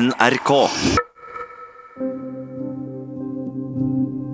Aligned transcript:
NRK. 0.00 0.68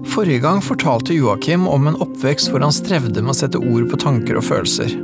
Forrige 0.07 0.39
gang 0.39 0.63
fortalte 0.63 1.15
Joakim 1.15 1.69
om 1.69 1.87
en 1.87 1.99
oppvekst 2.01 2.49
hvor 2.49 2.65
han 2.65 2.73
strevde 2.73 3.21
med 3.21 3.35
å 3.35 3.37
sette 3.37 3.61
ord 3.61 3.91
på 3.91 3.99
tanker 4.01 4.39
og 4.41 4.47
følelser. 4.47 4.95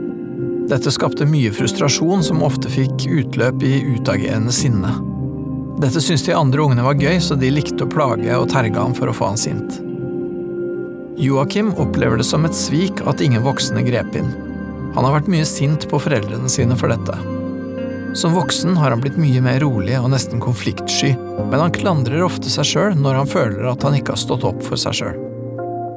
Dette 0.70 0.94
skapte 0.94 1.28
mye 1.28 1.52
frustrasjon 1.52 2.24
som 2.24 2.40
ofte 2.46 2.72
fikk 2.72 3.04
utløp 3.04 3.66
i 3.68 3.74
utagerende 3.98 4.54
sinne. 4.54 4.96
Dette 5.82 6.00
syntes 6.00 6.24
de 6.24 6.38
andre 6.38 6.64
ungene 6.64 6.88
var 6.88 6.96
gøy, 7.04 7.20
så 7.20 7.36
de 7.36 7.52
likte 7.52 7.84
å 7.84 7.92
plage 7.92 8.40
og 8.40 8.48
terge 8.54 8.80
ham 8.80 8.96
for 8.96 9.12
å 9.12 9.16
få 9.18 9.34
han 9.34 9.40
sint. 9.40 9.80
Joakim 11.20 11.74
opplever 11.76 12.16
det 12.16 12.30
som 12.32 12.48
et 12.48 12.56
svik 12.56 13.04
at 13.04 13.20
ingen 13.20 13.44
voksne 13.44 13.84
grep 13.84 14.16
inn. 14.16 14.32
Han 14.96 15.04
har 15.04 15.18
vært 15.20 15.32
mye 15.36 15.44
sint 15.44 15.84
på 15.90 16.00
foreldrene 16.00 16.48
sine 16.48 16.80
for 16.80 16.96
dette. 16.96 17.35
Som 18.16 18.32
voksen 18.32 18.76
har 18.76 18.90
han 18.90 19.00
blitt 19.04 19.18
mye 19.20 19.42
mer 19.44 19.58
rolig 19.60 19.98
og 20.00 20.08
nesten 20.08 20.40
konfliktsky, 20.40 21.10
men 21.50 21.60
han 21.60 21.74
klandrer 21.74 22.22
ofte 22.24 22.48
seg 22.48 22.64
sjøl 22.64 22.94
når 22.96 23.18
han 23.18 23.28
føler 23.28 23.66
at 23.68 23.84
han 23.84 23.96
ikke 23.98 24.14
har 24.14 24.22
stått 24.22 24.46
opp 24.48 24.62
for 24.64 24.80
seg 24.80 24.96
sjøl. 24.96 25.18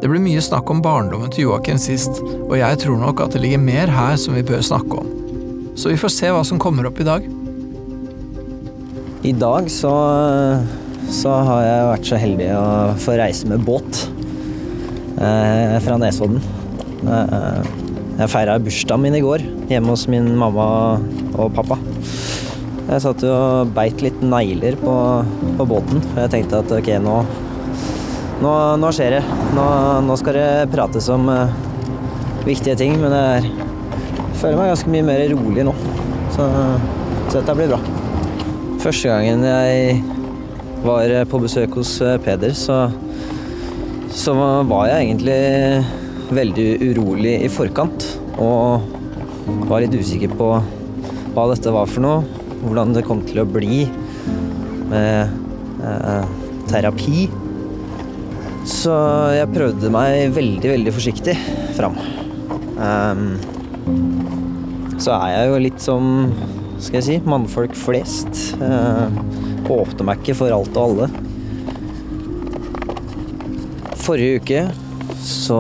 Det 0.04 0.10
ble 0.12 0.20
mye 0.24 0.44
snakk 0.44 0.68
om 0.72 0.82
barndommen 0.84 1.32
til 1.32 1.46
Joakim 1.46 1.80
sist, 1.80 2.20
og 2.20 2.58
jeg 2.60 2.82
tror 2.84 3.00
nok 3.00 3.24
at 3.24 3.38
det 3.38 3.44
ligger 3.46 3.64
mer 3.64 3.92
her 3.96 4.20
som 4.20 4.36
vi 4.36 4.44
bør 4.44 4.60
snakke 4.68 5.00
om. 5.00 5.16
Så 5.80 5.94
vi 5.94 6.00
får 6.02 6.12
se 6.12 6.34
hva 6.36 6.44
som 6.44 6.60
kommer 6.60 6.90
opp 6.90 7.00
i 7.00 7.08
dag. 7.08 7.24
I 9.24 9.34
dag 9.40 9.72
så, 9.72 9.96
så 11.22 11.40
har 11.48 11.64
jeg 11.64 11.90
vært 11.94 12.12
så 12.12 12.20
heldig 12.20 12.50
å 12.56 12.66
få 13.00 13.16
reise 13.20 13.48
med 13.48 13.64
båt 13.64 14.04
eh, 15.24 15.80
fra 15.88 15.96
Nesodden. 16.04 16.44
Eh, 17.00 17.78
jeg 18.20 18.32
feira 18.34 18.60
bursdagen 18.60 19.08
min 19.08 19.16
i 19.16 19.24
går 19.24 19.44
hjemme 19.72 19.94
hos 19.96 20.04
min 20.12 20.34
mamma 20.36 20.68
og 21.40 21.54
pappa. 21.56 21.80
Jeg 22.90 23.04
satt 23.04 23.22
jo 23.22 23.30
og 23.30 23.70
beit 23.76 24.00
litt 24.02 24.18
negler 24.26 24.74
på, 24.82 24.94
på 25.60 25.66
båten, 25.70 26.00
jeg 26.18 26.32
tenkte 26.34 26.64
at 26.64 26.72
ok, 26.74 26.88
nå, 27.04 27.18
nå, 28.42 28.54
nå 28.82 28.90
skjer 28.98 29.20
det. 29.20 29.20
Nå, 29.54 29.66
nå, 30.08 30.16
skal 30.18 30.40
det 30.40 30.72
prates 30.74 31.10
om 31.14 31.30
uh, 31.30 31.52
viktige 32.48 32.74
ting, 32.80 32.96
men 32.98 33.14
jeg 33.14 33.52
føler 34.42 34.58
meg 34.58 34.72
ganske 34.72 34.94
mye 34.96 35.06
mer 35.06 35.22
rolig 35.36 35.68
nå. 35.68 35.76
Så, 36.34 36.48
så 37.30 37.36
dette 37.38 37.58
blir 37.60 37.70
bra. 37.76 37.80
Første 38.82 39.14
gangen 39.14 39.46
jeg 39.46 40.02
var 40.82 41.14
på 41.30 41.44
besøk 41.44 41.78
hos 41.78 41.94
eh, 42.02 42.18
Peder, 42.24 42.58
så, 42.58 42.80
så 44.16 44.34
var 44.66 44.90
jeg 44.90 45.12
egentlig 45.12 46.34
veldig 46.34 46.68
urolig 46.90 47.38
i 47.46 47.54
forkant. 47.54 48.10
Og 48.42 48.90
var 49.70 49.86
litt 49.86 49.94
usikker 49.94 50.34
på 50.40 50.52
hva 51.36 51.50
dette 51.54 51.76
var 51.76 51.90
for 51.92 52.08
noe. 52.08 52.39
Hvordan 52.64 52.94
det 52.96 53.06
kom 53.08 53.24
til 53.28 53.42
å 53.42 53.48
bli 53.48 53.86
med 54.90 55.38
eh, 55.86 56.26
terapi. 56.70 57.28
Så 58.70 58.94
jeg 59.34 59.50
prøvde 59.54 59.92
meg 59.94 60.34
veldig, 60.36 60.70
veldig 60.76 60.94
forsiktig 60.94 61.36
fram. 61.78 61.96
Um, 62.80 63.40
så 65.00 65.16
er 65.16 65.34
jeg 65.34 65.50
jo 65.50 65.62
litt 65.64 65.82
som 65.84 66.12
skal 66.80 67.00
jeg 67.00 67.08
si, 67.08 67.18
mannfolk 67.28 67.74
flest. 67.76 68.44
Uh, 68.62 69.10
åpner 69.70 70.12
meg 70.12 70.22
ikke 70.22 70.38
for 70.42 70.54
alt 70.54 70.78
og 70.78 70.84
alle. 70.86 71.10
Forrige 74.00 74.40
uke 74.44 74.62
så 75.20 75.60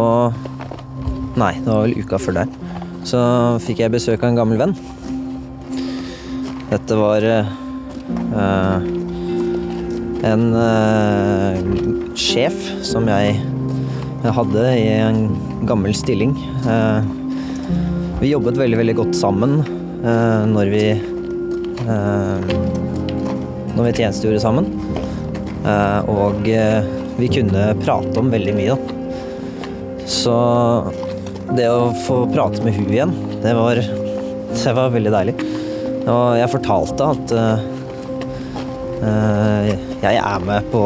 Nei, 1.39 1.53
det 1.61 1.69
var 1.69 1.85
vel 1.85 1.99
uka 2.01 2.17
før 2.19 2.41
der. 2.41 2.49
Så 3.07 3.19
fikk 3.63 3.79
jeg 3.83 3.93
besøk 3.93 4.23
av 4.25 4.31
en 4.31 4.39
gammel 4.39 4.59
venn. 4.59 4.73
Dette 6.69 6.93
var 6.93 7.23
uh, 7.25 8.75
en 10.29 10.43
uh, 10.53 11.55
sjef 12.13 12.59
som 12.85 13.09
jeg 13.09 13.39
hadde 14.37 14.65
i 14.77 14.83
en 14.99 15.23
gammel 15.65 15.95
stilling. 15.97 16.35
Uh, 16.67 17.01
vi 18.19 18.29
jobbet 18.35 18.59
veldig, 18.61 18.77
veldig 18.83 18.95
godt 18.99 19.17
sammen 19.17 19.61
når 19.99 20.69
vi 20.71 20.83
Når 23.75 23.83
vi 23.83 23.91
tjenestegjorde 23.97 24.39
sammen. 24.39 24.67
og 26.07 26.47
vi 27.19 27.27
kunne 27.27 27.65
prate 27.81 28.19
om 28.19 28.31
veldig 28.31 28.53
mye, 28.55 28.75
da. 28.75 28.79
Så 30.07 30.35
det 31.57 31.67
å 31.67 31.91
få 32.05 32.21
prate 32.31 32.63
med 32.63 32.79
hun 32.79 32.87
igjen, 32.91 33.15
det 33.43 33.55
var, 33.59 33.83
det 34.63 34.75
var 34.79 34.95
veldig 34.95 35.15
deilig. 35.17 35.38
Og 36.09 36.37
jeg 36.39 36.49
fortalte 36.49 37.09
at 37.13 37.33
uh, 37.37 37.59
jeg 40.01 40.15
er 40.17 40.45
med 40.45 40.69
på 40.73 40.83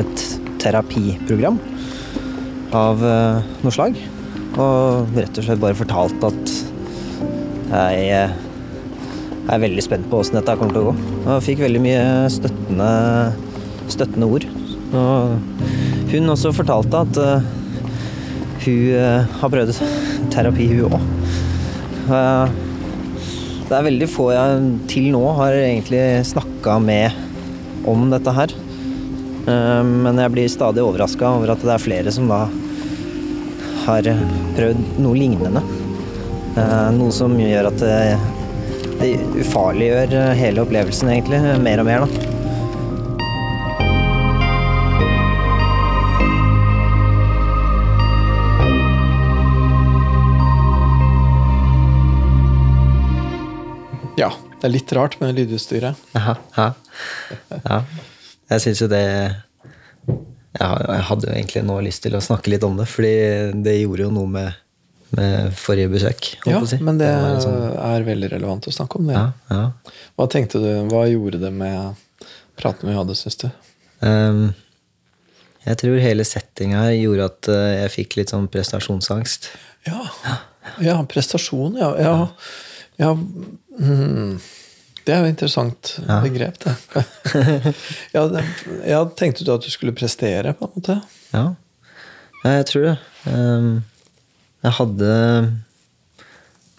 et 0.00 0.22
terapiprogram 0.62 1.58
av 2.76 3.02
uh, 3.04 3.40
noe 3.64 3.74
slag. 3.74 3.98
Og 4.60 5.12
rett 5.16 5.36
og 5.36 5.46
slett 5.46 5.60
bare 5.62 5.78
fortalte 5.78 6.30
at 6.30 6.54
jeg 7.70 8.06
er 8.10 9.60
veldig 9.62 9.82
spent 9.84 10.08
på 10.10 10.18
åssen 10.22 10.38
dette 10.40 10.56
kommer 10.58 10.74
til 10.74 10.82
å 10.82 10.88
gå. 10.88 10.94
Og 11.20 11.44
fikk 11.46 11.62
veldig 11.62 11.82
mye 11.84 12.02
støttende, 12.32 12.90
støttende 13.92 14.26
ord. 14.26 14.48
Og 14.90 16.10
hun 16.10 16.32
også 16.32 16.50
fortalte 16.56 17.04
at 17.04 17.20
uh, 17.20 17.38
hun 18.64 19.30
har 19.40 19.52
prøvd 19.52 19.78
terapi, 20.32 20.66
hun 20.72 20.98
òg. 20.98 22.68
Det 23.70 23.76
er 23.78 23.84
veldig 23.86 24.06
få 24.10 24.24
jeg 24.34 24.62
til 24.90 25.04
nå 25.14 25.20
har 25.38 25.54
egentlig 25.54 26.00
snakka 26.26 26.72
med 26.82 27.14
om 27.86 28.08
dette 28.10 28.32
her. 28.34 28.54
Men 29.46 30.18
jeg 30.18 30.32
blir 30.34 30.50
stadig 30.50 30.82
overraska 30.82 31.28
over 31.36 31.52
at 31.54 31.62
det 31.62 31.70
er 31.76 31.84
flere 31.84 32.14
som 32.14 32.26
da 32.26 32.40
har 33.84 34.10
prøvd 34.56 34.82
noe 35.04 35.14
lignende. 35.14 35.62
Noe 36.98 37.14
som 37.14 37.38
gjør 37.38 37.70
at 37.70 37.78
det, 37.78 38.18
det 39.04 39.12
ufarliggjør 39.38 40.18
hele 40.42 40.66
opplevelsen, 40.66 41.14
egentlig, 41.14 41.40
mer 41.62 41.84
og 41.84 41.90
mer, 41.92 42.10
da. 42.10 42.29
Det 54.60 54.68
er 54.68 54.74
litt 54.74 54.92
rart 54.96 55.16
med 55.22 55.36
lydutstyret. 55.38 56.00
Ja, 56.16 56.36
ja. 56.56 56.66
ja. 57.64 57.78
Jeg 58.50 58.64
syns 58.64 58.82
jo 58.82 58.88
det 58.90 59.04
Jeg 60.58 61.04
hadde 61.06 61.28
jo 61.28 61.32
egentlig 61.32 61.62
nå 61.64 61.78
lyst 61.86 62.04
til 62.04 62.16
å 62.18 62.22
snakke 62.24 62.52
litt 62.52 62.66
om 62.66 62.76
det, 62.80 62.88
fordi 62.90 63.14
det 63.64 63.78
gjorde 63.78 64.04
jo 64.04 64.10
noe 64.14 64.32
med, 64.34 64.60
med 65.16 65.54
forrige 65.56 65.92
besøk. 65.92 66.32
Ja, 66.44 66.60
si. 66.68 66.80
men 66.84 67.00
det, 67.00 67.08
det 67.08 67.44
sånn... 67.46 67.60
er 67.86 68.08
veldig 68.08 68.32
relevant 68.34 68.68
å 68.68 68.74
snakke 68.74 69.00
om 69.00 69.08
det. 69.08 69.16
Ja, 69.16 69.28
ja. 69.54 69.94
Hva 70.18 70.28
tenkte 70.32 70.60
du, 70.62 70.70
hva 70.90 71.06
gjorde 71.08 71.40
det 71.40 71.52
med 71.54 72.26
praten 72.60 72.90
vi 72.90 72.98
hadde, 72.98 73.16
syns 73.16 73.40
du? 73.40 73.48
Um, 74.04 74.50
jeg 75.64 75.80
tror 75.80 76.00
hele 76.00 76.24
settinga 76.24 76.86
gjorde 76.96 77.28
at 77.28 77.48
eh, 77.52 77.70
jeg 77.82 77.92
fikk 77.98 78.16
litt 78.20 78.32
sånn 78.32 78.48
prestasjonsangst. 78.52 79.50
Ja, 79.88 80.04
ja 80.84 80.96
prestasjon, 81.08 81.76
ja. 81.80 81.90
ja. 82.00 82.14
Ja 83.00 83.14
mm, 83.16 84.34
det 85.06 85.14
er 85.14 85.22
jo 85.24 85.30
interessant 85.32 85.94
Ja. 86.06 86.18
begrep, 86.22 86.58
det. 86.60 86.74
ja, 88.14 88.26
det. 88.28 88.42
Ja, 88.86 89.00
tenkte 89.16 89.46
du 89.48 89.54
at 89.54 89.64
du 89.64 89.70
skulle 89.72 89.94
prestere, 89.96 90.52
på 90.58 90.68
en 90.68 90.74
måte? 90.76 90.98
Ja, 91.32 91.44
ja 92.44 92.52
jeg 92.60 92.66
tror 92.68 92.84
det. 92.90 92.96
Um, 93.24 93.70
jeg 94.62 94.74
hadde 94.76 95.14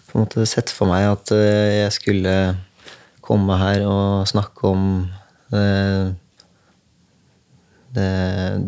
på 0.06 0.14
en 0.18 0.24
måte 0.24 0.46
sett 0.46 0.70
for 0.70 0.86
meg 0.92 1.08
at 1.10 1.32
eh, 1.34 1.82
jeg 1.82 1.92
skulle 1.98 2.34
komme 3.24 3.56
her 3.58 3.82
og 3.88 4.26
snakke 4.30 4.70
om 4.70 4.82
eh, 5.56 6.12
det, 7.96 8.08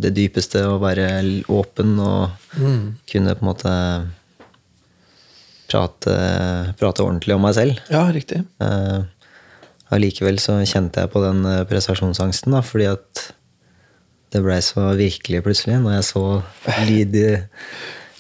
det 0.03 0.13
dypeste 0.17 0.65
og 0.69 0.83
være 0.85 1.09
åpen 1.53 1.95
og 2.03 2.31
Mm. 2.59 2.95
kunne 3.11 3.35
på 3.35 3.43
en 3.43 3.49
måte 3.49 3.71
prate, 5.75 6.15
prate 6.79 7.03
ordentlig 7.05 7.35
om 7.35 7.43
meg 7.45 7.57
selv. 7.57 7.81
Ja, 7.93 8.07
riktig. 8.15 8.45
Eh, 8.63 9.01
Allikevel 9.95 10.39
så 10.43 10.57
kjente 10.67 11.05
jeg 11.05 11.13
på 11.13 11.23
den 11.25 11.43
eh, 11.49 11.65
prestasjonsangsten, 11.71 12.55
da, 12.55 12.63
fordi 12.65 12.89
at 12.93 13.25
det 14.35 14.43
blei 14.43 14.59
så 14.67 14.89
virkelig 14.99 15.45
plutselig 15.47 15.79
når 15.83 15.99
jeg 15.99 16.07
så 16.09 16.25
lyd, 16.89 17.19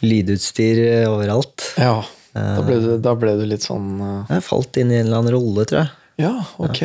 lydutstyr 0.05 0.83
overalt. 1.11 1.65
Ja, 1.81 1.97
da 2.35 2.63
ble 2.67 2.79
du, 2.83 2.91
da 3.03 3.15
ble 3.19 3.37
du 3.39 3.45
litt 3.47 3.63
sånn 3.63 3.99
Jeg 4.27 4.43
falt 4.43 4.79
inn 4.79 4.91
i 4.91 4.97
en 4.99 5.09
eller 5.09 5.21
annen 5.23 5.35
rolle, 5.35 5.67
tror 5.71 5.81
jeg. 5.85 5.91
Ja, 6.23 6.33
ok. 6.63 6.81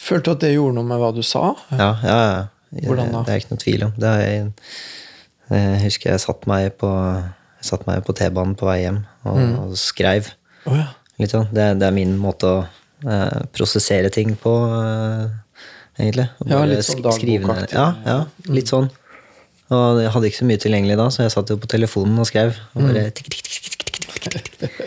Følte 0.00 0.30
du 0.30 0.32
at 0.34 0.42
det 0.44 0.52
gjorde 0.54 0.78
noe 0.78 0.88
med 0.88 1.00
hva 1.00 1.10
du 1.16 1.20
sa? 1.24 1.50
Ja, 1.72 1.90
ja, 2.04 2.18
ja. 2.24 2.42
Hvordan 2.84 3.12
da? 3.12 3.22
Det 3.24 3.32
er 3.34 3.42
ikke 3.42 3.52
noe 3.54 3.62
tvil 3.62 3.84
om. 3.86 3.92
Det 4.00 4.12
er, 4.24 4.46
jeg 5.52 5.82
husker 5.84 6.12
jeg 6.14 6.22
satt 6.24 6.48
meg 6.50 6.72
på, 6.80 6.90
jeg 7.60 7.68
satt 7.68 7.84
meg 7.88 8.00
på 8.08 8.16
T-banen 8.16 8.56
på 8.58 8.68
vei 8.68 8.80
hjem 8.82 9.02
og, 9.24 9.36
Mm. 9.40 9.54
og 9.64 9.76
skreiv. 9.80 10.30
Oh, 10.66 10.76
ja. 10.78 10.88
Litt 11.20 11.30
sånn. 11.34 11.48
Det, 11.54 11.68
det 11.78 11.86
er 11.88 11.94
min 11.94 12.16
måte 12.18 12.48
å 12.50 12.58
eh, 13.06 13.40
prosessere 13.54 14.10
ting 14.10 14.34
på. 14.40 14.52
eh, 14.80 15.28
egentlig. 16.02 16.28
Ja, 16.50 16.64
litt 16.66 16.84
sånn 16.86 17.02
dagbokaktig. 17.04 17.74
Ja, 17.76 17.88
ja, 18.04 18.18
litt 18.50 18.70
sånn. 18.72 18.88
Og 19.74 20.00
jeg 20.02 20.10
hadde 20.12 20.28
ikke 20.28 20.40
så 20.42 20.46
mye 20.48 20.60
tilgjengelig 20.60 20.96
da, 21.00 21.06
så 21.10 21.22
jeg 21.24 21.32
satt 21.32 21.50
jo 21.50 21.56
på 21.56 21.68
telefonen 21.70 22.18
og 22.20 22.26
skrev. 22.28 22.56
Og 22.74 22.82
bare 22.84 23.04
tikk, 23.16 23.30
tikk, 23.32 23.46
tikk, 23.46 23.62
tikk, 23.64 23.84
tikk, 23.86 24.08
tikk, 24.10 24.26
tikk, 24.34 24.50
tikk. 24.60 24.80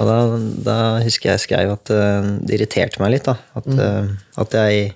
Og 0.00 0.08
da, 0.08 0.16
da 0.68 0.76
husker 1.04 1.32
jeg 1.34 1.42
skrev 1.44 1.72
at 1.74 1.92
uh, 1.92 2.30
det 2.40 2.56
irriterte 2.56 3.02
meg 3.02 3.12
litt, 3.16 3.28
da. 3.28 3.34
At, 3.58 3.68
uh, 3.68 4.08
at 4.40 4.56
jeg 4.56 4.94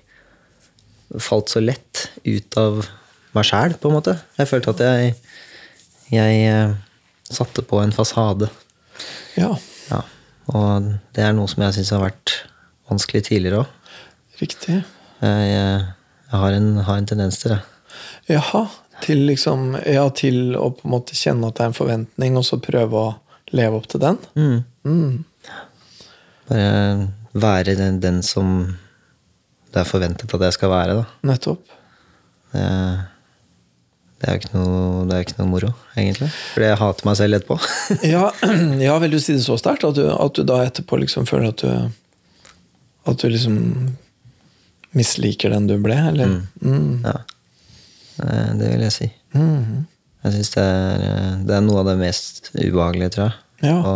falt 1.23 1.53
så 1.53 1.61
lett 1.63 2.07
ut 2.25 2.57
av 2.59 2.81
meg 3.37 3.45
sjæl, 3.47 3.77
på 3.79 3.91
en 3.91 3.97
måte. 3.99 4.17
Jeg 4.39 4.49
følte 4.49 4.73
at 4.73 4.83
jeg, 4.87 5.13
jeg 6.15 6.41
uh, 6.51 6.73
satte 7.29 7.63
på 7.67 7.79
en 7.83 7.93
fasade. 7.95 8.49
Ja, 9.37 9.53
Ja. 9.91 10.01
Og 10.47 10.93
det 11.15 11.23
er 11.27 11.33
noe 11.35 11.47
som 11.51 11.63
jeg 11.65 11.75
syns 11.75 11.89
har 11.91 11.99
vært 12.05 12.33
vanskelig 12.89 13.25
tidligere 13.27 13.65
òg. 13.65 13.67
riktig. 14.39 14.77
Jeg, 15.21 15.47
jeg 15.51 16.39
har, 16.39 16.51
en, 16.55 16.69
har 16.87 16.97
en 17.01 17.05
tendens 17.09 17.37
til 17.41 17.51
det. 17.55 17.61
Jaha. 18.31 18.65
Til 19.03 19.25
liksom 19.27 19.75
Ja, 19.85 20.07
til 20.09 20.55
å 20.57 20.71
på 20.73 20.87
en 20.87 20.93
måte 20.95 21.13
kjenne 21.17 21.49
at 21.51 21.57
det 21.59 21.65
er 21.65 21.71
en 21.71 21.77
forventning, 21.77 22.37
og 22.39 22.45
så 22.47 22.57
prøve 22.63 22.97
å 22.97 23.11
leve 23.53 23.77
opp 23.77 23.87
til 23.91 24.01
den? 24.01 24.17
Mm. 24.35 24.63
Mm. 24.87 25.25
Bare 26.47 27.07
være 27.37 27.75
den, 27.77 27.99
den 28.01 28.21
som 28.23 28.77
det 29.73 29.81
er 29.83 29.89
forventet 29.89 30.33
at 30.33 30.45
jeg 30.47 30.55
skal 30.55 30.71
være. 30.71 30.95
Da. 31.01 31.05
Nettopp. 31.27 31.75
Det, 32.53 32.63
det 34.17 34.27
er 34.29 34.33
jo 34.33 34.39
ikke 34.41 35.13
er 35.13 35.23
ikke 35.25 35.37
noe 35.37 35.49
moro, 35.51 35.67
egentlig. 35.95 36.27
For 36.55 36.63
jeg 36.65 36.77
hater 36.79 37.05
meg 37.05 37.17
selv 37.19 37.37
etterpå. 37.37 37.57
Ja, 38.15 38.23
ja, 38.87 38.95
vil 39.03 39.11
du 39.13 39.19
si 39.21 39.35
det 39.37 39.43
så 39.45 39.57
sterkt? 39.61 39.85
At 39.85 39.95
du, 39.99 40.07
at 40.09 40.33
du 40.33 40.41
da 40.47 40.63
etterpå 40.65 40.97
liksom 41.03 41.27
føler 41.29 41.51
at 41.53 41.61
du 41.61 41.91
At 43.07 43.21
du 43.21 43.29
liksom 43.29 43.59
misliker 44.97 45.53
den 45.53 45.67
du 45.69 45.75
ble, 45.83 45.95
eller? 46.09 46.31
Mm. 46.63 47.03
ja. 47.05 47.17
Eh, 48.23 48.49
Det 48.57 48.71
vil 48.73 48.81
jeg 48.87 48.95
si. 48.95 49.07
Mm. 49.37 49.85
Jeg 50.25 50.33
syns 50.33 50.49
det, 50.55 50.63
er- 50.65 51.37
det 51.45 51.55
er 51.59 51.61
noe 51.67 51.83
av 51.83 51.91
det 51.91 51.97
mest 52.01 52.49
ubehagelige, 52.57 53.11
tror 53.13 53.27
jeg. 53.27 53.37
Ja. 53.69 53.77
Å 53.85 53.93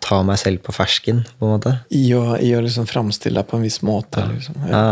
ta 0.00 0.20
meg 0.24 0.38
selv 0.40 0.62
på 0.64 0.72
fersken, 0.72 1.24
på 1.40 1.48
en 1.48 1.56
måte. 1.56 1.72
I 1.90 2.04
å, 2.16 2.36
I 2.40 2.52
å 2.56 2.62
liksom 2.64 2.86
framstille 2.88 3.40
deg 3.42 3.48
på 3.50 3.58
en 3.58 3.66
viss 3.66 3.80
måte. 3.84 4.22
Liksom. 4.30 4.54
Ja. 4.70 4.84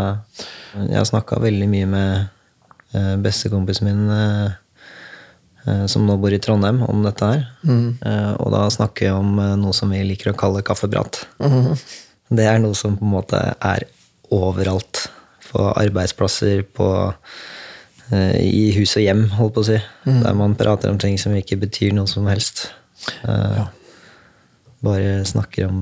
Jeg 0.75 0.99
har 0.99 1.07
snakka 1.09 1.39
veldig 1.41 1.69
mye 1.73 1.87
med 1.95 2.11
eh, 2.19 2.25
bestekompisen 3.23 3.87
min, 3.89 4.03
eh, 4.11 4.51
eh, 5.67 5.85
som 5.91 6.07
nå 6.07 6.17
bor 6.23 6.33
i 6.35 6.39
Trondheim, 6.43 6.83
om 6.87 7.03
dette 7.07 7.29
her. 7.33 7.45
Mm. 7.67 7.99
Eh, 8.05 8.33
og 8.41 8.53
da 8.55 8.65
snakker 8.73 9.09
vi 9.09 9.13
om 9.15 9.39
eh, 9.43 9.55
noe 9.61 9.73
som 9.77 9.91
vi 9.95 10.03
liker 10.07 10.33
å 10.33 10.39
kalle 10.39 10.63
kaffeprat. 10.67 11.23
Mm. 11.43 11.75
Det 12.37 12.47
er 12.51 12.59
noe 12.63 12.75
som 12.75 12.97
på 12.99 13.05
en 13.07 13.15
måte 13.17 13.43
er 13.61 13.87
overalt. 14.35 15.07
På 15.47 15.69
arbeidsplasser, 15.79 16.65
på 16.75 16.89
eh, 18.13 18.37
i 18.43 18.65
hus 18.77 18.97
og 18.99 19.05
hjem, 19.07 19.25
holdt 19.39 19.55
på 19.57 19.63
å 19.63 19.69
si. 19.71 19.79
Mm. 20.09 20.21
Der 20.25 20.35
man 20.35 20.57
prater 20.59 20.91
om 20.91 20.99
ting 21.03 21.19
som 21.23 21.35
ikke 21.39 21.59
betyr 21.63 21.95
noe 21.97 22.11
som 22.11 22.27
helst. 22.31 22.69
Eh, 23.25 23.57
Ja. 23.63 23.67
Bare 24.85 25.23
snakker 25.27 25.71
om 25.71 25.79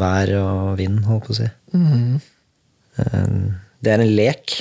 vær 0.00 0.30
og 0.40 0.78
vind, 0.80 1.02
holdt 1.06 1.26
på 1.28 1.34
å 1.34 1.36
si. 1.36 1.48
Mhm. 1.76 2.20
Eh, 2.98 3.26
Det 3.84 3.92
er 3.92 4.00
en 4.00 4.16
lek, 4.16 4.54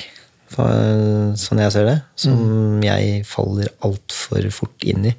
sånn 0.56 1.60
jeg 1.60 1.72
ser 1.74 1.86
det, 1.86 1.98
som 2.16 2.38
Mm. 2.38 2.84
jeg 2.84 3.26
faller 3.28 3.68
altfor 3.84 4.48
fort 4.52 4.84
inn 4.84 5.06
i. 5.06 5.16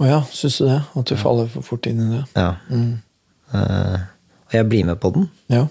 Å 0.00 0.06
ja, 0.08 0.20
syns 0.32 0.58
du 0.58 0.66
det? 0.66 0.80
At 0.96 1.04
du 1.06 1.16
faller 1.16 1.48
for 1.48 1.62
fort 1.62 1.86
inn 1.86 2.00
i 2.02 2.08
det? 2.16 2.24
Ja. 2.36 2.56
Mm. 2.70 3.02
Eh, 3.54 3.98
Og 4.46 4.52
jeg 4.54 4.68
blir 4.68 4.84
med 4.86 5.00
på 5.00 5.10
den. 5.12 5.28
Ja. 5.50 5.64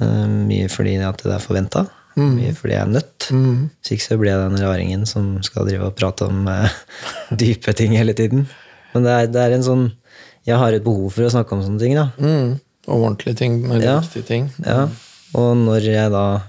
Eh, 0.00 0.26
Mye 0.26 0.68
fordi 0.70 0.96
at 1.02 1.22
det 1.22 1.32
er 1.34 1.38
forventa. 1.42 1.86
Mm. 2.16 2.34
Mye 2.36 2.52
fordi 2.54 2.74
jeg 2.74 2.80
er 2.82 2.92
nødt. 2.92 3.28
Mm. 3.30 3.70
Hvis 3.82 3.92
ikke 3.96 4.04
så 4.06 4.18
blir 4.20 4.30
jeg 4.30 4.50
den 4.52 4.62
raringen 4.62 5.06
som 5.06 5.42
skal 5.42 5.66
drive 5.66 5.82
og 5.88 5.96
prate 5.96 6.22
om 6.28 6.46
uh, 6.46 6.68
dype 7.36 7.74
ting 7.74 7.92
hele 7.98 8.14
tiden. 8.14 8.46
Men 8.94 9.02
det 9.02 9.10
er, 9.10 9.26
det 9.26 9.40
er 9.42 9.54
en 9.56 9.62
sånn 9.66 9.92
Jeg 10.46 10.58
har 10.60 10.72
et 10.76 10.84
behov 10.84 11.10
for 11.10 11.24
å 11.24 11.30
snakke 11.32 11.52
om 11.56 11.62
sånne 11.64 11.80
ting, 11.80 11.94
da. 11.96 12.10
Mm. 12.20 12.60
Og 12.86 13.00
ordentlige 13.02 13.36
ting, 13.36 13.62
med 13.66 13.82
Ja. 13.82 13.98
riktige 14.00 14.26
ting. 14.28 14.50
Ja. 14.64 14.88
Og 15.34 15.56
når 15.56 15.80
jeg 15.88 16.10
da 16.12 16.42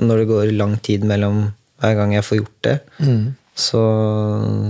Når 0.00 0.22
det 0.22 0.28
går 0.30 0.52
lang 0.56 0.76
tid 0.82 1.04
mellom 1.04 1.52
hver 1.80 1.94
gang 1.96 2.12
jeg 2.16 2.24
får 2.26 2.38
gjort 2.42 2.58
det, 2.66 2.76
Mm. 3.00 3.34
så, 3.56 3.80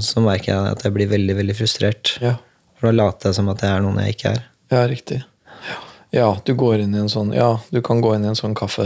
så 0.03 0.21
merker 0.25 0.53
jeg 0.53 0.73
at 0.77 0.83
jeg 0.87 0.93
blir 0.95 1.09
veldig, 1.11 1.37
veldig 1.39 1.57
frustrert. 1.59 2.17
Ja. 2.23 2.37
For 2.79 2.89
da 2.91 2.97
later 3.05 3.29
jeg 3.31 3.37
som 3.39 3.49
at 3.53 3.63
jeg 3.63 3.71
er 3.77 3.83
noen 3.85 3.99
jeg 4.05 4.15
ikke 4.17 4.33
er. 4.37 4.45
ja, 4.71 4.87
riktig. 4.91 5.23
Ja, 6.13 6.29
du 6.45 6.55
går 6.59 6.81
inn 6.83 6.95
i 6.97 6.99
en 6.99 7.09
sånn 7.13 7.29
Ja, 7.37 7.61
du 7.71 7.79
kan 7.87 8.01
gå 8.03 8.15
inn 8.17 8.25
i 8.25 8.29
en 8.33 8.35
sånn 8.39 8.55
kaffe 8.59 8.83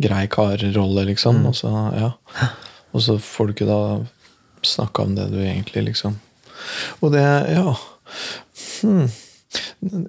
grei 0.00 0.26
kar-rolle, 0.32 1.04
liksom. 1.10 1.42
Mm. 1.42 1.48
Og, 1.50 1.56
så, 1.58 1.72
ja. 1.96 2.10
og 2.92 3.02
så 3.04 3.18
får 3.20 3.46
du 3.50 3.52
ikke 3.56 3.68
da 3.68 3.80
snakka 4.64 5.04
om 5.04 5.14
det 5.18 5.26
du 5.34 5.38
egentlig 5.44 5.84
liksom 5.90 6.16
Og 7.04 7.12
det 7.12 7.24
Ja. 7.52 7.74
Hmm. 8.80 9.08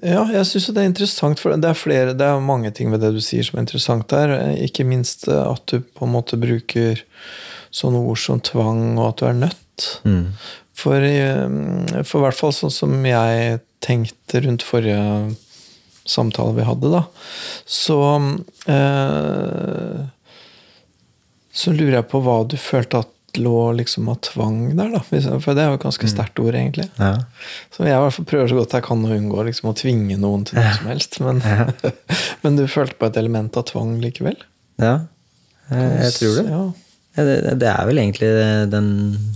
Ja, 0.01 0.23
jeg 0.31 0.45
syns 0.49 0.69
det 0.73 0.81
er 0.81 0.89
interessant, 0.89 1.41
for 1.41 1.53
det 1.53 1.69
er, 1.69 1.77
flere, 1.77 2.15
det 2.17 2.25
er 2.25 2.43
mange 2.43 2.71
ting 2.75 2.91
ved 2.93 3.03
det 3.03 3.13
du 3.15 3.21
sier 3.23 3.45
som 3.45 3.59
er 3.59 3.65
interessant 3.65 4.07
der. 4.13 4.33
Ikke 4.63 4.85
minst 4.87 5.27
at 5.31 5.63
du 5.71 5.81
på 5.81 6.07
en 6.07 6.13
måte 6.15 6.39
bruker 6.39 7.03
sånne 7.73 8.01
ord 8.07 8.21
som 8.21 8.41
tvang, 8.43 8.97
og 8.97 9.11
at 9.11 9.19
du 9.19 9.27
er 9.27 9.41
nødt. 9.45 9.87
Mm. 10.07 10.23
For, 10.77 11.01
eh, 11.01 12.03
for 12.05 12.21
i 12.21 12.25
hvert 12.25 12.37
fall 12.37 12.55
sånn 12.55 12.73
som 12.73 12.95
jeg 13.05 13.59
tenkte 13.83 14.41
rundt 14.45 14.65
forrige 14.65 15.35
samtale 16.07 16.55
vi 16.57 16.65
hadde, 16.67 16.91
da, 16.93 17.03
så 17.65 17.99
eh, 18.71 20.05
Så 21.57 21.73
lurer 21.73 21.95
jeg 21.97 22.09
på 22.11 22.19
hva 22.21 22.43
du 22.45 22.53
følte 22.61 22.99
at 23.01 23.09
lå 23.41 23.57
liksom 23.77 24.09
av 24.11 24.19
tvang 24.25 24.59
der, 24.77 24.91
da. 24.93 25.01
For 25.03 25.53
det 25.53 25.63
er 25.63 25.71
jo 25.71 25.77
et 25.77 25.85
ganske 25.85 26.09
sterkt 26.09 26.41
ord, 26.43 26.55
egentlig. 26.55 26.87
Ja. 26.99 27.13
Så 27.73 27.85
jeg 27.87 27.95
i 27.95 28.01
hvert 28.03 28.15
fall 28.15 28.27
prøver 28.29 28.51
så 28.51 28.57
godt 28.59 28.75
jeg 28.77 28.85
kan 28.87 29.05
å 29.05 29.13
unngå 29.17 29.45
liksom, 29.49 29.69
å 29.71 29.77
tvinge 29.77 30.17
noen 30.21 30.47
til 30.47 30.59
noe 30.59 30.73
som 30.79 30.89
helst. 30.91 31.19
Men, 31.23 31.43
men 32.43 32.59
du 32.59 32.65
følte 32.71 32.97
på 32.99 33.09
et 33.11 33.21
element 33.21 33.59
av 33.59 33.67
tvang 33.71 33.97
likevel? 34.03 34.39
ja. 34.81 34.97
Jeg, 35.67 35.87
jeg 35.99 36.11
tror 36.15 36.35
det. 36.37 36.43
Ja. 36.47 36.65
Ja, 37.17 37.23
det. 37.25 37.37
Det 37.59 37.67
er 37.67 37.87
vel 37.89 37.97
egentlig 37.99 38.27
den 38.71 38.85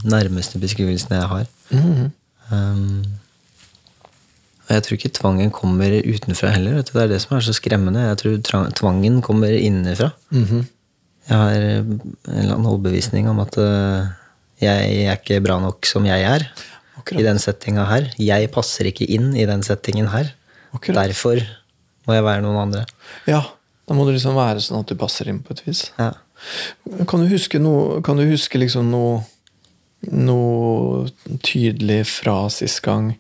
nærmeste 0.08 0.62
beskrivelsen 0.62 1.18
jeg 1.18 1.28
har. 1.28 1.50
Mhm. 1.74 2.12
Um, 2.52 3.04
og 4.68 4.76
jeg 4.76 4.84
tror 4.86 4.98
ikke 4.98 5.10
tvangen 5.18 5.52
kommer 5.52 5.94
utenfra 6.00 6.54
heller. 6.54 6.78
Vet 6.78 6.92
du. 6.92 6.94
Det 6.96 7.04
er 7.04 7.10
det 7.12 7.20
som 7.24 7.36
er 7.36 7.44
så 7.44 7.56
skremmende. 7.56 8.06
Jeg 8.06 8.20
tror 8.22 8.72
tvangen 8.78 9.20
kommer 9.26 9.52
innenfra. 9.52 10.12
Mhm. 10.32 10.68
Jeg 11.32 11.40
har 11.40 11.54
en 11.56 11.92
eller 12.28 12.58
annen 12.58 12.68
overbevisning 12.68 13.30
om 13.32 13.40
at 13.40 13.56
øh, 13.62 14.10
jeg 14.60 15.06
er 15.06 15.16
ikke 15.16 15.40
bra 15.46 15.56
nok 15.64 15.88
som 15.88 16.04
jeg 16.06 16.26
er. 16.28 16.44
Akkurat. 17.00 17.22
I 17.22 17.26
den 17.26 17.40
settinga 17.40 17.86
her. 17.88 18.10
Jeg 18.20 18.50
passer 18.54 18.90
ikke 18.90 19.08
inn 19.10 19.32
i 19.40 19.48
den 19.48 19.64
settingen 19.66 20.12
her. 20.12 20.34
Akkurat. 20.76 21.08
Derfor 21.08 21.40
må 22.06 22.18
jeg 22.18 22.26
være 22.28 22.44
noen 22.44 22.60
andre. 22.66 22.84
Ja, 23.30 23.46
da 23.88 23.96
må 23.96 24.04
du 24.06 24.12
liksom 24.12 24.36
være 24.36 24.62
sånn 24.64 24.84
at 24.84 24.92
du 24.92 25.00
passer 25.00 25.32
inn 25.32 25.40
på 25.46 25.56
et 25.56 25.64
vis. 25.66 25.88
Ja. 25.96 26.12
Kan 27.08 27.24
du 27.24 27.30
huske 27.30 27.60
noe 27.62 28.00
Kan 28.02 28.18
du 28.18 28.24
huske 28.26 28.58
liksom 28.58 28.88
noe 28.90 29.20
Noe 30.10 31.04
tydelig 31.46 32.00
fra 32.10 32.48
sist 32.50 32.80
gang? 32.82 33.12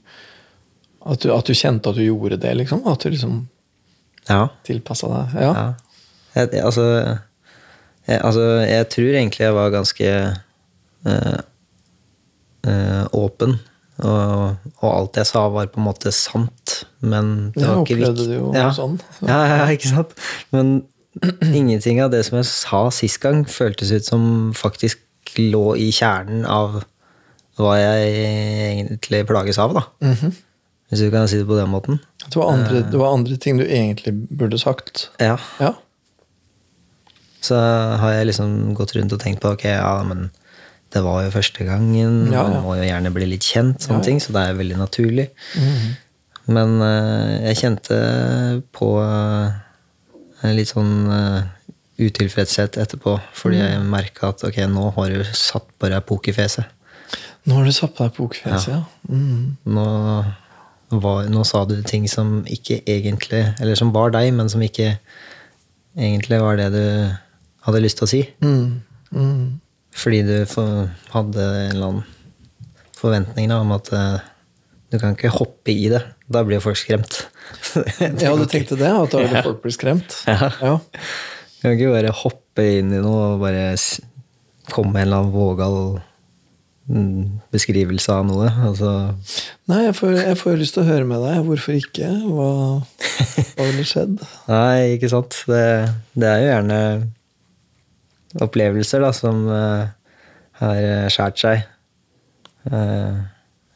At 1.06 1.22
du, 1.22 1.30
at 1.30 1.46
du 1.46 1.54
kjente 1.54 1.92
at 1.92 2.00
du 2.00 2.02
gjorde 2.02 2.40
det, 2.42 2.56
liksom? 2.58 2.82
At 2.90 3.06
du 3.06 3.12
liksom 3.14 3.36
ja. 4.26 4.48
tilpassa 4.66 5.12
deg? 5.12 5.36
Ja. 5.46 5.52
Ja. 5.54 5.68
Jeg, 6.34 6.64
altså, 6.66 6.88
jeg, 8.08 8.22
altså, 8.22 8.46
jeg 8.66 8.88
tror 8.94 9.18
egentlig 9.18 9.46
jeg 9.46 9.56
var 9.56 9.74
ganske 9.74 10.14
eh, 11.08 11.42
eh, 12.68 13.04
åpen. 13.14 13.60
Og, 14.02 14.56
og 14.82 14.88
alt 14.90 15.20
jeg 15.20 15.30
sa, 15.30 15.44
var 15.54 15.70
på 15.70 15.78
en 15.82 15.86
måte 15.86 16.14
sant, 16.16 16.80
men 17.06 17.52
det 17.54 17.68
var 17.68 17.84
ikke 17.84 17.98
opplevde 18.00 18.24
viktig. 18.24 18.30
du 18.32 18.38
jo 18.40 18.54
ja. 18.58 18.72
sånn. 18.74 18.98
Ja, 19.30 19.42
ja, 19.46 19.68
ikke 19.70 19.92
sant? 19.92 20.16
Men 20.56 20.80
ingenting 21.60 22.02
av 22.02 22.14
det 22.14 22.24
som 22.26 22.40
jeg 22.40 22.50
sa 22.50 22.86
sist 22.96 23.22
gang, 23.22 23.44
føltes 23.46 23.92
ut 23.94 24.08
som 24.08 24.24
faktisk 24.58 25.02
lå 25.38 25.76
i 25.80 25.92
kjernen 25.94 26.48
av 26.50 26.82
hva 27.60 27.76
jeg 27.78 28.16
egentlig 28.16 29.22
plages 29.30 29.60
av, 29.62 29.76
da. 29.78 29.86
Mhm. 30.08 30.34
Hvis 30.92 31.06
du 31.06 31.08
kan 31.08 31.30
si 31.32 31.38
det 31.40 31.48
på 31.48 31.56
den 31.56 31.70
måten. 31.72 32.02
Det, 32.26 32.36
var 32.36 32.50
andre, 32.52 32.82
det 32.84 33.00
var 33.00 33.14
andre 33.16 33.38
ting 33.40 33.62
du 33.62 33.64
egentlig 33.64 34.12
burde 34.28 34.58
sagt. 34.60 35.06
Ja. 35.24 35.38
Ja. 35.62 35.70
Så 37.42 37.58
har 37.58 38.12
jeg 38.14 38.28
liksom 38.30 38.74
gått 38.78 38.94
rundt 38.96 39.14
og 39.16 39.20
tenkt 39.24 39.42
på 39.42 39.52
ok, 39.56 39.64
ja, 39.66 39.96
men 40.06 40.28
det 40.94 41.02
var 41.06 41.24
jo 41.26 41.32
første 41.34 41.66
gangen. 41.66 42.28
Ja, 42.32 42.44
ja. 42.44 42.48
Man 42.52 42.64
må 42.66 42.76
jo 42.78 42.84
gjerne 42.86 43.12
bli 43.16 43.26
litt 43.32 43.46
kjent, 43.48 43.80
sånne 43.82 44.00
Ja, 44.00 44.04
ja. 44.04 44.08
ting, 44.10 44.20
så 44.22 44.34
det 44.36 44.44
er 44.50 44.60
veldig 44.60 44.78
naturlig. 44.78 45.30
Mhm. 45.58 45.92
Men 46.52 46.82
uh, 46.82 47.38
jeg 47.48 47.58
kjente 47.62 47.98
på 48.76 48.88
uh, 49.00 49.54
litt 50.52 50.72
sånn 50.74 51.08
uh, 51.08 51.44
utilfredshet 52.02 52.78
etterpå, 52.82 53.14
fordi 53.38 53.60
Mm. 53.62 53.68
jeg 53.70 53.90
merka 53.94 54.30
at 54.34 54.44
ok, 54.44 54.58
nå 54.68 54.90
har 54.96 55.10
du 55.14 55.24
satt 55.38 55.68
på 55.80 55.90
deg 55.94 56.02
pokerfjeset. 56.10 56.66
Nå 57.46 57.56
har 57.56 57.66
du 57.66 57.72
satt 57.72 57.94
på 57.96 58.04
deg 58.08 58.14
pokerfjeset, 58.18 58.74
ja. 58.74 58.84
Mhm. 59.10 59.58
Nå, 59.66 59.86
var, 60.92 61.30
nå 61.30 61.46
sa 61.46 61.64
du 61.66 61.78
ting 61.88 62.08
som 62.10 62.42
ikke 62.46 62.82
egentlig 62.86 63.46
Eller 63.62 63.76
som 63.80 63.94
var 63.94 64.10
deg, 64.12 64.34
men 64.34 64.50
som 64.50 64.60
ikke 64.62 64.98
egentlig 65.96 66.40
var 66.42 66.58
det 66.58 66.72
du 66.74 67.18
hadde 67.66 67.84
lyst 67.84 68.00
til 68.00 68.08
å 68.08 68.12
si. 68.12 68.22
Mm. 68.44 68.82
Mm. 69.12 69.46
Fordi 70.02 70.22
du 70.28 70.36
hadde 71.14 71.46
en 71.46 71.76
eller 71.76 71.88
annen 71.88 72.06
forventning 73.02 73.50
da, 73.52 73.60
om 73.64 73.74
at 73.76 73.90
eh, 73.98 74.30
du 74.92 75.00
kan 75.00 75.16
ikke 75.16 75.34
hoppe 75.34 75.74
i 75.74 75.90
det. 75.92 76.02
Da 76.32 76.44
blir 76.48 76.60
jo 76.60 76.68
folk 76.70 76.80
skremt. 76.80 77.26
Ja, 78.22 78.32
du 78.38 78.46
tenkte 78.50 78.78
det? 78.80 78.92
At 78.92 79.12
da 79.14 79.24
ville 79.24 79.44
folk 79.44 79.62
bli 79.64 79.74
skremt? 79.76 80.22
Ja. 80.28 80.52
ja. 80.62 80.78
Du 81.58 81.66
kan 81.66 81.76
ikke 81.76 81.94
bare 81.94 82.14
hoppe 82.16 82.68
inn 82.80 82.94
i 82.96 83.02
noe 83.04 83.36
og 83.36 83.44
bare 83.44 83.74
komme 84.72 84.96
med 84.96 85.04
en 85.04 85.08
eller 85.08 85.22
annen 85.22 85.34
vågal 85.36 85.78
mm, 86.90 87.24
beskrivelse 87.54 88.16
av 88.16 88.28
noe. 88.28 88.50
Altså, 88.68 88.92
Nei, 89.72 89.82
jeg 89.88 89.98
får, 90.00 90.14
jeg 90.22 90.40
får 90.40 90.60
lyst 90.62 90.78
til 90.78 90.86
å 90.86 90.90
høre 90.90 91.08
med 91.08 91.24
deg. 91.26 91.42
Hvorfor 91.48 91.78
ikke? 91.78 92.12
Hva, 92.28 92.52
hva 92.82 93.68
ville 93.68 93.88
skjedd? 93.88 94.22
nei, 94.52 94.96
ikke 94.98 95.12
sant. 95.12 95.42
Det, 95.50 95.66
det 96.16 96.32
er 96.32 96.44
jo 96.44 96.52
gjerne 96.52 96.80
opplevelser 98.40 99.04
da, 99.04 99.12
som 99.16 99.44
uh, 99.50 99.90
har 100.62 101.12
skåret 101.12 101.42
seg. 101.42 101.68
Uh, 102.72 103.26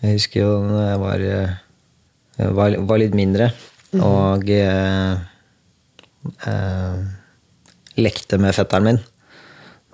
jeg 0.05 0.19
husker 0.19 0.43
jo 0.43 0.49
da 0.69 0.81
jeg 0.89 0.99
var, 1.01 1.23
eh, 1.35 2.49
var, 2.53 2.75
var 2.85 3.01
litt 3.01 3.15
mindre 3.17 3.49
og 4.03 4.49
eh, 4.51 5.13
eh, 6.51 6.97
lekte 8.01 8.39
med 8.41 8.55
fetteren 8.57 8.89
min. 8.89 8.99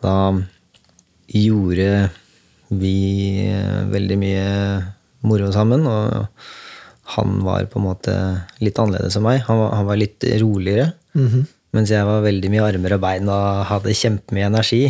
Da 0.01 0.15
gjorde 1.31 2.09
vi 2.81 2.95
eh, 3.45 3.77
veldig 3.91 4.17
mye 4.19 4.49
moro 5.29 5.51
sammen, 5.53 5.85
og 5.85 6.27
han 7.15 7.39
var 7.45 7.69
på 7.69 7.79
en 7.79 7.85
måte 7.85 8.17
litt 8.63 8.79
annerledes 8.81 9.19
enn 9.19 9.27
meg. 9.27 9.43
Han 9.47 9.61
var, 9.61 9.73
han 9.77 9.89
var 9.91 10.01
litt 10.01 10.25
roligere. 10.41 10.91
Mens 11.71 11.91
jeg 11.93 12.03
var 12.07 12.23
veldig 12.25 12.49
mye 12.51 12.63
armer 12.67 12.97
og 12.97 13.01
bein 13.03 13.29
og 13.31 13.65
hadde 13.69 13.93
kjempemye 13.95 14.49
energi. 14.49 14.81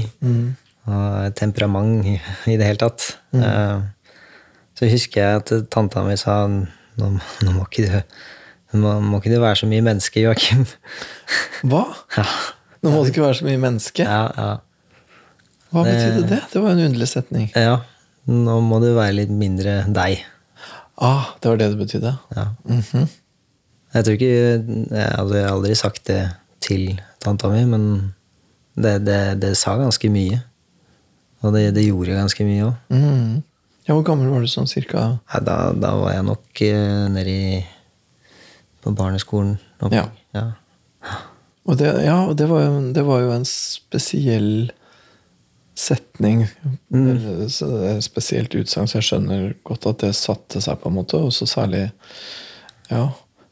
Og 0.90 1.36
temperament 1.38 2.08
i, 2.10 2.16
det 2.58 2.66
hele 2.66 2.82
tatt. 2.82 3.12
Mm. 3.36 3.84
så 4.78 4.88
husker 4.90 5.22
jeg 5.22 5.42
at 5.44 5.52
tanta 5.70 6.02
mi 6.04 6.16
sa 6.18 6.40
nå, 6.50 6.66
nå 6.98 7.52
må 7.54 7.68
ikke 7.68 7.86
du 7.86 8.80
nå 8.82 8.94
må 9.04 9.20
ikke 9.20 9.34
du 9.34 9.42
være 9.44 9.60
så 9.60 9.68
mye 9.68 9.84
menneske, 9.84 10.22
Joakim. 10.24 10.62
Hva? 11.70 11.84
ja, 12.18 12.24
Nå 12.82 12.94
må 12.94 13.02
det 13.04 13.12
ikke 13.12 13.26
være 13.28 13.38
så 13.42 13.46
mye 13.46 13.60
menneske. 13.62 14.06
ja, 14.08 14.22
ja. 14.38 14.52
Hva 15.72 15.84
betydde 15.86 16.24
det? 16.28 16.40
Det 16.52 16.60
var 16.64 16.74
en 16.74 16.86
underlig 16.88 17.08
setning. 17.12 17.50
ja. 17.56 17.78
Nå 18.32 18.60
må 18.64 18.78
du 18.84 18.92
være 18.96 19.16
litt 19.18 19.32
mindre 19.34 19.80
deg. 19.92 20.20
Ah, 21.02 21.32
det 21.42 21.50
var 21.50 21.58
det 21.60 21.70
det 21.74 21.80
betydde. 21.80 22.12
Ja. 22.38 22.44
Mhm. 22.70 23.08
Jeg 23.92 24.06
tror 24.08 24.14
ikke 24.16 24.28
Jeg 24.96 25.08
hadde 25.18 25.40
aldri 25.52 25.76
sagt 25.76 26.06
det 26.08 26.20
til 26.62 26.96
tanta 27.24 27.50
mi, 27.52 27.64
men 27.70 27.86
det, 28.78 29.00
det, 29.08 29.20
det 29.42 29.56
sa 29.60 29.76
ganske 29.80 30.10
mye. 30.14 30.42
Og 31.42 31.56
det, 31.56 31.72
det 31.76 31.88
gjorde 31.88 32.18
ganske 32.20 32.46
mye 32.46 32.68
òg. 32.70 32.94
Mm. 32.94 33.42
Ja, 33.88 33.96
hvor 33.96 34.06
gammel 34.06 34.30
var 34.30 34.44
du 34.44 34.50
sånn 34.50 34.70
cirka? 34.70 35.08
Da, 35.42 35.58
da 35.74 35.96
var 35.98 36.14
jeg 36.14 36.26
nok 36.28 36.62
uh, 36.62 37.08
nede 37.12 37.32
i 37.34 37.62
på 38.82 38.94
barneskolen. 38.98 39.56
Nok. 39.82 39.96
Ja. 39.96 40.06
Ja. 40.38 40.46
Og 41.70 41.78
det, 41.78 41.90
ja, 42.06 42.18
og 42.26 42.38
det 42.38 42.48
var, 42.50 42.64
jo, 42.66 42.78
det 42.94 43.04
var 43.06 43.22
jo 43.22 43.34
en 43.36 43.46
spesiell 43.46 44.72
setning. 45.78 46.46
Et 46.94 47.58
Spesielt 48.06 48.56
utsagn, 48.58 48.90
så 48.90 49.00
jeg 49.00 49.08
skjønner 49.10 49.52
godt 49.68 49.90
at 49.90 50.06
det 50.06 50.14
satte 50.18 50.62
seg, 50.64 50.80
på 50.82 50.90
en 50.90 50.98
måte. 50.98 51.22
Og 51.22 51.34
så 51.36 51.48
særlig 51.50 51.88
ja, 52.90 53.06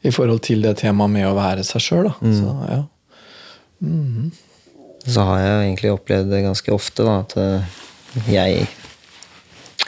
i 0.06 0.14
forhold 0.14 0.42
til 0.46 0.62
det 0.66 0.76
temaet 0.82 1.14
med 1.14 1.28
å 1.28 1.36
være 1.38 1.66
seg 1.66 1.84
sjøl. 1.84 2.10
Så 2.20 2.56
ja. 2.70 2.82
Så 5.06 5.24
har 5.24 5.40
jeg 5.40 5.50
jo 5.50 5.64
egentlig 5.64 5.92
opplevd 5.94 6.30
det 6.34 6.44
ganske 6.44 6.74
ofte, 6.74 7.06
da, 7.06 7.16
at 7.24 7.36
eh, 7.40 7.78
jeg 8.30 8.66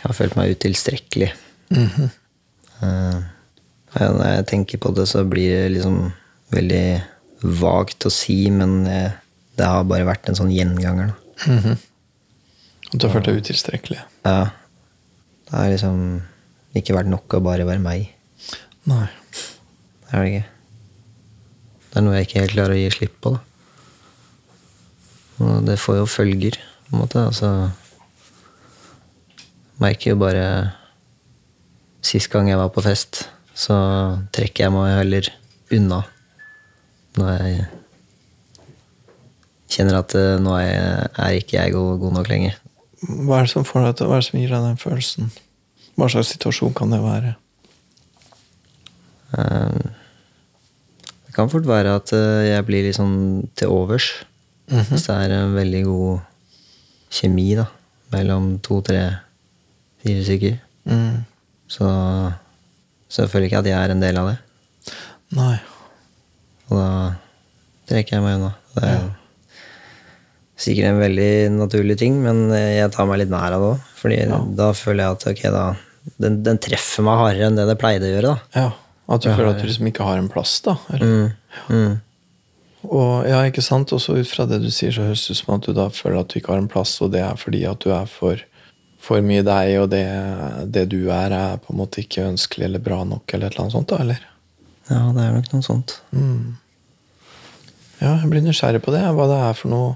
har 0.03 0.17
følt 0.17 0.37
meg 0.39 0.57
utilstrekkelig. 0.57 1.33
Mm 1.73 1.89
-hmm. 1.89 2.09
når 3.93 4.27
jeg 4.27 4.47
tenker 4.47 4.79
på 4.79 4.91
det, 4.97 5.07
så 5.09 5.25
blir 5.25 5.51
det 5.51 5.73
liksom 5.73 6.13
veldig 6.51 7.03
vagt 7.43 8.07
å 8.07 8.11
si, 8.11 8.51
men 8.51 8.85
det 8.85 9.67
har 9.67 9.85
bare 9.85 10.05
vært 10.05 10.29
en 10.29 10.35
sånn 10.35 10.51
gjenganger. 10.51 11.13
Da. 11.13 11.77
At 12.93 12.99
du 13.01 13.07
har 13.07 13.15
følt 13.15 13.29
deg 13.29 13.41
utilstrekkelig. 13.41 14.01
Ja. 14.25 14.51
Det 15.49 15.55
har 15.57 15.71
liksom 15.73 16.23
ikke 16.77 16.97
vært 16.97 17.11
nok 17.13 17.35
å 17.37 17.45
bare 17.45 17.65
være 17.69 17.83
meg. 17.85 18.11
Nei. 18.89 19.07
Det 19.33 20.13
er 20.13 20.23
det 20.23 20.31
ikke. 20.33 20.47
Det 21.89 22.01
er 22.01 22.05
noe 22.07 22.17
jeg 22.17 22.29
ikke 22.29 22.41
helt 22.41 22.55
klarer 22.57 22.75
å 22.75 22.81
gi 22.81 22.93
slipp 22.93 23.17
på, 23.21 23.35
da. 23.35 23.41
Og 25.43 25.67
det 25.67 25.79
får 25.81 25.99
jo 26.01 26.07
følger, 26.07 26.57
på 26.87 26.95
en 26.97 27.03
måte. 27.03 27.23
Altså 27.27 27.71
Merker 29.83 30.13
jo 30.13 30.21
bare 30.21 30.47
Sist 32.03 32.31
gang 32.33 32.49
jeg 32.51 32.59
var 32.59 32.71
på 32.75 32.83
fest, 32.83 33.25
så 33.55 33.77
trekker 34.35 34.65
jeg 34.67 34.73
meg 34.75 34.97
heller 34.97 35.29
unna. 35.73 36.01
Når 37.15 37.29
jeg 37.37 37.61
kjenner 39.73 40.01
at 40.01 40.17
eh, 40.19 40.35
nå 40.43 40.57
er, 40.59 40.67
jeg, 40.67 41.13
er 41.23 41.37
ikke 41.39 41.57
jeg 41.61 41.75
god, 41.77 41.93
god 42.03 42.17
nok 42.19 42.31
lenger. 42.33 42.57
Hva 43.07 43.39
er 43.39 43.47
det 43.47 43.53
som 43.55 43.67
får 43.69 43.87
deg 43.87 43.95
til, 44.01 44.11
hva 44.11 44.19
er 44.19 44.25
det 44.25 44.29
som 44.29 44.41
gir 44.41 44.51
deg 44.51 44.67
den 44.67 44.81
følelsen? 44.83 45.31
Hva 45.95 46.09
slags 46.11 46.33
situasjon 46.35 46.75
kan 46.77 46.91
det 46.95 47.01
være? 47.05 47.35
Eh, 49.39 49.91
Det 51.29 51.37
kan 51.39 51.49
fort 51.55 51.65
være 51.71 51.95
at 51.97 52.13
eh, 52.13 52.51
jeg 52.51 52.67
blir 52.69 52.85
litt 52.85 52.99
sånn 52.99 53.47
til 53.57 53.71
overs. 53.73 54.11
Hvis 54.71 55.07
det 55.09 55.17
er 55.17 55.35
en 55.37 55.57
veldig 55.57 55.83
god 55.89 56.21
kjemi 57.13 57.49
da, 57.59 57.67
mellom 58.15 58.55
to, 58.65 58.81
tre, 58.87 59.03
fire 60.05 60.23
stykker. 60.27 60.59
Mm. 60.89 61.25
Så, 61.73 61.89
så 63.09 63.25
jeg 63.25 63.33
føler 63.33 63.49
ikke 63.49 63.63
at 63.63 63.71
jeg 63.71 63.79
er 63.79 63.95
en 63.95 64.03
del 64.03 64.21
av 64.21 64.31
det. 64.31 64.39
Nei. 65.37 65.57
Og 66.71 66.77
da 66.79 66.91
trekker 67.91 68.19
jeg 68.19 68.25
meg 68.25 68.39
unna. 68.39 68.53
Det 68.73 68.89
er 68.89 69.03
sikkert 70.63 70.93
en 70.93 71.01
veldig 71.03 71.33
naturlig 71.59 71.99
ting, 72.01 72.21
men 72.25 72.47
jeg 72.55 72.93
tar 72.95 73.09
meg 73.11 73.23
litt 73.23 73.33
nær 73.33 73.57
av 73.57 73.65
det 73.65 73.73
òg. 73.75 73.89
Fordi 74.03 74.21
da 74.59 74.71
føler 74.77 75.05
jeg 75.05 75.19
at 75.19 75.27
ok, 75.33 75.43
da 75.55 75.67
den, 76.23 76.41
den 76.47 76.59
treffer 76.63 77.05
meg 77.07 77.21
hardere 77.21 77.49
enn 77.51 77.59
det 77.59 77.69
det 77.69 77.79
pleide 77.81 78.09
å 78.09 78.15
gjøre. 78.15 78.33
da. 78.33 78.63
Ja. 78.63 78.71
At 79.13 79.25
du 79.25 79.29
føler 79.33 79.53
at 79.53 79.61
du 79.61 79.69
liksom 79.69 79.89
ikke 79.91 80.07
har 80.07 80.19
en 80.19 80.31
plass, 80.33 80.57
da? 80.65 80.77
Eller? 80.95 81.13
Mm. 81.13 81.75
Mm. 81.75 81.95
Og 82.89 83.29
ja, 83.29 83.43
ikke 83.47 83.63
sant? 83.63 83.93
Også 83.95 84.17
ut 84.19 84.31
fra 84.31 84.47
det 84.51 84.59
du 84.63 84.71
sier, 84.75 84.95
så 84.95 85.07
høres 85.07 85.27
det 85.27 85.37
ut 85.37 85.41
som 85.43 85.55
at 85.57 85.69
du 85.69 85.75
da 85.77 85.87
føler 85.95 86.23
at 86.23 86.33
du 86.33 86.41
ikke 86.41 86.55
har 86.55 86.63
en 86.63 86.71
plass, 86.71 86.97
og 87.05 87.13
det 87.15 87.23
er 87.23 87.39
fordi 87.39 87.63
at 87.69 87.85
du 87.85 87.93
er 87.95 88.09
for, 88.11 88.43
for 89.03 89.23
mye 89.25 89.45
deg, 89.47 89.77
og 89.83 89.93
det, 89.93 90.03
det 90.75 90.89
du 90.91 91.01
er, 91.07 91.35
er 91.37 91.63
på 91.63 91.75
en 91.75 91.83
måte 91.83 92.03
ikke 92.03 92.27
ønskelig 92.33 92.67
eller 92.67 92.83
bra 92.83 93.03
nok, 93.07 93.27
eller 93.31 93.49
et 93.49 93.55
eller 93.55 93.67
annet 93.67 93.77
sånt, 93.77 93.93
da, 93.93 94.01
eller? 94.03 94.27
Ja, 94.91 95.05
det 95.15 95.23
er 95.23 95.37
nok 95.37 95.53
noe 95.53 95.67
sånt. 95.67 95.95
Ja, 98.03 98.17
jeg 98.19 98.33
blir 98.33 98.43
nysgjerrig 98.43 98.83
på 98.83 98.95
det, 98.95 99.05
hva 99.15 99.29
det 99.31 99.39
er 99.47 99.55
for 99.55 99.71
noe 99.71 99.93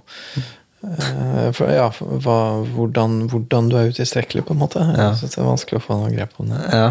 eh, 0.87 1.49
for, 1.57 1.67
Ja, 1.75 1.89
hva, 2.23 2.39
hvordan, 2.77 3.25
hvordan 3.33 3.71
du 3.73 3.81
er 3.81 3.91
utilstrekkelig, 3.91 4.47
på 4.47 4.55
en 4.55 4.63
måte. 4.63 4.85
Ja. 4.95 5.09
Jeg 5.11 5.25
synes 5.25 5.35
det 5.35 5.43
er 5.43 5.49
vanskelig 5.51 5.81
å 5.81 5.87
få 5.89 5.99
noe 5.99 6.13
grep 6.15 6.39
om 6.39 6.55
det. 6.55 6.63
Ja. 6.71 6.91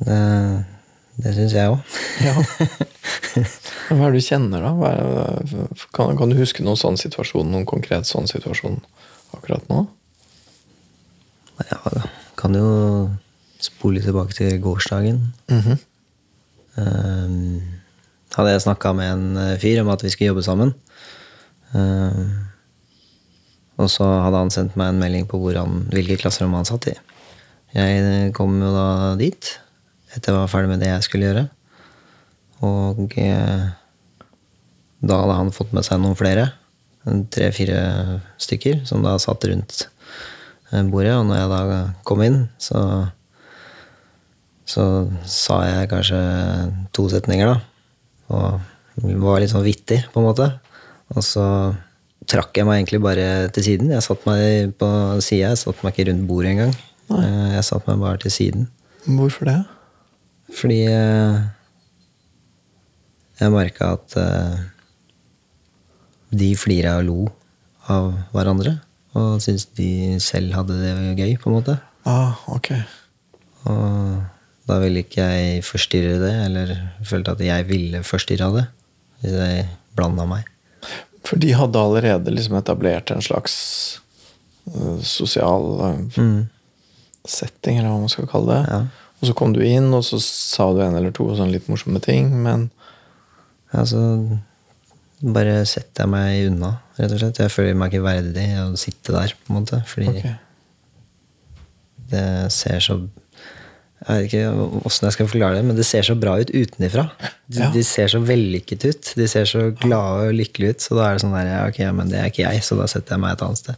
Det, 0.00 0.20
det 1.20 1.34
syns 1.36 1.54
jeg 1.56 1.72
òg. 1.72 1.80
Ja. 2.24 2.34
Hva 3.90 4.06
er 4.06 4.14
det 4.14 4.20
du 4.20 4.26
kjenner, 4.26 4.64
da? 4.64 4.90
Er, 4.90 5.66
kan, 5.96 6.16
kan 6.18 6.30
du 6.30 6.38
huske 6.38 6.64
noen 6.66 6.78
sånn 6.78 6.98
situasjon, 7.00 7.50
noen 7.50 7.66
konkret 7.68 8.08
sånn 8.08 8.28
situasjon 8.30 8.78
akkurat 9.36 9.66
nå? 9.70 9.84
Ja, 11.68 11.80
da 11.84 12.06
kan 12.40 12.56
jo 12.56 12.68
spole 13.60 14.00
tilbake 14.00 14.32
til 14.32 14.56
gårsdagen. 14.64 15.18
Ehm, 16.80 17.60
hadde 18.36 18.54
jeg 18.54 18.64
snakka 18.64 18.94
med 18.96 19.12
en 19.12 19.26
eh, 19.36 19.58
fyr 19.60 19.82
om 19.82 19.90
at 19.92 20.04
vi 20.04 20.12
skulle 20.12 20.30
jobbe 20.30 20.46
sammen. 20.46 20.72
Um, 21.70 22.30
og 23.78 23.90
så 23.92 24.06
hadde 24.24 24.40
han 24.42 24.50
sendt 24.50 24.74
meg 24.78 24.90
en 24.90 24.98
melding 24.98 25.28
på 25.30 25.38
hvor 25.38 25.54
han, 25.54 25.84
hvilke 25.92 26.16
klasserom 26.18 26.56
han 26.56 26.66
satt 26.68 26.88
i. 26.90 26.96
Jeg 27.76 28.00
eh, 28.00 28.30
kom 28.34 28.56
jo 28.62 28.72
da 28.74 28.86
dit, 29.20 29.52
etter 30.14 30.32
jeg 30.32 30.38
var 30.40 30.50
ferdig 30.52 30.72
med 30.72 30.82
det 30.82 30.90
jeg 30.92 31.06
skulle 31.06 31.28
gjøre. 31.30 31.44
Og 32.66 33.14
eh, 33.20 33.68
da 35.00 35.20
hadde 35.22 35.36
han 35.38 35.52
fått 35.54 35.72
med 35.76 35.86
seg 35.86 36.02
noen 36.02 36.18
flere. 36.18 36.48
Tre-fire 37.06 37.78
stykker 38.40 38.82
som 38.88 39.04
da 39.06 39.14
satt 39.22 39.46
rundt 39.48 39.86
eh, 40.72 40.82
bordet. 40.90 41.14
Og 41.16 41.24
når 41.30 41.40
jeg 41.40 41.52
da 41.54 41.80
kom 42.08 42.22
inn, 42.26 42.42
så 42.60 42.82
så 44.70 44.84
sa 45.26 45.56
jeg 45.66 45.88
kanskje 45.90 46.18
to 46.94 47.08
setninger, 47.10 47.48
da. 47.48 47.56
Og 48.30 49.08
var 49.24 49.40
litt 49.42 49.50
sånn 49.50 49.64
vittig, 49.66 50.04
på 50.12 50.20
en 50.20 50.28
måte. 50.28 50.46
Og 51.10 51.24
så 51.26 51.42
trakk 52.30 52.54
jeg 52.60 52.68
meg 52.68 52.78
egentlig 52.78 53.00
bare 53.02 53.24
til 53.56 53.66
siden. 53.66 53.90
Jeg 53.90 54.04
satt 54.06 54.22
meg 54.28 54.76
på 54.78 54.90
sida. 55.24 55.50
Jeg 55.50 55.58
satt 55.64 55.82
meg 55.82 55.96
ikke 55.96 56.06
rundt 56.12 56.28
bordet 56.28 56.52
engang. 56.52 56.74
Eh, 57.16 57.48
Jeg 57.56 57.66
satt 57.66 57.88
meg 57.90 57.98
bare 58.04 58.20
til 58.22 58.30
siden. 58.36 58.68
Hvorfor 59.08 59.50
det? 59.50 59.58
Fordi 60.56 60.80
eh, 60.90 61.36
jeg 63.40 63.52
merka 63.54 63.92
at 63.96 64.16
eh, 64.20 64.56
de 66.30 66.50
flira 66.58 66.98
og 67.00 67.06
lo 67.08 67.18
av 67.90 68.10
hverandre. 68.34 68.76
Og 69.18 69.40
syntes 69.42 69.66
de 69.78 70.18
selv 70.22 70.54
hadde 70.54 70.76
det 70.78 70.92
gøy, 71.18 71.32
på 71.40 71.50
en 71.50 71.56
måte. 71.56 71.78
Ah, 72.06 72.36
ok. 72.52 72.68
Og 73.70 74.20
da 74.70 74.76
ville 74.82 75.02
ikke 75.02 75.24
jeg 75.26 75.64
forstyrre 75.66 76.20
det, 76.22 76.34
eller 76.46 76.74
følte 77.06 77.34
at 77.34 77.42
jeg 77.42 77.66
ville 77.70 78.04
forstyrre 78.06 78.52
det. 78.54 78.66
Hvis 79.20 79.34
jeg 79.40 79.66
blanda 79.98 80.26
meg. 80.30 80.46
For 81.26 81.40
de 81.42 81.50
hadde 81.58 81.80
allerede 81.82 82.32
liksom 82.32 82.54
etablert 82.60 83.10
en 83.12 83.20
slags 83.24 83.54
eh, 84.70 85.00
sosial 85.04 85.66
Mm. 86.16 86.48
setting, 87.28 87.78
eller 87.78 87.90
hva 87.92 87.98
man 88.00 88.08
skal 88.12 88.30
kalle 88.30 88.54
det. 88.54 88.70
Ja. 88.70 88.80
Og 89.20 89.28
så 89.28 89.36
kom 89.36 89.52
du 89.52 89.60
inn, 89.64 89.90
og 89.92 90.04
så 90.06 90.18
sa 90.24 90.70
du 90.72 90.80
en 90.84 90.96
eller 90.96 91.12
to 91.16 91.28
sånn 91.36 91.52
litt 91.52 91.68
morsomme 91.70 92.02
ting, 92.04 92.32
men 92.44 92.70
Ja, 93.70 93.84
så 93.86 94.00
bare 95.20 95.60
setter 95.68 96.06
jeg 96.06 96.10
meg 96.10 96.48
unna, 96.48 96.72
rett 96.96 97.12
og 97.12 97.20
slett. 97.20 97.38
Jeg 97.38 97.52
føler 97.52 97.76
meg 97.78 97.92
ikke 97.92 98.06
verdig 98.06 98.46
å 98.64 98.70
sitte 98.80 99.14
der, 99.14 99.34
på 99.36 99.52
en 99.52 99.58
måte. 99.60 99.78
Fordi 99.86 100.08
okay. 100.10 100.32
det 102.10 102.28
ser 102.56 102.80
så 102.84 103.02
Jeg 104.00 104.08
vet 104.08 104.26
ikke 104.30 104.68
åssen 104.88 105.04
jeg 105.04 105.12
skal 105.12 105.28
forklare 105.28 105.58
det, 105.58 105.64
men 105.68 105.76
det 105.76 105.84
ser 105.84 106.06
så 106.08 106.14
bra 106.16 106.38
ut 106.40 106.50
utenifra. 106.50 107.10
De, 107.44 107.60
Ja. 107.60 107.68
de 107.74 107.82
ser 107.84 108.08
så 108.08 108.22
vellykket 108.24 108.86
ut. 108.88 109.10
De 109.20 109.26
ser 109.28 109.44
så 109.44 109.66
glade 109.76 110.30
og 110.30 110.38
lykkelige 110.38 110.72
ut. 110.72 110.80
Så 110.80 110.96
da 110.96 111.10
er 111.10 111.18
det 111.18 111.22
sånn 111.26 111.36
der, 111.36 111.50
ok, 111.68 111.82
men 111.98 112.08
det 112.08 112.18
er 112.22 112.32
ikke 112.32 112.46
jeg, 112.46 112.64
så 112.64 112.80
da 112.80 112.88
setter 112.88 113.18
jeg 113.18 113.20
meg 113.20 113.36
et 113.36 113.44
annet 113.44 113.60
sted. 113.60 113.76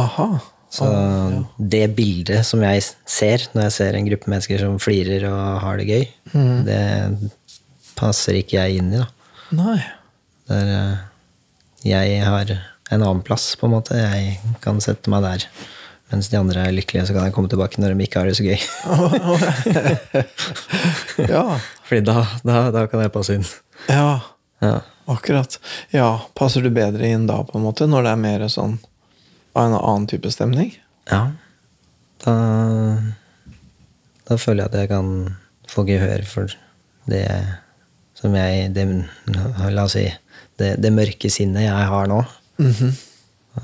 Aha. 0.00 0.28
Så 0.72 0.86
det 1.60 1.82
bildet 1.98 2.46
som 2.48 2.62
jeg 2.64 2.80
ser 3.04 3.42
når 3.52 3.66
jeg 3.66 3.74
ser 3.76 3.96
en 3.98 4.06
gruppe 4.08 4.30
mennesker 4.32 4.62
som 4.62 4.78
flirer 4.80 5.26
og 5.28 5.60
har 5.66 5.76
det 5.82 5.88
gøy, 5.90 6.04
Mm. 6.32 6.62
det 6.64 7.30
passer 7.98 8.38
ikke 8.40 8.56
jeg 8.62 8.78
inn 8.80 8.88
i, 8.94 9.02
da. 9.02 9.06
Nei. 9.52 9.76
Der 10.48 10.70
eh, 10.78 10.96
jeg 11.84 12.22
har 12.24 12.48
en 12.56 13.02
annen 13.02 13.20
plass, 13.26 13.50
på 13.60 13.68
en 13.68 13.74
måte. 13.76 13.98
Jeg 14.00 14.38
kan 14.64 14.80
sette 14.80 15.12
meg 15.12 15.22
der. 15.26 15.44
Mens 16.12 16.28
de 16.32 16.36
andre 16.40 16.64
er 16.66 16.74
lykkelige, 16.76 17.06
så 17.08 17.14
kan 17.16 17.24
jeg 17.28 17.32
komme 17.36 17.48
tilbake 17.52 17.80
når 17.80 17.92
de 17.94 18.04
ikke 18.06 18.20
har 18.20 18.28
det 18.28 18.36
så 18.36 18.44
gøy. 18.44 18.60
Ja. 21.28 21.44
Fordi 21.88 22.00
da, 22.06 22.26
da, 22.44 22.56
da 22.74 22.86
kan 22.90 23.00
jeg 23.04 23.12
passe 23.14 23.36
inn. 23.38 23.46
Ja. 23.88 24.20
Ja. 24.62 24.76
Akkurat. 25.10 25.56
Ja, 25.90 26.10
passer 26.38 26.62
du 26.62 26.70
bedre 26.72 27.08
inn 27.10 27.26
da, 27.28 27.40
på 27.44 27.58
en 27.58 27.64
måte, 27.66 27.88
når 27.90 28.06
det 28.06 28.12
er 28.14 28.20
mer 28.22 28.44
sånn 28.52 28.76
av 29.54 29.68
en 29.68 29.78
annen 29.78 30.08
type 30.10 30.30
stemning? 30.32 30.74
ja. 31.10 31.30
Da, 32.22 32.32
da 34.28 34.36
føler 34.38 34.62
jeg 34.62 34.70
at 34.70 34.78
jeg 34.78 34.90
kan 34.92 35.08
få 35.72 35.82
gehør 35.88 36.22
for 36.28 36.52
det 37.10 37.24
som 38.14 38.34
jeg 38.38 38.68
det, 38.76 38.86
La 39.74 39.88
oss 39.88 39.96
si 39.96 40.04
det, 40.60 40.76
det 40.78 40.92
mørke 40.94 41.30
sinnet 41.32 41.66
jeg 41.66 41.88
har 41.90 42.06
nå. 42.06 42.20
Mm 42.62 42.70
-hmm. 42.70 42.92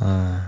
uh, 0.03 0.41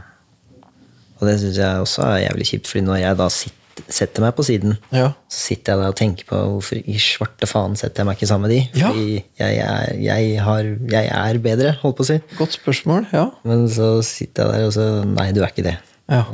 og 1.18 1.28
det 1.28 1.40
syns 1.40 1.58
jeg 1.58 1.80
også 1.80 2.02
er 2.02 2.18
jævlig 2.18 2.46
kjipt, 2.46 2.68
fordi 2.68 2.84
når 2.84 2.96
jeg 2.96 3.16
da 3.16 3.28
sitter, 3.28 3.59
setter 3.88 4.24
meg 4.24 4.34
på 4.36 4.44
siden, 4.46 4.76
Ja. 4.92 5.12
så 5.30 5.38
sitter 5.50 5.72
jeg 5.72 5.80
der 5.80 5.92
og 5.92 5.96
tenker 5.96 6.24
på 6.28 6.36
hvorfor 6.36 6.80
i 6.80 6.96
svarte 7.00 7.48
faen 7.48 7.76
setter 7.76 8.02
jeg 8.02 8.08
meg 8.08 8.18
ikke 8.18 8.28
sammen 8.30 8.48
med 8.48 8.56
de? 8.56 8.80
Ja. 8.80 8.90
Fordi 8.90 9.24
jeg 9.38 9.60
er, 9.64 9.94
jeg, 10.04 10.40
har, 10.44 10.70
jeg 10.94 11.10
er 11.14 11.38
bedre, 11.38 11.72
holdt 11.82 11.96
på 12.00 12.06
å 12.06 12.10
si. 12.10 12.18
Godt 12.38 12.56
spørsmål. 12.58 13.06
Ja. 13.12 13.28
Men 13.44 13.68
så 13.72 14.02
sitter 14.06 14.50
jeg 14.50 14.52
der 14.52 14.66
og 14.68 14.74
så 14.76 14.88
Nei, 15.06 15.30
du 15.32 15.40
er 15.42 15.52
ikke 15.52 15.66
det. 15.66 15.76
Ja. 16.10 16.24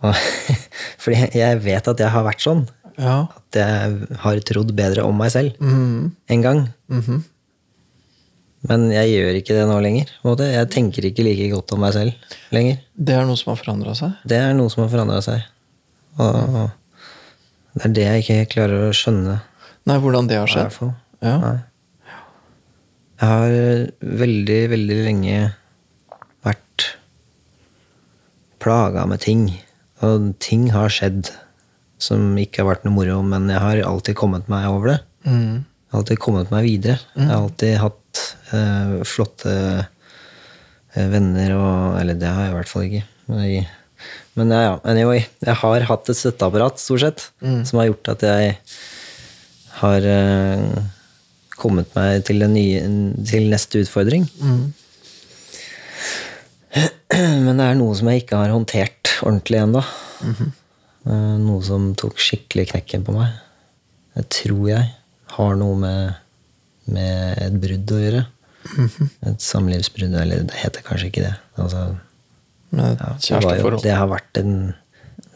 Uh, 0.00 0.14
fordi 1.02 1.26
jeg 1.36 1.60
vet 1.64 1.90
at 1.92 2.00
jeg 2.00 2.14
har 2.14 2.24
vært 2.24 2.44
sånn. 2.44 2.64
ja. 3.00 3.26
At 3.36 3.58
jeg 3.58 4.16
har 4.22 4.40
trodd 4.46 4.72
bedre 4.78 5.04
om 5.08 5.16
meg 5.18 5.32
selv 5.34 5.58
mm. 5.60 6.10
en 6.30 6.42
gang. 6.46 6.66
Mhm. 6.92 7.22
Men 8.68 8.90
jeg 8.92 9.14
gjør 9.14 9.38
ikke 9.38 9.54
det 9.56 9.62
nå 9.70 9.78
lenger. 9.80 10.10
Jeg 10.44 10.68
tenker 10.74 11.06
ikke 11.08 11.24
like 11.24 11.46
godt 11.54 11.72
om 11.72 11.80
meg 11.80 11.94
selv 11.96 12.34
lenger. 12.52 12.82
Det 12.92 13.14
er 13.16 13.24
noe 13.24 13.40
som 13.40 13.54
har 13.54 13.60
forandra 13.62 13.94
seg? 13.96 14.18
Det 14.28 14.36
er 14.36 14.52
noe 14.58 14.68
som 14.72 14.82
har 14.84 14.90
forandra 14.92 15.22
seg. 15.24 15.46
Og 16.18 16.70
det 17.74 17.86
er 17.86 17.94
det 17.96 18.06
jeg 18.06 18.24
ikke 18.24 18.52
klarer 18.56 18.88
å 18.88 18.94
skjønne. 18.96 19.38
Nei, 19.88 19.98
hvordan 20.02 20.28
det 20.30 20.40
har 20.40 20.50
skjedd? 20.50 20.92
Ja. 21.22 21.36
Jeg 23.20 23.28
har 23.28 23.54
veldig, 24.00 24.60
veldig 24.72 24.98
lenge 25.04 25.38
vært 26.46 26.86
plaga 28.62 29.06
med 29.08 29.22
ting. 29.24 29.46
Og 30.04 30.32
ting 30.40 30.70
har 30.74 30.92
skjedd 30.92 31.30
som 32.00 32.32
ikke 32.40 32.62
har 32.62 32.70
vært 32.70 32.86
noe 32.86 32.96
moro, 32.96 33.18
men 33.26 33.50
jeg 33.52 33.60
har 33.60 33.82
alltid 33.84 34.16
kommet 34.16 34.48
meg 34.52 34.68
over 34.70 34.94
det. 34.94 35.00
Mm. 35.28 35.66
Jeg 35.66 35.92
har 35.92 36.00
alltid 36.00 36.22
kommet 36.22 36.52
meg 36.54 36.64
videre. 36.64 36.98
Jeg 37.16 37.28
har 37.28 37.42
alltid 37.42 37.74
hatt 37.82 38.22
eh, 38.56 38.94
flotte 39.08 39.54
eh, 39.84 41.08
venner 41.12 41.56
og 41.58 41.98
Eller 42.00 42.16
det 42.16 42.30
har 42.30 42.46
jeg 42.46 42.52
i 42.52 42.56
hvert 42.56 42.72
fall 42.72 42.86
ikke. 42.88 43.04
Men, 43.26 43.42
jeg, 43.44 43.66
men 44.40 44.54
ja, 44.54 44.60
ja, 44.64 44.74
anyway. 44.88 45.22
Jeg 45.44 45.56
har 45.62 45.86
hatt 45.90 46.10
et 46.10 46.18
støtteapparat, 46.18 46.80
stort 46.82 47.04
sett, 47.04 47.26
som 47.68 47.80
har 47.80 47.90
gjort 47.90 48.10
at 48.14 48.24
jeg 48.26 48.54
har 49.80 50.06
uh, 50.08 50.80
kommet 51.60 51.92
meg 51.96 52.24
til, 52.28 52.42
nye, 52.50 52.82
til 53.28 53.48
neste 53.52 53.84
utfordring. 53.84 54.26
Mm. 54.40 54.62
Men 57.44 57.58
det 57.58 57.66
er 57.66 57.78
noe 57.78 57.96
som 57.98 58.08
jeg 58.10 58.24
ikke 58.24 58.40
har 58.40 58.52
håndtert 58.54 59.14
ordentlig 59.26 59.60
ennå. 59.60 59.82
Eh, 61.08 61.36
Noe 61.40 61.62
som 61.64 61.90
tok 61.98 62.20
skikkelig 62.20 62.70
knekken 62.72 63.06
på 63.06 63.14
meg. 63.16 63.32
Det 64.16 64.26
tror 64.40 64.66
jeg 64.68 64.90
har 65.36 65.56
noe 65.58 65.78
med, 65.80 66.20
med 66.92 67.40
et 67.40 67.56
brudd 67.62 67.94
å 67.96 68.00
gjøre. 68.02 68.22
Et 69.30 69.42
samlivsbrudd, 69.42 70.14
eller 70.20 70.44
det 70.48 70.58
heter 70.60 70.84
kanskje 70.86 71.08
ikke 71.10 71.24
det. 71.24 71.34
Altså, 71.60 71.86
Med 72.70 72.96
ja, 73.00 73.12
det, 73.16 73.24
kjæresteforhold? 73.26 73.82
det 73.82 73.94
har 73.98 74.06
vært 74.10 74.40
en 74.42 74.52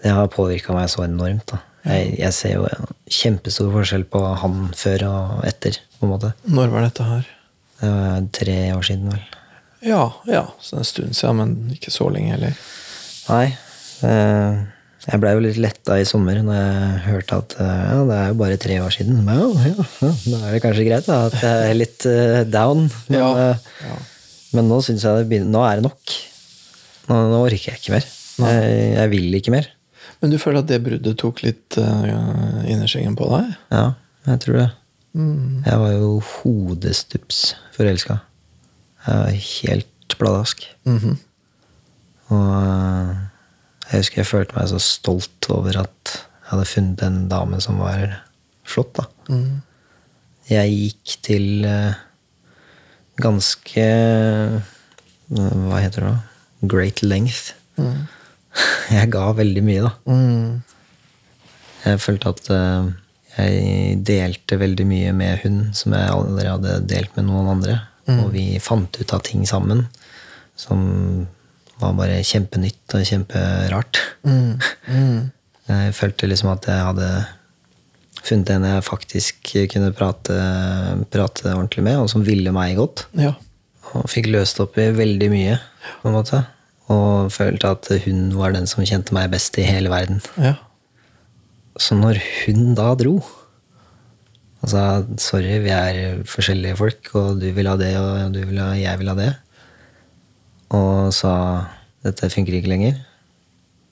Det 0.04 0.10
har 0.12 0.28
påvirka 0.30 0.74
meg 0.76 0.90
så 0.92 1.02
enormt. 1.06 1.46
Da. 1.50 1.58
Jeg, 1.84 2.14
jeg 2.20 2.32
ser 2.36 2.52
jo 2.58 2.66
en 2.68 2.90
kjempestor 3.12 3.70
forskjell 3.72 4.04
på 4.08 4.20
han 4.40 4.68
før 4.76 5.04
og 5.08 5.44
etter. 5.48 5.78
på 5.98 6.06
en 6.06 6.12
måte. 6.14 6.30
Når 6.48 6.68
var 6.72 6.84
dette 6.86 7.06
her? 7.08 7.24
Det 7.80 7.90
var 7.90 8.28
tre 8.38 8.58
år 8.76 8.84
siden, 8.86 9.08
vel. 9.12 9.24
Ja, 9.84 10.04
ja. 10.30 10.44
Så 10.64 10.78
en 10.80 10.86
stund 10.88 11.16
siden, 11.16 11.36
men 11.40 11.56
ikke 11.74 11.90
så 11.92 12.06
lenge 12.12 12.30
heller. 12.36 12.54
Nei. 13.28 13.46
eh, 14.04 14.62
Jeg 15.04 15.20
blei 15.20 15.32
jo 15.36 15.42
litt 15.44 15.58
letta 15.60 15.98
i 16.00 16.06
sommer 16.08 16.38
når 16.44 16.56
jeg 16.56 17.00
hørte 17.08 17.40
at 17.42 17.56
eh, 17.60 17.80
ja, 17.90 17.98
det 18.08 18.16
er 18.20 18.28
jo 18.30 18.38
bare 18.40 18.56
tre 18.60 18.78
år 18.80 18.94
siden. 18.96 19.18
Men 19.26 19.42
ja, 19.42 19.74
ja, 19.74 20.12
da 20.30 20.38
er 20.48 20.54
det 20.56 20.62
kanskje 20.64 20.86
greit 20.88 21.08
da, 21.10 21.18
at 21.28 21.36
jeg 21.42 21.66
er 21.72 21.76
litt 21.80 22.06
eh, 22.08 22.38
down. 22.48 22.86
Men, 23.10 23.18
Ja, 23.20 23.50
ja. 23.88 23.98
men 24.56 24.68
nå 24.72 24.80
syns 24.86 25.04
jeg 25.04 25.20
det 25.24 25.28
begynner 25.32 25.52
Nå 25.58 25.64
er 25.68 25.80
det 25.82 25.88
nok. 25.90 26.16
Nå, 27.10 27.18
nå 27.30 27.40
orker 27.44 27.72
jeg 27.72 27.80
ikke 27.80 27.96
mer. 27.96 28.06
Jeg, 28.44 28.76
jeg 28.96 29.10
vil 29.12 29.38
ikke 29.38 29.54
mer. 29.54 29.68
Men 30.20 30.32
du 30.32 30.38
føler 30.40 30.62
at 30.62 30.70
det 30.70 30.82
bruddet 30.84 31.18
tok 31.20 31.42
litt 31.44 31.76
uh, 31.80 32.64
innerskjengen 32.64 33.16
på 33.18 33.28
deg? 33.32 33.52
Ja, 33.74 33.84
jeg 34.28 34.42
tror 34.44 34.60
det. 34.62 34.70
Mm. 35.14 35.62
Jeg 35.66 35.80
var 35.82 35.92
jo 35.94 36.08
hodestups 36.30 37.42
forelska. 37.76 38.18
Jeg 39.04 39.20
var 39.20 39.38
helt 39.44 40.18
pladask. 40.18 40.64
Mhm. 40.88 41.18
Og 42.32 42.52
eh, 42.56 43.16
jeg 43.90 44.00
husker 44.00 44.22
jeg 44.22 44.30
følte 44.30 44.56
meg 44.56 44.70
så 44.70 44.80
stolt 44.80 45.48
over 45.52 45.76
at 45.82 46.14
jeg 46.14 46.50
hadde 46.50 46.68
funnet 46.70 47.02
en 47.04 47.18
dame 47.28 47.60
som 47.60 47.80
var 47.82 48.20
flott. 48.64 48.96
da. 48.96 49.04
Mm. 49.28 49.60
Jeg 50.48 50.72
gikk 50.72 51.16
til 51.24 51.66
eh, 51.68 52.00
ganske 53.20 53.84
eh, 53.84 54.72
Hva 55.34 55.80
heter 55.80 56.04
det 56.04 56.10
da? 56.10 56.33
Great 56.70 57.02
length. 57.02 57.54
Mm. 57.80 58.04
Jeg 58.94 59.10
ga 59.14 59.24
veldig 59.36 59.64
mye, 59.66 59.88
da. 59.88 59.92
Mm. 60.06 60.62
Jeg 61.84 62.00
følte 62.00 62.30
at 62.32 62.46
eh, 62.54 62.92
jeg 63.34 63.96
delte 64.06 64.56
veldig 64.60 64.86
mye 64.88 65.12
med 65.16 65.40
hun 65.42 65.56
som 65.76 65.92
jeg 65.92 66.12
aldri 66.14 66.46
hadde 66.46 66.76
delt 66.88 67.16
med 67.18 67.26
noen 67.28 67.50
andre. 67.56 67.74
Og 68.14 68.28
vi 68.34 68.44
fant 68.62 68.94
ut 69.00 69.14
av 69.16 69.24
ting 69.26 69.42
sammen 69.48 69.82
som 70.60 70.80
var 71.80 71.96
bare 71.98 72.20
kjempenytt 72.24 72.94
og 72.94 73.06
kjemperart. 73.08 74.00
Jeg 75.64 75.94
følte 75.96 76.28
liksom 76.28 76.50
at 76.52 76.66
jeg 76.68 76.84
hadde 76.84 77.06
funnet 78.24 78.50
en 78.52 78.66
jeg 78.68 78.84
faktisk 78.84 79.52
kunne 79.72 79.94
prate, 79.96 80.34
prate 81.08 81.54
ordentlig 81.54 81.84
med, 81.86 82.02
og 82.02 82.10
som 82.12 82.24
ville 82.26 82.52
meg 82.52 82.76
godt. 82.76 83.06
Ja. 83.16 83.30
Og 83.94 84.10
fikk 84.10 84.28
løst 84.32 84.60
opp 84.62 84.78
i 84.80 84.88
veldig 84.94 85.30
mye, 85.32 85.56
på 86.02 86.10
en 86.10 86.16
måte. 86.16 86.42
Og 86.92 87.32
følte 87.32 87.70
at 87.76 87.88
hun 88.04 88.26
var 88.36 88.54
den 88.54 88.68
som 88.70 88.84
kjente 88.84 89.14
meg 89.16 89.32
best 89.32 89.56
i 89.60 89.66
hele 89.66 89.92
verden. 89.92 90.20
Ja. 90.36 90.56
Så 91.80 91.96
når 91.98 92.20
hun 92.44 92.74
da 92.78 92.92
dro 92.98 93.18
og 94.64 94.70
sa 94.72 94.82
sorry, 95.20 95.58
vi 95.60 95.72
er 95.74 96.22
forskjellige 96.24 96.76
folk, 96.78 97.08
og 97.20 97.40
du 97.42 97.50
vil 97.52 97.68
ha 97.68 97.74
det, 97.76 97.90
og 98.00 98.32
du 98.32 98.40
vil 98.48 98.60
ha, 98.62 98.70
jeg 98.78 98.96
vil 98.96 99.10
ha 99.12 99.16
det, 99.18 99.32
og 100.72 101.10
sa 101.12 101.34
dette 102.04 102.30
funker 102.32 102.56
ikke 102.56 102.70
lenger, 102.72 103.02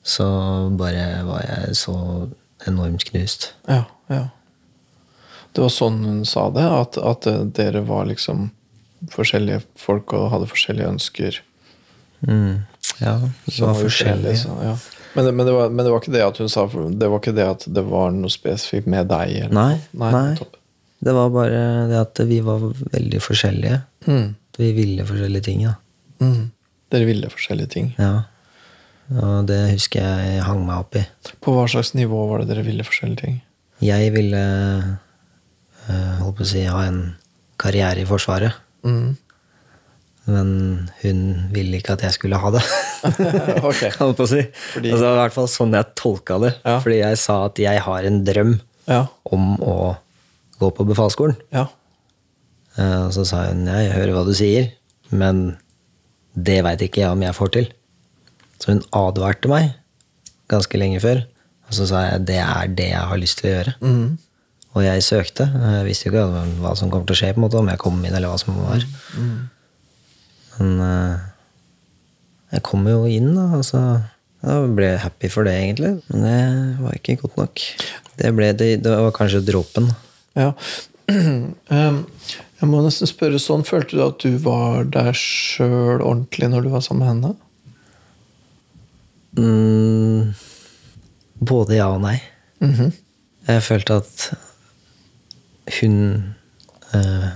så 0.01 0.25
bare 0.79 1.21
var 1.27 1.43
jeg 1.45 1.77
så 1.77 1.93
enormt 2.65 3.05
knust. 3.05 3.51
Ja. 3.69 3.83
ja. 4.09 4.23
Det 5.53 5.61
var 5.61 5.71
sånn 5.75 6.01
hun 6.07 6.23
sa 6.25 6.47
det? 6.55 6.65
At, 6.65 6.97
at 6.97 7.29
dere 7.53 7.83
var 7.85 8.09
liksom 8.09 8.49
forskjellige 9.11 9.63
folk 9.79 10.13
og 10.15 10.29
hadde 10.33 10.51
forskjellige 10.51 10.93
ønsker 10.95 11.41
Mm. 12.23 12.61
Ja, 13.01 13.19
det 13.45 13.59
var 13.59 13.73
forskjellig. 13.75 14.35
Ja. 14.63 14.77
men, 15.13 15.35
men, 15.35 15.45
det 15.45 15.53
var, 15.53 15.69
men 15.69 15.85
det 15.85 15.91
var 15.91 15.99
ikke 15.99 16.13
det 16.13 16.21
at 16.23 16.37
hun 16.39 16.49
sa 16.51 16.65
Det 16.71 17.09
var 17.11 17.19
ikke 17.19 17.35
det 17.35 17.47
at 17.49 17.65
det 17.67 17.83
var 17.83 18.13
noe 18.15 18.31
spesifikt 18.31 18.87
med 18.87 19.09
deg? 19.11 19.49
Nei, 19.51 19.73
Nei, 19.91 20.11
nei. 20.13 20.51
Det 21.03 21.11
var 21.11 21.33
bare 21.35 21.63
det 21.91 21.97
at 21.99 22.21
vi 22.29 22.37
var 22.45 22.61
veldig 22.63 23.19
forskjellige. 23.19 23.81
Mm. 24.07 24.35
Vi 24.55 24.69
ville 24.77 25.03
forskjellige 25.03 25.43
ting, 25.49 25.65
da. 25.67 25.73
Mm. 26.23 26.45
Dere 26.93 27.09
ville 27.09 27.31
forskjellige 27.33 27.73
ting. 27.73 27.89
Ja. 27.99 28.13
Og 29.11 29.49
det 29.49 29.57
husker 29.73 30.05
jeg 30.05 30.45
hang 30.47 30.61
meg 30.63 30.85
opp 30.85 30.95
i. 30.95 31.03
På 31.43 31.57
hva 31.57 31.65
slags 31.67 31.91
nivå 31.97 32.21
var 32.29 32.43
det 32.43 32.53
dere 32.53 32.63
ville 32.63 32.85
forskjellige 32.87 33.19
ting? 33.19 33.41
Jeg 33.83 34.13
ville 34.15 34.43
eh, 35.89 36.13
holdt 36.21 36.37
på 36.39 36.45
å 36.45 36.51
si, 36.53 36.63
ha 36.63 36.85
en 36.87 37.01
karriere 37.59 38.05
i 38.05 38.07
Forsvaret. 38.07 38.55
Mm. 38.83 39.17
Men 40.25 40.49
hun 41.01 41.17
ville 41.51 41.79
ikke 41.81 41.97
at 41.97 42.03
jeg 42.05 42.15
skulle 42.15 42.37
ha 42.39 42.51
det. 42.55 42.61
Ok. 43.67 43.81
holdt 43.99 44.17
på 44.19 44.23
å 44.23 44.29
si. 44.31 44.43
Fordi- 44.73 44.93
Altså, 44.95 45.09
i 45.11 45.17
hvert 45.19 45.35
fall 45.35 45.49
sånn 45.51 45.73
jeg 45.75 45.89
tolka 45.99 46.37
det. 46.39 46.53
Ja. 46.63 46.77
Fordi 46.83 46.99
jeg 47.01 47.17
sa 47.19 47.41
at 47.49 47.59
jeg 47.59 47.81
har 47.87 48.07
en 48.07 48.21
drøm 48.27 48.53
Ja. 48.87 49.01
om 49.31 49.57
å 49.59 49.75
gå 50.59 50.69
på 50.77 50.85
befalsskolen. 50.87 51.35
Ja. 51.51 51.65
Eh, 52.77 53.05
Og 53.07 53.11
så 53.15 53.25
sa 53.27 53.43
hun 53.49 53.65
jeg 53.67 53.91
hører 53.91 54.13
hva 54.15 54.23
du 54.25 54.33
sier, 54.33 54.71
men 55.11 55.57
det 56.35 56.61
veit 56.63 56.79
ikke 56.81 57.03
jeg 57.03 57.11
om 57.11 57.21
jeg 57.21 57.35
får 57.35 57.51
til. 57.57 57.67
Så 58.59 58.71
hun 58.71 58.81
advarte 58.95 59.49
meg 59.51 59.73
ganske 60.49 60.79
lenge 60.79 61.01
før. 61.03 61.25
Og 61.67 61.73
så 61.75 61.87
sa 61.89 62.05
jeg 62.11 62.25
det 62.31 62.39
er 62.39 62.67
det 62.67 62.87
jeg 62.93 63.07
har 63.11 63.17
lyst 63.19 63.39
til 63.41 63.49
å 63.51 63.55
gjøre. 63.57 63.75
Mm. 63.83 64.17
Og 64.73 64.81
jeg 64.85 65.03
søkte. 65.05 65.45
Jeg 65.45 65.85
visste 65.85 66.07
jo 66.07 66.13
ikke 66.13 66.45
hva 66.63 66.73
som 66.77 66.89
kom 66.93 67.03
til 67.05 67.15
å 67.15 67.19
skje, 67.19 67.33
på 67.35 67.41
en 67.41 67.45
måte, 67.45 67.59
om 67.59 67.69
jeg 67.69 67.81
kom 67.81 67.99
inn 68.01 68.15
eller 68.15 68.31
hva 68.31 68.39
som 68.41 68.57
var. 68.57 68.85
Men 70.57 70.71
eh, 70.87 71.27
jeg 72.55 72.65
kom 72.65 72.87
jo 72.89 73.03
inn, 73.09 73.29
da. 73.37 73.49
Altså, 73.59 73.83
jeg 74.43 74.71
ble 74.77 74.89
happy 75.03 75.29
for 75.33 75.47
det, 75.47 75.53
egentlig. 75.61 75.93
Men 76.09 76.25
det 76.25 76.81
var 76.81 76.97
ikke 76.97 77.19
godt 77.21 77.37
nok. 77.43 77.67
Det, 78.17 78.33
ble, 78.37 78.49
det, 78.57 78.71
det 78.85 78.97
var 79.05 79.13
kanskje 79.15 79.45
dråpen. 79.45 79.93
ja. 80.39 80.51
Jeg 82.63 82.69
må 82.71 82.79
nesten 82.79 83.09
spørre 83.09 83.41
sånn, 83.43 83.65
følte 83.67 83.97
du 83.97 84.01
at 84.05 84.23
du 84.23 84.37
var 84.39 84.85
der 84.87 85.09
sjøl 85.19 85.99
ordentlig 85.99 86.47
når 86.47 86.63
du 86.63 86.69
var 86.71 86.83
sammen 86.85 87.03
med 87.03 87.09
henne? 87.11 87.31
Mm, 89.35 90.29
både 91.43 91.75
ja 91.75 91.89
og 91.91 91.99
nei. 92.05 92.15
Mhm. 92.63 92.93
Jeg 93.49 93.65
følte 93.65 93.97
at 93.99 94.23
hun 95.79 95.97
eh, 96.93 97.29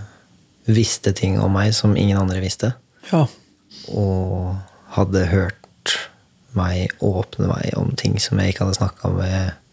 visste 0.68 1.14
ting 1.16 1.38
om 1.40 1.54
meg 1.56 1.74
som 1.76 1.96
ingen 1.96 2.20
andre 2.20 2.42
visste. 2.44 2.74
Ja. 3.12 3.26
Og 3.92 4.58
hadde 4.98 5.28
hørt 5.32 5.96
meg 6.58 6.94
åpne 7.04 7.50
meg 7.52 7.72
om 7.78 7.94
ting 8.00 8.18
som 8.22 8.40
jeg 8.42 8.54
ikke 8.54 8.66
hadde 8.66 8.82
snakka 8.82 9.14
med 9.16 9.64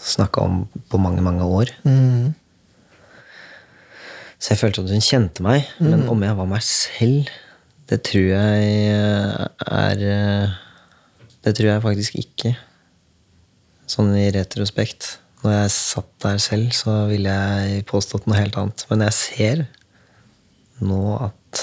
Snakka 0.00 0.40
om 0.40 0.62
på 0.88 0.96
mange, 0.96 1.20
mange 1.20 1.44
år. 1.44 1.68
Mm. 1.84 2.32
Så 4.40 4.54
jeg 4.54 4.60
følte 4.62 4.80
at 4.80 4.92
hun 4.94 5.04
kjente 5.04 5.44
meg. 5.44 5.66
Men 5.76 6.06
om 6.08 6.22
jeg 6.24 6.38
var 6.38 6.48
meg 6.48 6.62
selv, 6.64 7.28
det 7.92 7.98
tror 8.08 8.30
jeg 8.30 8.94
er 8.94 10.04
eh, 10.06 10.56
Det 11.44 11.52
tror 11.52 11.68
jeg 11.68 11.84
faktisk 11.84 12.16
ikke. 12.22 12.54
Sånn 13.84 14.14
i 14.16 14.30
retrospekt. 14.32 15.18
Når 15.40 15.54
jeg 15.54 15.72
satt 15.72 16.10
der 16.24 16.40
selv, 16.42 16.72
så 16.76 16.94
ville 17.08 17.32
jeg 17.32 17.84
påstått 17.88 18.26
noe 18.28 18.38
helt 18.38 18.56
annet. 18.60 18.84
Men 18.90 19.06
jeg 19.06 19.16
ser 19.16 19.62
nå 20.84 21.00
at 21.16 21.62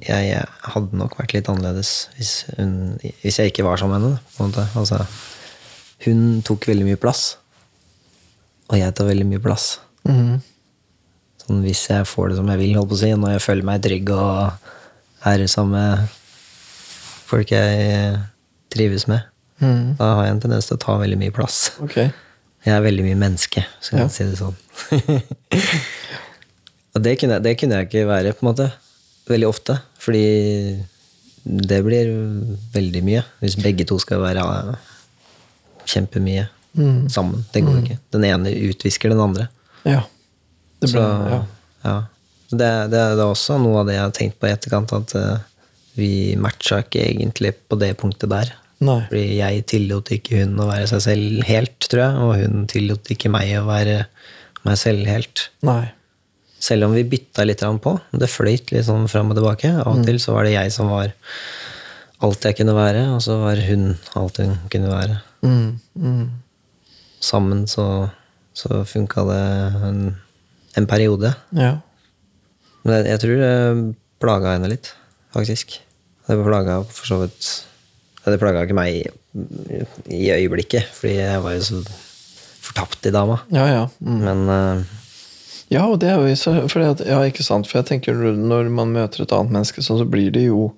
jeg 0.00 0.40
hadde 0.72 0.96
nok 0.96 1.18
vært 1.18 1.34
litt 1.36 1.48
annerledes 1.52 2.08
hvis, 2.16 2.32
hun, 2.56 2.72
hvis 3.20 3.38
jeg 3.38 3.52
ikke 3.52 3.66
var 3.66 3.80
sammen 3.80 4.00
med 4.00 4.08
henne. 4.08 4.22
På 4.34 4.44
en 4.46 4.50
måte. 4.50 4.66
Altså, 4.80 5.02
hun 6.06 6.40
tok 6.46 6.70
veldig 6.70 6.88
mye 6.88 7.00
plass. 7.00 7.34
Og 8.70 8.78
jeg 8.78 8.94
tar 8.96 9.10
veldig 9.10 9.28
mye 9.28 9.42
plass. 9.44 9.74
Mhm. 10.08 10.40
Sånn 11.44 11.62
hvis 11.64 11.82
jeg 11.90 12.06
får 12.06 12.30
det 12.30 12.38
som 12.38 12.50
jeg 12.52 12.60
vil, 12.60 12.74
holdt 12.78 12.90
på 12.92 12.96
å 12.98 13.00
si, 13.00 13.10
når 13.18 13.36
jeg 13.36 13.44
føler 13.44 13.66
meg 13.66 13.84
trygg 13.84 14.10
og 14.14 15.30
er 15.30 15.44
sammen 15.50 15.76
med 15.76 16.18
folk 17.30 17.50
jeg 17.52 18.18
trives 18.70 19.06
med, 19.10 19.24
mm. 19.58 19.96
da 19.98 20.10
har 20.14 20.26
jeg 20.26 20.34
en 20.36 20.42
tendens 20.44 20.68
til 20.68 20.78
å 20.78 20.82
ta 20.84 20.96
veldig 21.00 21.18
mye 21.20 21.34
plass. 21.34 21.58
Ok. 21.82 21.96
Jeg 22.66 22.74
er 22.76 22.82
veldig 22.84 23.04
mye 23.06 23.16
menneske, 23.16 23.62
skal 23.80 24.02
Ja. 24.02 24.04
jeg 24.04 24.12
si 24.12 24.24
det 24.28 24.36
sånn. 24.40 24.56
og 26.94 27.02
det 27.04 27.16
kunne, 27.20 27.36
jeg- 27.38 27.44
det 27.46 27.54
kunne 27.58 27.76
jeg 27.78 27.88
ikke 27.88 28.06
være, 28.08 28.32
på 28.36 28.44
en 28.44 28.50
måte. 28.52 28.66
Veldig 29.30 29.48
ofte. 29.48 29.78
Fordi 29.98 30.24
det 31.44 31.80
blir 31.84 32.06
veldig 32.74 33.02
mye. 33.06 33.22
Hvis 33.40 33.56
begge 33.56 33.84
to 33.88 33.98
skal 33.98 34.20
være 34.20 34.44
kjempemye 35.86 36.48
mm. 36.76 37.08
sammen. 37.08 37.44
Det 37.52 37.64
går 37.64 37.80
ikke. 37.84 37.98
Den 38.12 38.24
ene 38.28 38.52
utvisker 38.70 39.08
den 39.12 39.20
andre. 39.20 39.48
Ja. 39.84 40.02
Det 40.80 40.90
blir, 40.90 41.00
Så, 41.00 41.04
ja. 41.30 41.44
ja. 41.84 41.98
Det, 42.50 42.58
det, 42.90 42.90
det 42.90 43.22
er 43.22 43.30
også 43.30 43.60
noe 43.62 43.80
av 43.80 43.86
det 43.86 43.94
jeg 43.94 44.02
har 44.04 44.10
tenkt 44.16 44.40
på 44.42 44.48
i 44.48 44.52
etterkant, 44.52 44.92
at 44.92 45.14
eh, 45.14 45.38
vi 45.94 46.34
matcha 46.36 46.80
ikke 46.82 47.04
egentlig 47.06 47.52
på 47.70 47.78
det 47.78 47.92
punktet 48.00 48.30
der. 48.32 48.50
Nei. 48.80 49.00
Fordi 49.10 49.24
jeg 49.36 49.64
tillot 49.68 50.10
ikke 50.16 50.40
hun 50.40 50.60
å 50.62 50.68
være 50.70 50.88
seg 50.88 51.02
selv 51.04 51.48
helt, 51.48 51.78
tror 51.84 52.02
jeg, 52.02 52.20
og 52.24 52.30
hun 52.40 52.68
tillot 52.70 53.10
ikke 53.12 53.32
meg 53.32 53.52
å 53.58 53.66
være 53.68 53.96
meg 54.64 54.78
selv 54.80 55.08
helt. 55.08 55.48
Nei. 55.66 55.82
Selv 56.60 56.88
om 56.88 56.94
vi 56.96 57.06
bytta 57.08 57.44
litt 57.46 57.64
på. 57.84 57.94
Det 58.12 58.28
fløyt 58.28 58.72
litt 58.72 58.86
sånn 58.88 59.08
fram 59.08 59.32
og 59.32 59.38
tilbake. 59.38 59.72
Av 59.80 59.94
og 59.94 60.04
til 60.04 60.20
så 60.20 60.36
var 60.36 60.48
det 60.48 60.56
jeg 60.56 60.72
som 60.74 60.90
var 60.92 61.12
alt 62.20 62.44
jeg 62.44 62.58
kunne 62.58 62.76
være, 62.76 63.06
og 63.14 63.22
så 63.24 63.38
var 63.40 63.60
hun 63.64 63.94
alt 64.20 64.40
hun 64.42 64.56
kunne 64.72 64.92
være. 64.92 65.20
Mm. 65.44 65.80
Mm. 65.96 66.26
Sammen 67.24 67.64
så, 67.68 67.86
så 68.56 68.82
funka 68.88 69.24
det 69.28 69.44
en, 69.88 70.02
en 70.76 70.88
periode. 70.88 71.32
Ja. 71.56 71.78
Men 72.84 72.98
jeg, 72.98 73.08
jeg 73.12 73.24
tror 73.24 73.40
det 73.44 73.54
plaga 74.20 74.54
henne 74.56 74.72
litt, 74.72 74.92
faktisk. 75.36 75.80
Det 76.28 76.36
plaga 76.44 76.82
for 76.88 77.08
så 77.08 77.20
vidt 77.24 77.48
Det 78.24 78.38
plaga 78.40 78.66
ikke 78.66 78.76
meg 78.76 78.98
i, 78.98 79.04
i 80.12 80.26
øyeblikket, 80.34 80.90
fordi 80.92 81.14
jeg 81.16 81.44
var 81.44 81.54
jo 81.56 81.62
så 81.64 81.82
fortapt 82.60 83.06
i 83.08 83.12
dama. 83.14 83.40
Ja, 83.54 83.66
ja. 83.70 83.84
Mm. 84.00 84.18
Men 84.26 84.42
uh, 84.48 84.98
Ja, 85.70 85.86
og 85.86 86.00
det 86.02 86.10
er 86.10 86.18
jo 86.18 86.36
så, 86.36 86.54
fordi 86.68 86.88
at, 86.90 87.02
ja, 87.06 87.20
ikke 87.24 87.46
sant? 87.46 87.68
For 87.70 87.80
jeg 87.80 87.88
tenker 87.92 88.16
når 88.36 88.68
man 88.74 88.92
møter 88.92 89.22
et 89.24 89.32
annet 89.32 89.54
menneske, 89.54 89.82
sånn, 89.86 90.02
så 90.02 90.08
blir 90.08 90.32
det 90.34 90.48
jo 90.48 90.68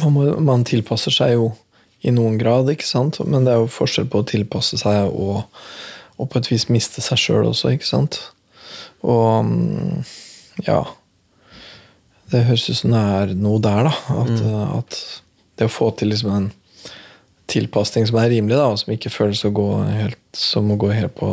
man, 0.00 0.12
må, 0.12 0.26
man 0.42 0.66
tilpasser 0.68 1.14
seg 1.14 1.36
jo 1.36 1.52
i 2.02 2.10
noen 2.14 2.38
grad, 2.40 2.68
ikke 2.72 2.86
sant? 2.86 3.20
Men 3.24 3.46
det 3.46 3.54
er 3.54 3.62
jo 3.62 3.70
forskjell 3.70 4.08
på 4.10 4.22
å 4.22 4.26
tilpasse 4.28 4.80
seg 4.82 5.14
og, 5.14 5.44
og 6.18 6.30
på 6.30 6.42
et 6.42 6.50
vis 6.50 6.66
miste 6.74 7.04
seg 7.04 7.20
sjøl 7.22 7.52
også, 7.52 7.72
ikke 7.76 7.88
sant? 7.88 8.18
Og 9.06 9.46
mm, 9.46 10.02
ja 10.66 10.82
Det 12.32 12.44
høres 12.48 12.64
ut 12.70 12.78
som 12.78 12.94
det 12.94 13.00
er 13.20 13.32
noe 13.36 13.60
der, 13.62 13.88
da. 13.90 13.94
At, 14.22 14.42
at 14.80 14.98
det 15.60 15.68
å 15.68 15.72
få 15.72 15.90
til 16.00 16.08
liksom 16.14 16.32
en 16.32 16.50
tilpasning 17.52 18.06
som 18.08 18.16
er 18.22 18.30
rimelig, 18.32 18.56
da, 18.56 18.70
og 18.72 18.78
som 18.80 18.92
ikke 18.94 19.12
føles 19.12 19.42
å 19.44 19.50
gå 19.52 19.66
helt, 19.92 20.20
som 20.36 20.70
å 20.72 20.78
gå 20.80 20.88
helt 20.94 21.14
på 21.18 21.32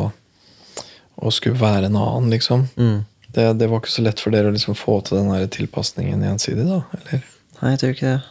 å 1.20 1.32
skulle 1.36 1.60
være 1.60 1.88
en 1.90 1.98
annen, 2.00 2.30
liksom. 2.36 2.68
mm. 2.80 3.00
Det, 3.30 3.44
det 3.62 3.68
var 3.70 3.78
ikke 3.84 3.92
så 3.94 4.02
lett 4.02 4.22
for 4.24 4.34
dere 4.34 4.50
å 4.50 4.54
liksom 4.56 4.74
få 4.74 4.96
til 5.06 5.20
den 5.20 5.50
tilpasningen 5.54 6.24
gjensidig, 6.26 6.64
da? 6.66 6.80
Eller? 6.98 7.26
Nei, 7.60 7.74
jeg 7.76 7.82
tror 7.84 7.92
ikke 7.94 8.14
det. 8.16 8.22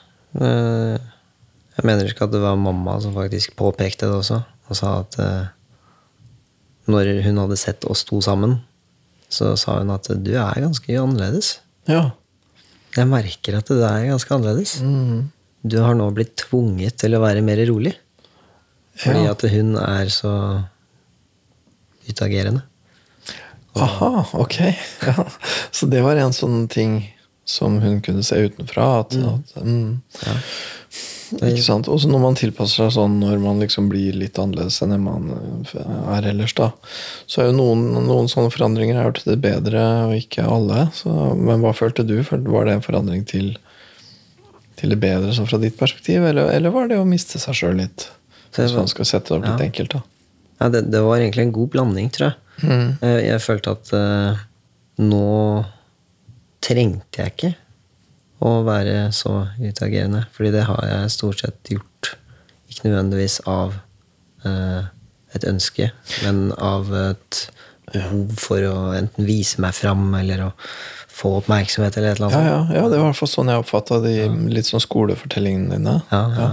Eh, 0.43 1.05
Jeg 1.79 1.87
mener 1.87 2.09
ikke 2.11 2.27
at 2.27 2.33
det 2.35 2.41
var 2.43 2.57
mamma 2.59 2.97
som 3.05 3.15
faktisk 3.15 3.55
påpekte 3.61 4.09
det 4.11 4.17
også, 4.19 4.41
og 4.67 4.75
sa 4.81 4.97
at 5.05 5.19
eh, 5.23 5.45
når 6.91 7.13
hun 7.29 7.39
hadde 7.45 7.61
sett 7.61 7.87
oss 7.87 8.03
to 8.09 8.19
sammen, 8.25 8.57
så 9.31 9.53
sa 9.61 9.77
hun 9.79 9.95
at 9.95 10.09
du 10.11 10.33
er 10.35 10.59
ganske 10.65 10.99
annerledes. 10.99 11.61
Ja. 11.87 12.09
Jeg 12.99 13.07
merker 13.11 13.59
at 13.61 13.71
det 13.71 13.85
er 13.87 14.09
ganske 14.11 14.35
annerledes. 14.35 14.79
Mm. 14.83 15.29
Du 15.69 15.79
har 15.83 15.95
nå 15.99 16.09
blitt 16.15 16.35
tvunget 16.41 16.99
til 17.03 17.15
å 17.17 17.23
være 17.23 17.43
mer 17.47 17.61
rolig. 17.71 17.95
Fordi 18.99 19.25
Ja. 19.27 19.31
at 19.37 19.43
hun 19.53 19.77
er 19.79 20.11
så 20.11 20.33
utagerende. 22.09 22.63
Aha, 23.79 24.25
ok. 24.35 24.57
Ja. 25.07 25.25
Så 25.71 25.87
det 25.87 26.03
var 26.03 26.19
en 26.19 26.35
sånn 26.35 26.67
ting 26.69 27.01
som 27.49 27.79
hun 27.81 28.01
kunne 28.05 28.25
se 28.27 28.41
utenfra. 28.49 28.89
At, 29.05 29.15
at, 29.15 29.55
mm. 29.63 30.01
Ikke 31.37 31.63
sant? 31.65 31.89
Også 31.93 32.09
når 32.09 32.23
man 32.23 32.37
tilpasser 32.39 32.87
seg 32.87 32.95
sånn 32.97 33.19
når 33.21 33.41
man 33.43 33.61
liksom 33.61 33.91
blir 33.93 34.17
litt 34.17 34.39
annerledes 34.41 34.81
enn 34.85 34.95
man 35.05 35.29
er 36.15 36.29
ellers, 36.31 36.55
da, 36.57 36.71
så 37.29 37.43
er 37.43 37.51
jo 37.51 37.59
noen, 37.59 37.85
noen 38.07 38.31
sånne 38.33 38.53
forandringer 38.55 38.97
er 38.97 39.11
jo 39.11 39.17
til 39.19 39.33
det 39.35 39.39
bedre, 39.45 39.85
og 40.09 40.17
ikke 40.17 40.47
alle. 40.49 40.87
Så, 40.97 41.13
men 41.37 41.61
hva 41.65 41.75
følte 41.77 42.07
du? 42.09 42.17
Var 42.25 42.69
det 42.69 42.79
en 42.79 42.85
forandring 42.85 43.27
til, 43.29 43.53
til 44.81 44.95
det 44.95 45.01
bedre 45.05 45.37
sånn 45.37 45.51
fra 45.51 45.61
ditt 45.61 45.77
perspektiv, 45.81 46.25
eller, 46.31 46.49
eller 46.57 46.75
var 46.75 46.89
det 46.89 47.01
å 47.01 47.09
miste 47.09 47.41
seg 47.43 47.61
sjøl 47.61 47.81
litt? 47.83 48.09
Hvis 48.57 48.75
man 48.75 48.89
skal 48.91 49.07
sette 49.07 49.35
det 49.35 49.39
opp 49.39 49.51
litt 49.51 49.67
enkelt, 49.69 49.99
da. 49.99 50.05
Ja, 50.59 50.73
det, 50.73 50.87
det 50.91 51.05
var 51.05 51.21
egentlig 51.21 51.45
en 51.45 51.55
god 51.55 51.75
blanding, 51.77 52.09
tror 52.15 52.31
jeg. 52.31 52.39
Jeg, 52.59 53.19
jeg 53.29 53.43
følte 53.45 53.77
at 53.77 53.91
uh, 53.95 54.41
nå 54.99 55.27
trengte 56.65 57.23
jeg 57.23 57.35
ikke 57.37 57.53
å 58.45 58.53
være 58.67 59.09
så 59.15 59.49
utagerende. 59.59 60.25
Fordi 60.35 60.53
det 60.55 60.67
har 60.69 60.85
jeg 60.87 61.15
stort 61.15 61.43
sett 61.43 61.73
gjort. 61.73 62.13
Ikke 62.71 62.89
nødvendigvis 62.89 63.41
av 63.49 63.75
eh, 64.47 64.89
et 65.37 65.47
ønske, 65.49 65.91
men 66.25 66.49
av 66.55 66.93
et 66.97 67.43
behov 67.89 68.37
for 68.41 68.65
å 68.69 68.77
enten 68.97 69.27
vise 69.29 69.61
meg 69.65 69.75
fram 69.77 70.11
eller 70.19 70.49
å 70.49 70.51
få 71.19 71.39
oppmerksomhet 71.41 71.97
eller 71.99 72.13
et 72.13 72.21
eller 72.21 72.29
annet. 72.29 72.49
ja, 72.51 72.59
ja, 72.77 72.83
det 72.87 72.99
var 72.99 73.09
i 73.09 73.11
hvert 73.11 73.19
fall 73.19 73.31
sånn 73.33 73.51
jeg 73.51 73.63
oppfatta 73.63 73.99
de 74.05 74.13
litt 74.53 74.69
sånn 74.69 74.85
skolefortellingene 74.85 75.79
dine. 75.79 75.95
Ja, 76.13 76.21
ja. 76.37 76.51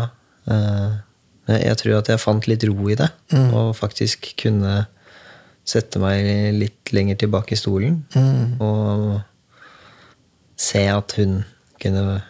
Eh, 0.50 1.60
jeg 1.60 1.78
tror 1.78 2.00
at 2.00 2.10
jeg 2.10 2.24
fant 2.24 2.48
litt 2.50 2.64
ro 2.66 2.90
i 2.90 2.98
det, 2.98 3.12
og 3.54 3.76
faktisk 3.78 4.32
kunne 4.42 4.88
sette 5.66 6.00
meg 6.02 6.26
litt 6.58 6.94
lenger 6.94 7.20
tilbake 7.22 7.54
i 7.54 7.60
stolen 7.60 8.00
og 8.62 9.20
se 10.62 10.82
at 10.90 11.14
hun 11.20 11.44
kunne 11.82 12.22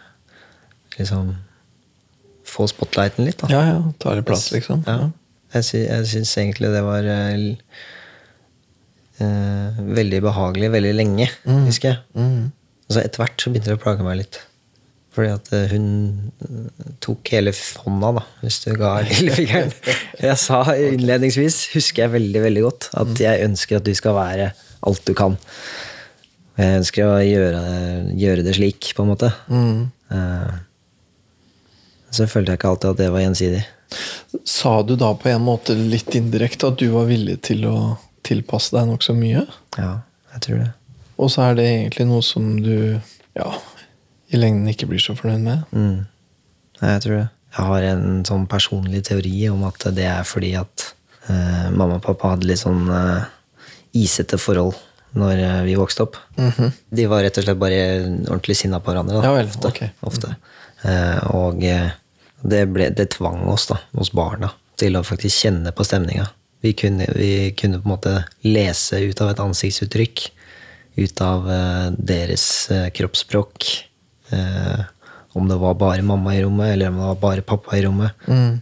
liksom 0.96 1.34
få 2.46 2.66
spotlighten 2.70 3.26
litt, 3.26 3.40
da. 3.42 3.50
Ja, 3.52 3.62
ja. 3.74 3.78
Ta 4.02 4.16
litt 4.16 4.28
plass, 4.28 4.48
liksom. 4.54 4.84
Ja. 4.86 5.10
Jeg, 5.54 5.66
sy 5.66 5.82
jeg 5.84 6.08
syns 6.10 6.34
egentlig 6.40 6.72
det 6.74 6.82
var 6.84 7.06
eh, 7.06 7.34
eh, 9.22 9.80
veldig 10.00 10.20
behagelig 10.26 10.72
veldig 10.74 10.92
lenge, 10.96 11.30
husker 11.68 11.92
jeg. 11.92 12.02
Mm. 12.18 12.52
Og 12.86 12.94
så 12.94 13.02
etter 13.02 13.22
hvert 13.22 13.42
så 13.42 13.50
begynte 13.52 13.72
det 13.72 13.78
å 13.78 13.82
plage 13.82 14.06
meg 14.06 14.20
litt. 14.20 14.40
Fordi 15.16 15.32
at 15.32 15.50
eh, 15.56 15.72
hun 15.72 15.88
eh, 16.44 16.92
tok 17.04 17.32
hele 17.32 17.54
hånda, 17.82 18.12
da, 18.18 18.24
hvis 18.42 18.60
du 18.66 18.70
ga 18.76 18.92
lillefingeren. 19.08 19.72
Jeg 20.20 20.38
sa 20.42 20.62
innledningsvis, 20.76 21.62
husker 21.72 22.04
jeg 22.04 22.16
veldig 22.18 22.46
veldig 22.46 22.64
godt, 22.66 22.90
at 23.00 23.22
jeg 23.24 23.46
ønsker 23.48 23.80
at 23.80 23.86
du 23.86 23.94
skal 23.96 24.18
være 24.18 24.50
alt 24.86 25.06
du 25.08 25.14
kan. 25.16 25.38
Og 26.56 26.62
jeg 26.64 26.80
ønsker 26.80 27.04
å 27.04 27.16
gjøre, 27.20 27.62
gjøre 28.16 28.44
det 28.46 28.54
slik, 28.56 28.90
på 28.96 29.04
en 29.04 29.10
måte. 29.12 29.28
Mm. 29.52 29.90
Eh, 30.10 30.54
Så 32.16 32.24
følte 32.30 32.54
jeg 32.54 32.60
ikke 32.60 32.70
alltid 32.72 32.90
at 32.94 33.00
det 33.02 33.10
var 33.12 33.24
gjensidig. 33.26 33.62
Sa 34.48 34.80
du 34.82 34.94
da 34.96 35.10
på 35.14 35.28
en 35.28 35.44
måte 35.44 35.76
litt 35.76 36.14
indirekte 36.16 36.70
at 36.70 36.78
du 36.80 36.88
var 36.94 37.10
villig 37.10 37.36
til 37.44 37.66
å 37.68 37.76
tilpasse 38.26 38.72
deg 38.74 38.88
nokså 38.88 39.14
mye? 39.18 39.44
Ja, 39.76 39.92
jeg 40.32 40.44
tror 40.46 40.62
det. 40.62 40.70
Og 41.20 41.30
så 41.32 41.44
er 41.46 41.58
det 41.58 41.66
egentlig 41.68 42.06
noe 42.08 42.24
som 42.24 42.48
du 42.64 42.98
ja, 43.36 43.50
i 44.32 44.40
lengden 44.40 44.72
ikke 44.72 44.88
blir 44.88 45.02
så 45.02 45.14
fornøyd 45.18 45.44
med? 45.44 45.76
Mm. 45.76 46.06
Nei, 46.80 46.90
jeg 46.94 47.04
tror 47.04 47.18
det. 47.18 47.28
Jeg 47.56 47.68
har 47.70 47.86
en 47.92 48.24
sånn 48.28 48.48
personlig 48.50 49.04
teori 49.08 49.36
om 49.52 49.62
at 49.68 49.86
det 49.96 50.08
er 50.08 50.26
fordi 50.28 50.54
at 50.60 50.90
eh, 51.28 51.68
mamma 51.72 52.00
og 52.00 52.04
pappa 52.04 52.34
hadde 52.34 52.48
litt 52.48 52.60
sånn 52.60 52.88
eh, 52.92 53.28
isete 53.96 54.40
forhold 54.40 54.76
når 55.16 55.42
eh, 55.42 55.60
vi 55.66 55.76
vokste 55.78 56.04
opp. 56.06 56.18
De 56.36 57.06
var 57.10 57.24
rett 57.24 57.38
og 57.40 57.46
slett 57.46 57.60
bare 57.60 57.80
ordentlig 58.26 58.56
sinna 58.58 58.80
på 58.80 58.92
hverandre. 58.92 59.18
Da, 59.20 59.28
Ja 59.30 59.34
vel, 59.36 59.48
ofte. 59.50 59.70
ok. 59.72 59.82
ofte. 60.10 60.34
Eh, 60.86 61.20
og 61.36 61.64
eh, 61.64 61.90
det, 62.42 62.62
ble, 62.72 62.90
det 62.94 63.10
tvang 63.16 63.44
oss, 63.50 63.68
da, 63.70 63.78
oss 63.96 64.12
barna, 64.14 64.52
til 64.80 64.98
å 64.98 65.04
faktisk 65.06 65.46
kjenne 65.46 65.72
på 65.72 65.86
stemninga. 65.86 66.28
Vi 66.64 66.72
kunne, 66.76 67.06
vi 67.16 67.52
kunne 67.56 67.80
på 67.80 67.88
en 67.88 67.94
måte 67.94 68.14
lese 68.46 69.00
ut 69.04 69.20
av 69.24 69.32
et 69.32 69.42
ansiktsuttrykk, 69.44 70.26
ut 70.96 71.20
av 71.24 71.48
eh, 71.52 71.88
deres 71.96 72.46
eh, 72.74 72.88
kroppsspråk. 72.96 73.66
Eh, 74.34 74.84
om 75.36 75.48
det 75.48 75.58
var 75.60 75.74
bare 75.76 76.04
mamma 76.04 76.32
i 76.36 76.40
rommet, 76.44 76.72
eller 76.72 76.88
om 76.88 76.96
det 77.00 77.08
var 77.10 77.18
bare 77.20 77.44
pappa 77.44 77.76
i 77.76 77.82
rommet. 77.84 78.16
Mm. 78.28 78.56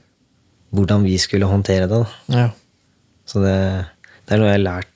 Hvordan 0.74 1.04
vi 1.06 1.14
skulle 1.22 1.46
håndtere 1.46 1.86
det. 1.86 2.00
da. 2.02 2.06
Ja. 2.34 2.48
Så 3.30 3.40
det, 3.44 3.54
det 4.26 4.34
er 4.34 4.42
noe 4.42 4.50
jeg 4.50 4.58
har 4.58 4.64
lært 4.64 4.90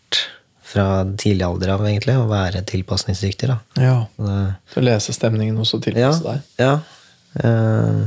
fra 0.69 0.85
tidlig 1.17 1.47
alder 1.47 1.75
av, 1.75 1.85
egentlig, 1.89 2.15
å 2.21 2.29
være 2.29 2.61
tilpasningsdyktig. 2.69 3.49
da. 3.49 3.59
ja. 3.81 3.97
Det, 4.21 4.39
Til 4.75 4.83
å 4.83 4.87
lese 4.91 5.15
stemningen 5.17 5.59
også 5.63 5.81
ja, 5.81 5.85
tilpasse 5.89 6.25
deg? 6.27 6.47
ja. 6.61 6.73
Eh, 7.39 8.07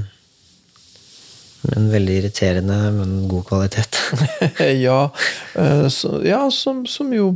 men 1.61 1.91
veldig 1.91 2.13
irriterende, 2.17 2.77
men 2.95 3.27
god 3.29 3.45
kvalitet. 3.51 3.97
ja, 4.87 5.11
eh, 5.55 5.87
så, 5.93 6.15
ja 6.25 6.41
som, 6.51 6.85
som 6.89 7.11
jo 7.13 7.35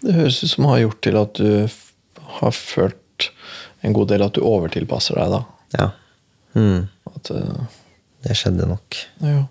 Det 0.00 0.14
høres 0.16 0.38
ut 0.40 0.48
som 0.54 0.64
har 0.70 0.78
gjort 0.80 1.00
til 1.04 1.18
at 1.20 1.36
du 1.36 1.68
har 2.40 2.54
følt 2.56 3.26
en 3.84 3.92
god 3.96 4.08
del 4.14 4.24
at 4.24 4.32
du 4.36 4.40
overtilpasser 4.48 5.18
deg, 5.20 5.34
da. 5.34 5.42
ja. 5.76 5.90
Mm, 6.56 6.88
At, 7.12 7.28
eh, 7.36 7.66
det 8.24 8.36
skjedde 8.36 8.68
nok. 8.68 9.00
ja. 9.24 9.42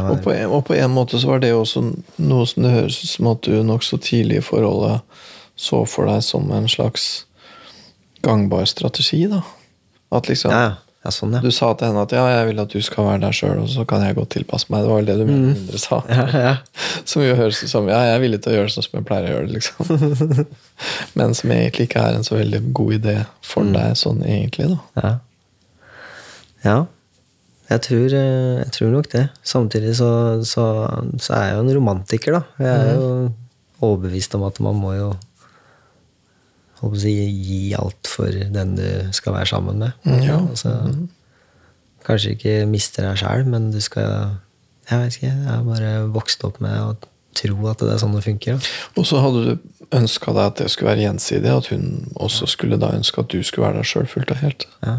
Og, 0.00 0.16
på 0.24 0.32
en, 0.32 0.46
og 0.48 0.64
på 0.68 0.76
en 0.78 0.92
måte 0.94 1.20
så 1.20 1.34
var 1.34 1.42
det 1.44 1.52
også 1.52 1.82
noe 2.24 2.46
som 2.48 2.64
det 2.64 2.72
høres 2.72 3.02
ut 3.02 3.10
som 3.10 3.28
at 3.34 3.44
du 3.44 3.58
nokså 3.66 4.00
tidlig 4.00 4.40
i 4.40 4.44
forholdet 4.44 5.02
så 5.56 5.84
for 5.86 6.10
deg 6.10 6.22
som 6.24 6.48
en 6.52 6.68
slags 6.70 7.26
gangbar 8.24 8.64
strategi, 8.64 9.26
da. 9.30 9.42
At 10.14 10.28
liksom 10.28 10.50
Ja, 10.50 10.76
ja. 11.04 11.12
sånn. 11.12 11.36
Du 11.42 11.50
sa 11.52 11.72
til 11.74 11.90
henne 11.90 12.02
at 12.06 12.14
ja, 12.16 12.24
jeg 12.32 12.48
vil 12.48 12.62
at 12.62 12.72
du 12.72 12.80
skal 12.82 13.06
være 13.06 13.22
der 13.26 13.36
sjøl, 13.36 13.60
og 13.62 13.68
så 13.70 13.84
kan 13.88 14.02
jeg 14.02 14.16
godt 14.16 14.32
tilpasse 14.34 14.72
meg. 14.72 14.82
Det 14.82 14.90
var 14.90 15.02
vel 15.02 15.10
det 15.10 15.18
du 15.20 15.24
mm. 15.28 15.44
mindre 15.50 15.82
sa. 15.82 16.00
ja, 16.08 16.24
ja. 16.46 16.54
Som 17.10 17.22
jo 17.26 17.36
høres 17.38 17.62
ut 17.62 17.70
som 17.70 17.88
ja, 17.90 18.00
jeg 18.08 18.16
er 18.16 18.24
villig 18.24 18.40
til 18.42 18.54
å 18.54 18.56
gjøre 18.58 18.72
sånn 18.72 18.86
som 18.86 18.98
jeg 18.98 19.06
pleier 19.10 19.28
å 19.28 19.34
gjøre 19.34 19.50
det, 19.50 19.60
liksom. 19.60 20.48
Men 21.18 21.36
som 21.36 21.54
egentlig 21.54 21.88
ikke 21.90 22.02
er 22.08 22.18
en 22.18 22.26
så 22.26 22.38
veldig 22.38 22.62
god 22.74 22.98
idé 22.98 23.16
for 23.44 23.74
deg 23.76 23.98
sånn 24.00 24.24
egentlig, 24.24 24.72
da. 24.72 25.04
Ja. 25.04 25.14
ja. 26.64 26.78
Jeg 27.70 27.80
tror, 27.86 28.12
eh, 28.12 28.58
jeg 28.60 28.72
tror 28.76 28.90
nok 28.92 29.08
det. 29.12 29.28
Samtidig 29.42 29.94
så, 29.96 30.10
så, 30.44 30.64
så 31.16 31.36
er 31.36 31.46
jeg 31.48 31.56
jo 31.56 31.62
en 31.64 31.76
romantiker, 31.78 32.38
da. 32.38 32.42
Jeg 32.60 32.74
er 32.74 32.98
jo 32.98 33.08
overbevist 33.84 34.34
om 34.36 34.44
at 34.48 34.60
man 34.64 34.76
må 34.80 34.92
jo 34.96 35.12
si, 37.00 37.14
gi 37.40 37.74
alt 37.78 38.08
for 38.10 38.28
den 38.28 38.74
du 38.76 38.86
skal 39.16 39.36
være 39.38 39.48
sammen 39.54 39.80
med. 39.80 40.08
Ja. 40.24 40.40
Altså, 40.42 40.76
Kanskje 42.04 42.34
ikke 42.36 42.54
mister 42.68 43.06
deg 43.08 43.16
sjæl, 43.22 43.46
men 43.48 43.70
du 43.72 43.80
skal 43.80 44.34
Jeg 44.90 45.00
vet 45.00 45.14
ikke. 45.16 45.30
Jeg 45.32 45.48
har 45.48 45.62
bare 45.64 45.92
vokst 46.12 46.42
opp 46.44 46.58
med 46.60 46.76
å 46.76 46.90
tro 47.34 47.70
at 47.70 47.80
det 47.80 47.94
er 47.94 48.02
sånn 48.02 48.12
det 48.14 48.26
funker. 48.26 48.58
Da. 48.58 48.72
Og 49.00 49.06
så 49.08 49.22
hadde 49.24 49.44
du 49.46 49.96
ønska 49.96 50.34
deg 50.36 50.50
at 50.50 50.60
det 50.60 50.66
skulle 50.70 50.90
være 50.92 51.06
gjensidig, 51.06 51.48
at 51.48 51.70
hun 51.72 51.86
også 52.20 52.48
skulle 52.52 52.76
da 52.80 52.92
ønske 52.92 53.24
at 53.24 53.32
du 53.32 53.40
skulle 53.40 53.70
være 53.70 53.80
der 53.80 53.88
sjøl 53.88 54.10
fullt 54.10 54.34
og 54.34 54.42
helt. 54.44 54.68
Ja. 54.84 54.98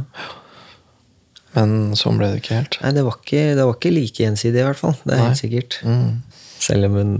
Men 1.55 1.95
sånn 1.95 2.19
ble 2.19 2.33
det 2.33 2.41
ikke 2.41 2.59
helt. 2.59 2.77
Nei, 2.83 2.91
det 2.97 3.05
var 3.07 3.17
ikke, 3.21 3.43
det 3.55 3.63
var 3.63 3.77
ikke 3.77 3.93
like 3.95 4.23
gjensidig, 4.25 4.59
i 4.59 4.67
hvert 4.67 4.81
fall. 4.81 4.95
Det 5.03 5.13
er 5.13 5.21
Nei. 5.21 5.29
helt 5.29 5.41
sikkert. 5.41 5.79
Mm. 5.87 6.41
Selv 6.65 6.89
om 6.89 6.99
hun 6.99 7.15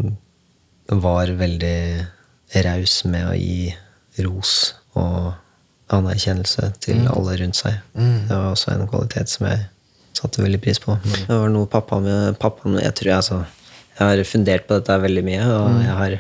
var 1.06 1.32
veldig 1.39 1.78
raus 2.65 3.00
med 3.10 3.30
å 3.30 3.36
gi 3.36 3.71
ros 4.26 4.52
og 4.95 5.34
anerkjennelse 5.95 6.71
til 6.84 7.06
alle 7.12 7.38
rundt 7.41 7.58
seg. 7.60 7.80
Det 7.95 8.34
var 8.34 8.52
også 8.52 8.74
en 8.74 8.88
kvalitet 8.89 9.32
som 9.32 9.48
jeg 9.50 9.65
satte 10.15 10.43
veldig 10.43 10.62
pris 10.63 10.80
på. 10.82 10.95
Men 11.04 11.26
det 11.28 11.39
var 11.41 11.52
noe 11.54 11.69
pappa 11.69 12.00
med 12.02 12.39
pappaen 12.41 12.80
Jeg 12.80 12.95
tror 12.98 13.12
jeg, 13.12 13.17
altså, 13.17 13.41
jeg 13.98 14.08
har 14.08 14.24
fundert 14.30 14.67
på 14.67 14.80
dette 14.80 14.98
veldig 15.04 15.26
mye, 15.28 15.43
og 15.52 15.82
jeg 15.84 15.98
har 16.00 16.17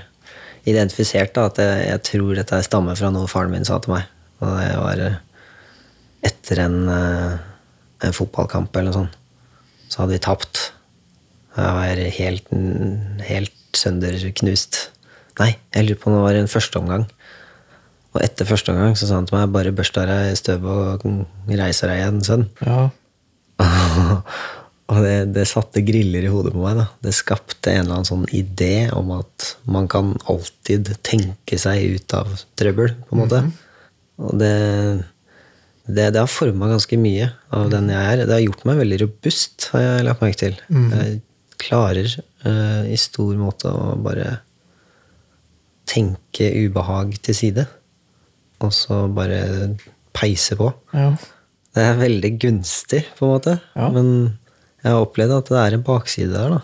identifisert 0.65 1.33
da, 1.35 1.47
at 1.49 1.61
jeg, 1.61 1.81
jeg 1.89 2.03
tror 2.09 2.35
dette 2.39 2.61
stammer 2.65 2.97
fra 2.99 3.11
noe 3.13 3.29
faren 3.29 3.53
min 3.53 3.67
sa 3.67 3.79
til 3.81 3.95
meg. 3.95 4.07
Og 4.43 4.55
det 4.59 4.71
var 4.81 5.03
eh, 5.05 5.19
etter 6.25 6.61
en, 6.65 6.77
eh, 6.91 7.35
en 8.07 8.15
fotballkamp 8.15 8.75
eller 8.75 8.91
noe 8.91 8.99
sånt. 9.03 9.19
Så 9.89 10.01
hadde 10.01 10.15
vi 10.15 10.23
tapt. 10.25 10.61
Jeg 11.55 11.77
var 11.77 12.01
helt, 12.17 12.49
helt 13.27 13.79
sønderknust. 13.79 14.79
Nei, 15.39 15.53
jeg 15.75 15.87
lurer 15.87 15.99
på 15.99 16.09
om 16.09 16.17
det 16.17 16.25
var 16.25 16.39
en 16.39 16.51
første 16.51 16.81
omgang. 16.81 17.05
Og 18.15 18.21
etter 18.23 18.47
første 18.47 18.71
omgang 18.71 18.95
så 18.95 19.07
sa 19.07 19.19
han 19.19 19.27
til 19.27 19.37
meg 19.37 19.51
bare 19.51 19.73
børst 19.75 19.97
av 19.99 20.07
deg 20.07 20.37
støvet 20.39 21.03
og 21.03 21.49
reiser 21.51 21.91
deg 21.91 22.01
igjen, 22.01 22.21
sønn. 22.23 22.45
Ja. 22.63 22.85
og 24.91 25.01
det, 25.03 25.15
det 25.35 25.47
satte 25.49 25.83
griller 25.83 26.23
i 26.23 26.31
hodet 26.31 26.53
på 26.55 26.63
meg. 26.63 26.79
da. 26.79 26.87
Det 27.03 27.15
skapte 27.15 27.73
en 27.73 27.83
eller 27.83 27.97
annen 27.97 28.07
sånn 28.07 28.25
idé 28.35 28.87
om 28.95 29.11
at 29.17 29.51
man 29.67 29.89
kan 29.91 30.13
alltid 30.31 30.93
tenke 31.03 31.59
seg 31.59 31.99
ut 31.99 32.15
av 32.15 32.31
trøbbel, 32.59 32.95
på 33.03 33.17
en 33.17 33.23
måte. 33.25 33.43
Og 34.23 34.39
det, 34.39 34.55
det, 35.85 36.09
det 36.15 36.21
har 36.21 36.31
forma 36.31 36.69
ganske 36.71 36.97
mye 36.97 37.29
av 37.53 37.69
den 37.73 37.91
jeg 37.93 38.11
er. 38.11 38.23
Det 38.25 38.33
har 38.33 38.43
gjort 38.43 38.65
meg 38.65 38.81
veldig 38.81 38.99
robust, 39.03 39.69
har 39.73 39.83
jeg 39.83 40.07
lagt 40.07 40.23
merke 40.23 40.39
til. 40.41 40.57
Jeg 40.95 41.19
klarer 41.61 42.09
uh, 42.45 42.83
i 42.89 42.97
stor 42.99 43.35
måte 43.37 43.69
å 43.69 43.93
bare 44.01 44.39
tenke 45.85 46.49
ubehag 46.65 47.13
til 47.25 47.37
side. 47.37 47.67
Og 48.65 48.73
så 48.73 49.05
bare 49.13 49.75
peise 50.15 50.57
på. 50.59 50.73
ja. 50.95 51.13
Det 51.75 51.83
er 51.83 51.97
veldig 51.99 52.29
gunstig, 52.39 53.01
på 53.17 53.25
en 53.27 53.31
måte. 53.33 53.53
Ja. 53.75 53.89
Men 53.91 54.11
jeg 54.79 54.93
har 54.93 55.01
opplevd 55.03 55.33
at 55.35 55.49
det 55.51 55.57
er 55.59 55.73
en 55.75 55.81
bakside 55.83 56.31
der, 56.31 56.53
da. 56.53 56.59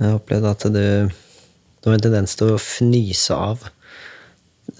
Jeg 0.00 0.08
har 0.08 0.16
opplevd 0.18 0.48
at 0.50 0.64
du, 0.74 0.80
du 1.78 1.86
har 1.86 1.94
en 1.94 2.02
tendens 2.02 2.34
til 2.34 2.50
å 2.50 2.58
fnyse 2.58 3.36
av 3.36 3.62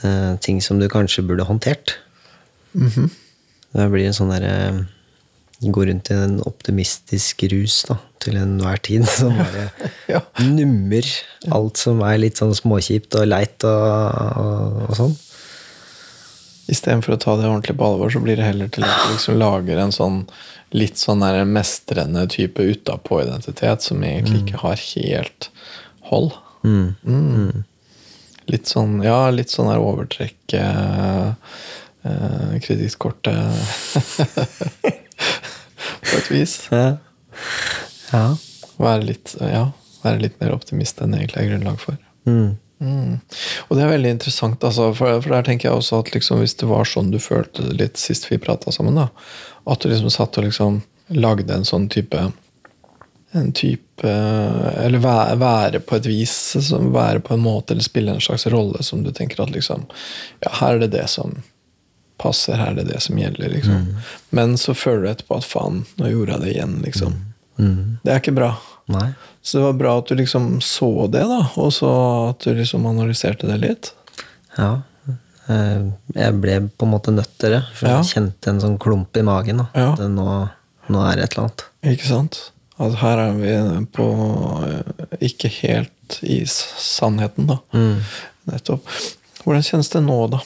uh, 0.03 0.35
ting 0.43 0.59
som 0.65 0.83
du 0.83 0.89
kanskje 0.91 1.23
burde 1.29 1.47
håndtert. 1.47 1.95
Det 3.77 3.87
blir 3.93 4.09
en 4.11 4.17
sånn 4.17 4.33
derre 4.35 4.87
Gå 5.61 5.83
rundt 5.85 6.09
i 6.09 6.15
en 6.17 6.39
optimistisk 6.49 7.43
rus 7.53 7.83
da, 7.85 7.99
til 8.25 8.39
enhver 8.41 8.79
tid. 8.81 9.03
Som 9.19 9.35
bare 9.37 9.67
Ja. 10.09 10.23
nummer 10.41 11.05
alt 11.53 11.77
som 11.77 12.01
er 12.01 12.17
litt 12.23 12.41
sånn 12.41 12.55
småkjipt 12.57 13.13
og 13.21 13.27
leit 13.29 13.67
og, 13.69 13.85
og, 14.41 14.79
og 14.87 14.97
sånn. 14.97 15.13
Istedenfor 16.73 17.13
å 17.13 17.21
ta 17.21 17.35
det 17.37 17.45
ordentlig 17.51 17.77
på 17.77 17.85
alvor, 17.91 18.09
så 18.09 18.23
blir 18.25 18.41
det 18.41 18.47
heller 18.49 18.73
til 18.73 18.87
at 18.89 19.05
du 19.05 19.13
liksom 19.19 19.37
lager 19.43 19.83
en 19.85 19.93
sånn 19.93 20.23
litt 20.73 20.97
sånn 21.03 21.21
der 21.27 21.43
mestrende 21.45 22.25
type 22.31 22.63
utapå-identitet 22.63 23.85
som 23.85 24.01
egentlig 24.07 24.45
ikke 24.47 24.61
har 24.65 24.81
helt 24.81 25.51
hold. 26.09 26.37
Mm. 26.65 27.65
Litt 28.49 28.71
sånn 28.71 29.01
ja, 29.05 29.27
litt 29.35 29.53
sånn 29.53 29.69
der 29.71 29.83
overtrekke 29.83 30.65
eh, 32.03 32.61
kredittkortet 32.65 33.37
På 36.01 36.17
et 36.17 36.31
vis. 36.31 36.57
Ja. 36.73 36.97
ja. 38.13 38.25
Være 38.81 39.05
litt, 39.05 39.35
ja, 39.41 39.71
være 40.05 40.23
litt 40.25 40.41
mer 40.41 40.55
optimist 40.57 41.01
enn 41.05 41.15
egentlig 41.17 41.43
er 41.43 41.51
grunnlag 41.53 41.81
for. 41.81 41.97
Mm. 42.29 42.57
Mm. 42.81 43.17
Og 43.69 43.77
det 43.77 43.83
er 43.85 43.91
veldig 43.93 44.13
interessant, 44.17 44.63
altså, 44.65 44.89
for, 44.97 45.21
for 45.21 45.35
der 45.35 45.45
tenker 45.45 45.69
jeg 45.69 45.77
også 45.77 46.01
at 46.01 46.15
liksom, 46.15 46.41
hvis 46.41 46.57
det 46.63 46.69
var 46.71 46.89
sånn 46.89 47.11
du 47.13 47.19
følte 47.21 47.67
det 47.67 47.77
litt 47.77 48.01
sist 48.01 48.31
vi 48.31 48.41
prata 48.41 48.73
sammen, 48.73 48.97
da, 48.97 49.11
at 49.69 49.83
du 49.83 49.91
liksom 49.91 50.13
satt 50.13 50.39
og 50.41 50.49
liksom 50.49 50.81
lagde 51.13 51.53
en 51.53 51.67
sånn 51.69 51.91
type 51.93 52.31
en 53.33 53.53
type 53.55 54.09
Eller 54.83 54.99
være, 54.99 55.37
være 55.39 55.81
på 55.87 55.99
et 56.01 56.07
vis, 56.09 56.35
være 56.71 57.21
på 57.23 57.37
en 57.37 57.45
måte, 57.45 57.75
eller 57.75 57.87
spille 57.87 58.15
en 58.15 58.23
slags 58.23 58.47
rolle 58.51 58.83
som 58.83 59.05
du 59.05 59.13
tenker 59.15 59.43
at 59.45 59.53
liksom 59.55 59.87
Ja, 60.43 60.51
her 60.61 60.79
er 60.79 60.85
det 60.85 60.93
det 60.97 61.07
som 61.13 61.37
passer, 62.21 62.59
her 62.61 62.73
er 62.75 62.81
det 62.83 62.89
det 62.93 63.01
som 63.05 63.19
gjelder, 63.19 63.49
liksom. 63.57 63.87
Men 64.37 64.57
så 64.61 64.75
føler 64.77 65.03
du 65.07 65.11
etterpå 65.15 65.39
at 65.41 65.49
faen, 65.49 65.81
nå 66.01 66.11
gjorde 66.13 66.37
jeg 66.37 66.45
det 66.45 66.53
igjen, 66.55 66.77
liksom. 66.85 67.17
Det 67.61 68.13
er 68.13 68.21
ikke 68.23 68.37
bra. 68.37 68.53
Nei. 68.91 69.09
Så 69.43 69.59
det 69.59 69.65
var 69.67 69.75
bra 69.81 69.91
at 70.01 70.09
du 70.11 70.15
liksom 70.19 70.47
så 70.65 70.89
det, 71.13 71.23
da, 71.31 71.41
og 71.61 71.69
så 71.77 71.91
at 72.31 72.45
du 72.47 72.55
liksom 72.59 72.87
analyserte 72.91 73.47
det 73.51 73.59
litt. 73.63 73.91
Ja. 74.59 74.71
Eh, 75.51 75.85
Jeg 76.17 76.39
ble 76.43 76.57
på 76.75 76.87
en 76.89 76.93
måte 76.95 77.13
nødt 77.15 77.31
til 77.39 77.55
det, 77.57 77.63
for 77.75 77.89
Ja. 77.89 78.01
jeg 78.01 78.11
kjente 78.15 78.51
en 78.51 78.61
sånn 78.65 78.79
klump 78.83 79.17
i 79.17 79.23
magen. 79.27 79.63
Da. 79.63 79.67
Ja. 79.75 79.93
At 79.93 79.99
det 80.03 80.09
nå, 80.15 80.27
nå 80.91 81.05
er 81.07 81.17
det 81.21 81.25
et 81.29 81.37
eller 81.37 81.45
annet. 81.49 81.65
Ikke 81.95 82.09
sant? 82.09 82.41
At 82.81 82.95
her 83.03 83.19
er 83.29 83.33
vi 83.37 83.55
på 83.93 84.07
eh, 84.67 85.17
ikke 85.29 85.51
helt 85.61 86.19
i 86.25 86.41
sannheten, 86.49 87.47
da. 87.53 87.59
Nettopp. 88.51 88.89
Hvordan 89.45 89.63
kjennes 89.67 89.91
det 89.93 90.03
nå, 90.05 90.17
da? 90.33 90.41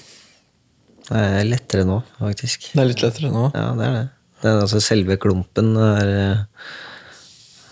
Det 1.09 1.17
er 1.21 1.45
lettere 1.49 1.85
nå, 1.88 1.99
faktisk. 2.19 2.59
Det 2.73 2.81
er 2.81 2.87
litt 2.90 3.03
lettere 3.05 3.31
nå? 3.35 3.45
Ja, 3.55 3.67
det 3.77 3.85
er 3.88 3.93
det. 3.99 4.05
det 4.43 4.49
er, 4.51 4.57
altså, 4.64 4.79
selve 4.81 5.17
klumpen 5.21 5.69
er 5.77 6.07
eh, 6.14 6.38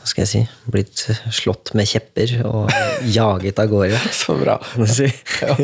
Hva 0.02 0.06
skal 0.10 0.22
jeg 0.24 0.30
si 0.32 0.42
Blitt 0.74 0.98
slått 1.32 1.72
med 1.78 1.86
kjepper 1.88 2.28
og 2.48 2.64
jaget 3.18 3.56
av 3.62 3.66
gårde. 3.72 3.98
Så 4.22 4.32
bra. 4.40 4.56
Ja. 4.82 5.54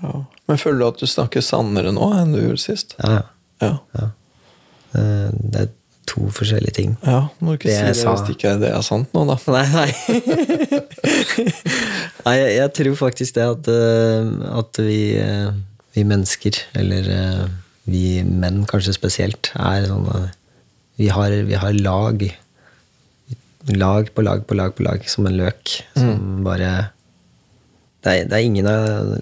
ja. 0.00 0.12
Men 0.48 0.58
føler 0.62 0.78
du 0.80 0.86
at 0.88 1.00
du 1.02 1.06
snakker 1.10 1.40
sannere 1.44 1.90
nå 1.94 2.06
enn 2.16 2.32
du 2.36 2.40
gjorde 2.44 2.62
sist? 2.64 2.88
Ja, 3.02 3.20
Ja. 3.60 3.74
ja. 3.98 4.06
Eh, 4.96 5.28
Det 5.36 5.58
er 5.66 5.70
to 6.10 6.22
forskjellige 6.34 6.74
ting. 6.74 6.96
ja 7.06 7.20
må 7.44 7.52
ikke 7.54 7.68
Det 7.68 7.74
si 7.76 7.82
det 7.86 7.96
sa. 8.00 8.10
hvis 8.16 8.30
ikke 8.32 8.56
det 8.58 8.70
er 8.74 8.82
sant 8.82 9.12
nå, 9.14 9.20
da. 9.28 9.36
Nei, 9.52 9.66
nei. 9.76 9.90
nei 12.26 12.34
jeg, 12.40 12.50
jeg 12.56 12.70
tror 12.80 12.94
faktisk 13.04 13.32
det 13.36 13.44
at, 13.46 13.64
eh, 13.70 14.24
at 14.58 14.72
vi, 14.82 14.98
vi 15.96 16.04
mennesker, 16.06 16.58
eller 16.78 17.08
eh, 17.14 17.48
vi 17.90 18.04
menn 18.26 18.62
kanskje 18.70 18.94
spesielt, 18.96 19.52
er 19.58 19.88
sånn 19.90 20.06
eh, 20.14 20.30
vi 21.00 21.08
har, 21.08 21.32
vi 21.48 21.56
har 21.56 21.76
lag. 21.80 22.22
Lag 23.70 24.08
på 24.14 24.24
lag 24.24 24.46
på 24.46 24.56
lag 24.56 24.74
på 24.76 24.84
lag, 24.84 25.04
som 25.08 25.28
en 25.28 25.36
løk. 25.38 25.78
Som 25.96 26.42
bare 26.44 26.90
det 28.04 28.12
er, 28.12 28.28
det, 28.28 28.36
er 28.36 28.46
ingen 28.46 28.68
av, 28.68 29.16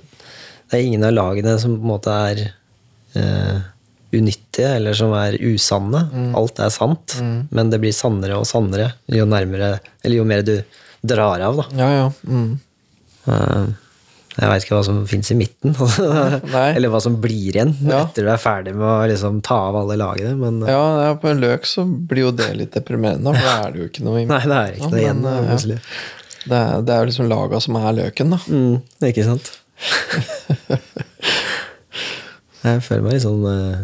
det 0.70 0.78
er 0.78 0.84
ingen 0.86 1.06
av 1.06 1.14
lagene 1.14 1.56
som 1.58 1.74
på 1.76 1.82
en 1.82 1.92
måte 1.92 2.14
er 2.14 2.42
eh, 3.18 3.66
unyttige, 4.14 4.70
eller 4.78 4.94
som 4.98 5.14
er 5.18 5.38
usanne. 5.38 6.04
Alt 6.38 6.62
er 6.62 6.74
sant, 6.74 7.18
men 7.54 7.72
det 7.72 7.80
blir 7.82 7.94
sannere 7.94 8.38
og 8.38 8.46
sannere 8.48 8.92
jo 9.10 9.26
nærmere 9.28 9.76
Eller 10.02 10.20
jo 10.20 10.26
mer 10.28 10.44
du 10.46 10.56
drar 11.02 11.42
av, 11.46 11.62
da. 11.62 11.66
Ja, 11.78 11.90
ja. 11.94 12.08
Mm. 12.26 12.58
Jeg 14.38 14.50
veit 14.52 14.62
ikke 14.64 14.76
hva 14.76 14.84
som 14.86 14.98
fins 15.10 15.30
i 15.32 15.36
midten. 15.38 15.72
Eller 16.76 16.92
hva 16.92 17.00
som 17.02 17.16
blir 17.22 17.56
igjen 17.56 17.72
Ja. 17.88 18.04
etter 18.06 18.22
du 18.22 18.30
er 18.30 18.38
ferdig 18.38 18.74
med 18.76 18.86
å 18.86 19.08
liksom 19.10 19.40
ta 19.42 19.56
av 19.72 19.78
alle 19.80 19.96
lagene. 19.98 20.36
Men 20.38 20.60
eh, 20.62 20.70
Ja, 20.70 20.84
ja, 21.08 21.14
på 21.18 21.26
en 21.32 21.40
løk 21.42 21.66
så 21.66 21.82
blir 21.84 22.28
jo 22.28 22.30
det 22.38 22.52
litt 22.60 22.76
deprimerende, 22.76 23.34
for 23.34 23.42
da 23.48 23.56
er 23.66 23.74
det 23.74 23.82
jo 23.82 23.88
ikke 23.90 24.06
noe 24.06 24.22
i 24.22 24.28
nei, 24.30 24.40
det 24.46 24.58
er 24.62 24.76
ikke 24.78 24.92
noe 24.92 25.02
igjen. 25.02 25.22
men, 25.26 25.34
eh, 25.34 25.50
ja. 25.50 25.80
Det 26.48 26.56
er, 26.56 26.82
det 26.86 26.94
er 26.94 27.02
jo 27.02 27.08
liksom 27.10 27.26
laga 27.28 27.58
som 27.60 27.76
er 27.82 27.96
løken, 27.98 28.30
da. 28.36 28.38
Mm, 28.46 28.76
ikke 29.10 29.24
sant? 29.26 29.50
jeg 32.64 32.82
føler 32.86 33.04
meg 33.04 33.14
litt 33.16 33.24
sånn 33.26 33.44
eh, 33.50 33.82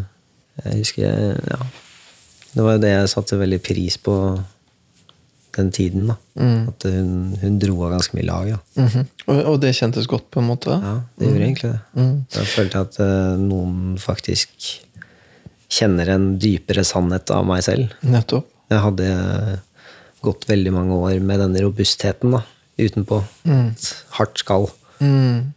Jeg 0.64 0.80
husker 0.80 1.04
jeg, 1.04 1.36
ja. 1.50 1.60
Det 2.54 2.62
var 2.66 2.76
jo 2.76 2.82
det 2.84 2.92
jeg 2.94 3.10
satte 3.10 3.38
veldig 3.40 3.60
pris 3.66 3.96
på 3.98 4.14
den 5.56 5.70
tiden. 5.74 6.06
da 6.10 6.16
At 6.68 6.82
hun, 6.88 7.36
hun 7.42 7.58
dro 7.62 7.76
av 7.86 7.92
ganske 7.96 8.14
mye 8.18 8.26
lag. 8.26 8.48
da 8.54 8.82
Mhm. 8.82 9.06
og, 9.28 9.40
og 9.52 9.60
det 9.60 9.74
kjentes 9.76 10.06
godt, 10.10 10.30
på 10.30 10.40
en 10.42 10.48
måte? 10.48 10.70
Ja, 10.82 10.94
det 11.18 11.28
gjorde 11.28 11.44
egentlig 11.46 11.72
det. 11.72 11.80
Jeg 12.38 12.46
følte 12.54 12.80
at 12.80 12.98
uh, 13.00 13.36
noen 13.40 13.96
faktisk 13.98 14.48
kjenner 15.74 16.08
en 16.14 16.38
dypere 16.38 16.84
sannhet 16.86 17.30
av 17.34 17.46
meg 17.48 17.62
selv. 17.66 17.90
Nettopp. 18.02 18.46
Jeg 18.70 18.80
hadde 18.80 19.08
gått 20.24 20.46
veldig 20.48 20.72
mange 20.72 20.94
år 20.96 21.18
med 21.20 21.40
denne 21.42 21.60
robustheten 21.64 22.30
da, 22.32 22.42
utenpå. 22.80 23.22
Et 23.46 23.90
hardt 24.18 24.38
skall. 24.40 24.68
Mm. 25.00 25.52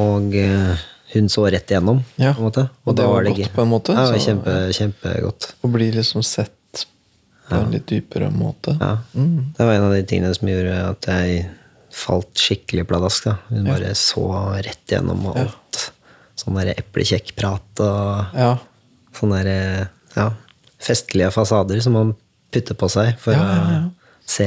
Og 0.00 0.34
uh, 0.38 0.76
hun 1.14 1.26
så 1.32 1.48
rett 1.50 1.66
igjennom, 1.72 2.04
Ja, 2.20 2.32
på 2.32 2.38
en 2.44 2.46
måte. 2.46 2.68
og 2.86 2.94
det 2.96 3.02
da 3.04 3.08
var 3.10 3.24
det 3.26 3.34
godt 3.36 3.52
på 3.56 3.62
en 3.64 3.68
måte, 3.72 3.96
Ja, 3.98 4.06
var 4.12 4.18
kjempe, 4.22 4.54
kjempegodt. 4.76 5.48
Å 5.66 5.70
bli 5.72 5.90
liksom 5.96 6.22
sett 6.22 6.52
på 7.50 7.58
en 7.60 7.72
litt 7.74 7.86
dypere 7.90 8.30
måte. 8.32 8.76
Ja. 8.80 8.92
Mm. 9.14 9.52
Det 9.56 9.66
var 9.66 9.74
en 9.76 9.86
av 9.88 9.94
de 9.96 10.02
tingene 10.08 10.32
som 10.36 10.48
gjorde 10.50 10.76
at 10.88 11.08
jeg 11.10 11.42
falt 11.90 12.38
skikkelig 12.38 12.84
pladask. 12.90 13.26
Da. 13.26 13.36
Hun 13.50 13.66
bare 13.66 13.94
så 13.98 14.24
rett 14.62 14.92
gjennom 14.94 15.24
og 15.30 15.40
alt. 15.42 15.80
Sånn 16.38 16.56
der 16.60 16.70
eplekjekkprat 16.78 17.82
og 17.84 18.38
Ja. 18.38 18.52
sånne 19.18 19.42
der, 19.44 19.90
ja, 20.16 20.28
festlige 20.80 21.32
fasader 21.34 21.80
som 21.84 21.92
man 21.98 22.14
putter 22.54 22.74
på 22.78 22.88
seg 22.90 23.18
for 23.20 23.34
Ja, 23.34 23.42
ja, 23.42 23.70
ja. 23.74 23.82
å 23.84 23.92
se 24.24 24.46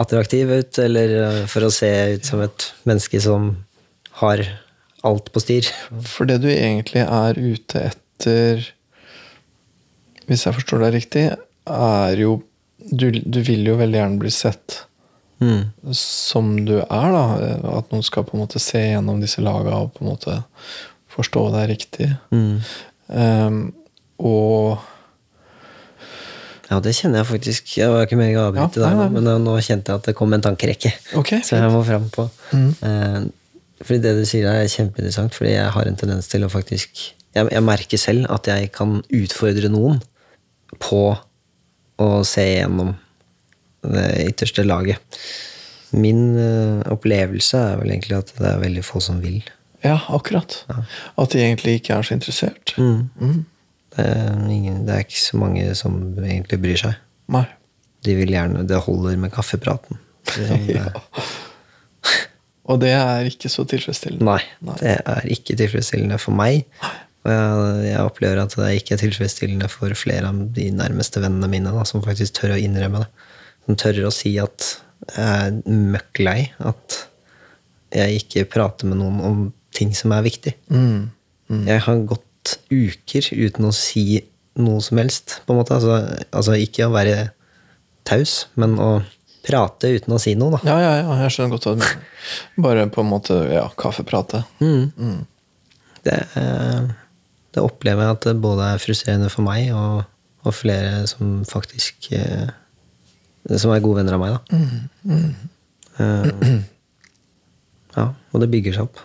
attraktiv 0.00 0.50
ut, 0.50 0.78
eller 0.78 1.12
eh, 1.42 1.46
for 1.50 1.66
å 1.66 1.70
se 1.74 1.90
ut 2.14 2.24
som 2.24 2.40
et 2.40 2.72
menneske 2.88 3.20
som 3.20 3.50
har 4.22 4.40
alt 5.04 5.30
på 5.32 5.40
styr. 5.42 5.68
For 6.02 6.24
det 6.28 6.40
du 6.42 6.48
egentlig 6.48 7.02
er 7.04 7.34
ute 7.38 7.82
etter, 7.90 8.64
hvis 10.28 10.46
jeg 10.46 10.56
forstår 10.56 10.84
deg 10.86 10.94
riktig, 10.98 11.24
er 11.66 12.16
jo 12.22 12.42
Du, 12.80 13.10
du 13.12 13.40
vil 13.44 13.66
jo 13.68 13.74
veldig 13.76 13.98
gjerne 14.00 14.18
bli 14.22 14.30
sett 14.32 14.84
Mm. 15.40 15.70
som 15.96 16.50
du 16.66 16.74
er, 16.82 17.12
da. 17.14 17.22
At 17.78 17.88
noen 17.92 18.02
skal 18.04 18.26
på 18.28 18.34
en 18.36 18.42
måte 18.42 18.60
se 18.60 18.76
gjennom 18.90 19.22
disse 19.22 19.40
laga 19.40 19.72
og 19.80 19.94
på 19.94 20.04
en 20.04 20.10
måte 20.10 20.34
forstå 21.08 21.44
deg 21.54 21.70
riktig. 21.70 22.08
Mm. 22.30 22.58
Um, 23.08 23.60
og 24.20 24.78
Ja, 26.70 26.78
det 26.84 26.92
kjenner 26.94 27.22
jeg 27.22 27.26
faktisk. 27.30 27.72
Jeg 27.80 27.90
var 27.90 28.04
ikke 28.04 28.18
meningen 28.20 28.42
å 28.42 28.50
avbryte 28.50 28.84
Ja, 28.84 29.08
men 29.10 29.24
nå 29.42 29.56
kjente 29.64 29.90
jeg 29.90 30.02
at 30.02 30.10
det 30.10 30.14
kom 30.18 30.36
en 30.36 30.44
tankerekke. 30.44 30.92
Okay, 31.18 31.40
Så 31.46 31.56
jeg 31.56 31.72
må 31.72 31.80
fram 31.88 32.06
på. 32.14 32.28
Mm. 32.52 32.68
Eh, 32.86 33.18
fordi 33.80 33.98
det 34.04 34.12
du 34.20 34.22
sier 34.28 34.46
er 34.52 34.68
kjempeinteressant, 34.70 35.34
fordi 35.34 35.56
jeg 35.56 35.72
har 35.74 35.88
en 35.88 35.96
tendens 35.96 36.28
til 36.28 36.44
å 36.44 36.52
faktisk 36.52 37.00
Jeg, 37.34 37.46
jeg 37.48 37.62
merker 37.62 37.98
selv 37.98 38.26
at 38.28 38.46
jeg 38.50 38.72
kan 38.74 39.00
utfordre 39.08 39.68
noen 39.72 40.00
på 40.82 41.02
å 42.00 42.08
se 42.26 42.44
gjennom 42.46 42.94
det 43.86 44.08
ytterste 44.26 44.64
laget. 44.66 45.20
Min 45.96 46.36
eh, 46.38 46.82
opplevelse 46.92 47.60
er 47.72 47.80
vel 47.80 47.94
egentlig 47.94 48.18
at 48.20 48.34
det 48.38 48.50
er 48.52 48.60
veldig 48.62 48.84
få 48.86 49.02
som 49.04 49.22
vil. 49.22 49.40
Ja, 49.84 49.96
akkurat. 50.12 50.60
At 50.68 51.32
de 51.32 51.40
egentlig 51.40 51.78
ikke 51.80 51.96
er 51.96 52.06
så 52.06 52.14
interessert. 52.16 52.74
Mm. 52.76 53.46
Det 53.96 54.04
er, 54.04 54.42
ingen, 54.52 54.82
det 54.86 54.94
er 54.94 55.06
ikke 55.06 55.22
så 55.22 55.40
mange 55.40 55.64
som 55.78 55.96
egentlig 56.20 56.60
bryr 56.62 56.82
seg. 56.84 56.98
Nei. 57.32 57.46
De 58.04 58.14
vil 58.16 58.30
gjerne 58.32 58.62
Det 58.68 58.78
holder 58.86 59.16
med 59.20 59.32
kaffepraten. 59.34 60.00
Liksom, 60.36 60.68
Ja. 60.76 60.92
Og 62.70 62.78
det 62.78 62.92
er 62.94 63.26
ikke 63.26 63.48
så 63.50 63.64
tilfredsstillende. 63.66 64.22
Nei, 64.28 64.74
det 64.78 64.92
er 65.02 65.24
ikke 65.32 65.56
tilfredsstillende 65.58 66.20
for 66.22 66.36
meg. 66.38 66.68
Og 67.20 67.32
jeg, 67.32 67.90
jeg 67.90 68.06
opplever 68.08 68.40
at 68.40 68.54
det 68.56 68.70
ikke 68.78 68.96
er 68.96 69.02
tilfredsstillende 69.02 69.68
for 69.72 69.92
flere 69.98 70.30
av 70.30 70.38
de 70.56 70.70
nærmeste 70.72 71.20
vennene 71.20 71.50
mine, 71.52 71.72
da, 71.74 71.84
som 71.88 72.04
faktisk 72.04 72.38
tør 72.38 72.56
å 72.56 72.60
innrømme 72.60 73.04
det. 73.04 73.28
Som 73.66 73.78
tør 73.80 74.06
å 74.08 74.14
si 74.14 74.34
at 74.40 74.72
jeg 75.10 75.26
er 75.26 75.56
møkk 75.66 76.20
lei 76.22 76.40
at 76.64 76.96
jeg 77.94 78.20
ikke 78.20 78.48
prater 78.52 78.88
med 78.88 79.00
noen 79.00 79.20
om 79.26 79.38
ting 79.74 79.92
som 79.96 80.12
er 80.14 80.24
viktig. 80.26 80.54
Mm. 80.70 81.10
Jeg 81.66 81.82
har 81.86 82.04
gått 82.08 82.56
uker 82.70 83.30
uten 83.34 83.68
å 83.68 83.72
si 83.74 84.22
noe 84.60 84.82
som 84.84 85.00
helst, 85.00 85.40
på 85.46 85.54
en 85.54 85.60
måte. 85.60 85.76
Altså, 85.76 86.24
altså 86.36 86.56
ikke 86.58 86.86
å 86.86 86.94
være 86.94 87.30
taus, 88.08 88.44
men 88.60 88.76
å 88.80 88.90
prate 89.46 89.90
uten 89.96 90.14
å 90.14 90.20
si 90.20 90.36
noe, 90.38 90.58
da. 90.58 90.62
Ja, 90.68 90.78
ja, 90.82 90.94
ja, 91.00 91.18
jeg 91.24 91.34
skjønner 91.34 91.54
godt 91.54 91.68
hva 91.68 91.74
du 91.76 91.82
mener. 91.82 92.08
Bare 92.66 92.86
på 92.92 93.04
en 93.04 93.10
måte 93.10 93.38
ja, 93.50 93.66
kaffeprate. 93.80 94.42
Mm. 94.60 95.22
Det, 96.04 96.18
eh, 96.40 96.90
det 97.54 97.62
opplever 97.62 98.06
jeg 98.06 98.16
at 98.16 98.26
det 98.28 98.40
både 98.42 98.72
er 98.72 98.82
frustrerende 98.82 99.30
for 99.32 99.46
meg 99.46 99.72
og, 99.74 100.04
og 100.46 100.54
flere 100.54 101.04
som 101.10 101.40
faktisk 101.48 102.10
eh, 102.16 102.50
Som 103.58 103.72
er 103.74 103.82
gode 103.82 104.02
venner 104.02 104.16
av 104.16 104.20
meg, 104.22 104.36
da. 104.36 105.20
Eh, 106.00 106.50
ja, 107.98 108.04
og 108.06 108.42
det 108.42 108.50
bygger 108.52 108.76
seg 108.76 108.86
opp. 108.86 109.00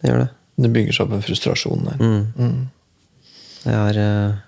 Det 0.00 0.10
gjør 0.10 0.24
det. 0.24 0.30
Det 0.64 0.70
bygger 0.74 0.96
seg 0.96 1.04
opp 1.06 1.14
en 1.16 1.24
frustrasjon 1.24 1.86
der. 1.86 2.00
Mm. 2.02 2.56
Jeg 3.62 3.76
har, 3.78 4.00
eh, 4.02 4.40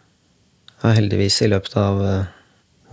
har 0.82 0.96
heldigvis 0.98 1.38
i 1.44 1.50
løpet 1.52 1.78
av 1.80 2.02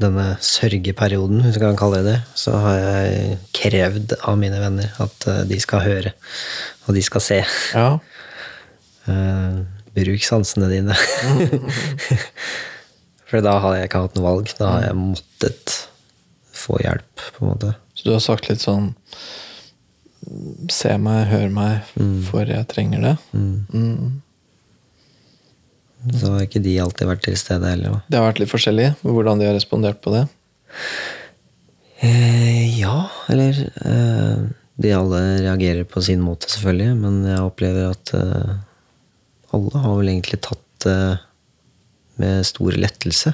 denne 0.02 0.28
sørgeperioden, 0.46 1.42
hvis 1.44 1.58
jeg 1.58 1.64
kan 1.64 1.80
kalle 1.80 2.00
det 2.02 2.14
det, 2.14 2.22
så 2.38 2.56
har 2.64 2.78
jeg 2.80 3.42
krevd 3.58 4.16
av 4.20 4.40
mine 4.40 4.62
venner 4.62 4.96
at 5.04 5.28
de 5.50 5.60
skal 5.62 5.84
høre, 5.86 6.14
og 6.86 6.96
de 6.98 7.04
skal 7.06 7.24
se. 7.26 7.44
Ja. 7.76 7.90
Bruk 9.98 10.24
sansene 10.24 10.70
dine. 10.72 10.96
For 13.32 13.44
da 13.44 13.58
har 13.64 13.78
jeg 13.78 13.88
ikke 13.88 14.04
hatt 14.06 14.18
noe 14.18 14.28
valg. 14.28 14.52
Da 14.60 14.74
har 14.76 14.90
jeg 14.90 15.00
måttet 15.00 15.78
få 16.62 16.80
hjelp, 16.84 17.24
på 17.36 17.46
en 17.46 17.54
måte. 17.54 17.76
Så 17.96 18.08
du 18.08 18.14
har 18.16 18.24
sagt 18.24 18.50
litt 18.52 18.64
sånn 18.64 18.94
Se 20.70 20.92
meg, 21.02 21.24
hør 21.32 21.48
meg, 21.50 21.88
for 22.28 22.46
jeg 22.46 22.68
trenger 22.70 23.02
det. 23.02 23.14
Mm. 23.34 24.22
Så 26.20 26.30
har 26.30 26.44
ikke 26.46 26.62
de 26.62 26.76
alltid 26.84 27.10
vært 27.10 27.24
til 27.26 27.40
stede 27.42 27.72
heller. 27.72 28.04
Det 28.06 28.20
har 28.20 28.28
vært 28.28 28.42
litt 28.44 28.52
forskjellig 28.52 28.92
hvordan 29.02 29.42
de 29.42 29.48
har 29.50 29.58
respondert 29.58 29.98
på 30.06 30.14
det. 30.14 30.22
Eh, 32.06 32.80
ja, 32.80 33.10
eller 33.30 33.58
eh, 33.86 34.46
De 34.82 34.94
alle 34.94 35.20
reagerer 35.44 35.90
på 35.90 36.02
sin 36.06 36.22
måte, 36.26 36.50
selvfølgelig, 36.54 36.96
men 37.02 37.20
jeg 37.30 37.50
opplever 37.50 37.92
at 37.96 38.14
eh, 38.18 38.54
alle 39.56 39.84
har 39.84 40.00
vel 40.00 40.12
egentlig 40.14 40.42
tatt 40.46 40.86
det 40.86 40.98
med 42.22 42.46
stor 42.46 42.76
lettelse, 42.78 43.34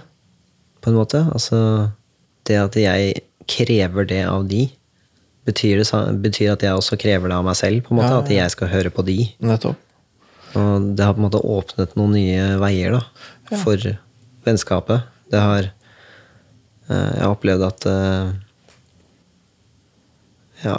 på 0.82 0.92
en 0.92 1.00
måte. 1.00 1.24
Altså 1.34 1.92
Det 2.48 2.58
at 2.60 2.76
jeg 2.80 3.24
krever 3.48 4.08
det 4.08 4.22
av 4.28 4.46
de, 4.48 4.68
betyr, 5.48 5.82
det, 5.82 6.04
betyr 6.24 6.54
at 6.54 6.64
jeg 6.64 6.76
også 6.76 7.00
krever 7.00 7.32
det 7.32 7.38
av 7.38 7.46
meg 7.48 7.58
selv, 7.60 7.84
på 7.84 7.94
en 7.94 8.02
måte. 8.02 8.12
Ja, 8.12 8.20
ja, 8.20 8.24
At 8.24 8.34
jeg 8.36 8.54
skal 8.56 8.72
høre 8.72 8.92
på 8.94 9.06
de. 9.08 9.18
Nettopp. 9.44 9.80
Og 10.58 10.92
det 10.96 11.04
har 11.06 11.16
på 11.16 11.22
en 11.22 11.28
måte 11.28 11.44
åpnet 11.44 11.96
noen 12.00 12.16
nye 12.16 12.46
veier 12.62 12.96
da, 12.96 13.02
for 13.52 13.84
vennskapet. 14.48 15.08
Det 15.32 15.42
har 15.44 15.68
eh, 15.68 17.12
Jeg 17.18 17.24
har 17.24 17.34
opplevd 17.34 17.66
at 17.68 17.88
eh, 17.92 18.30
Ja 20.64 20.78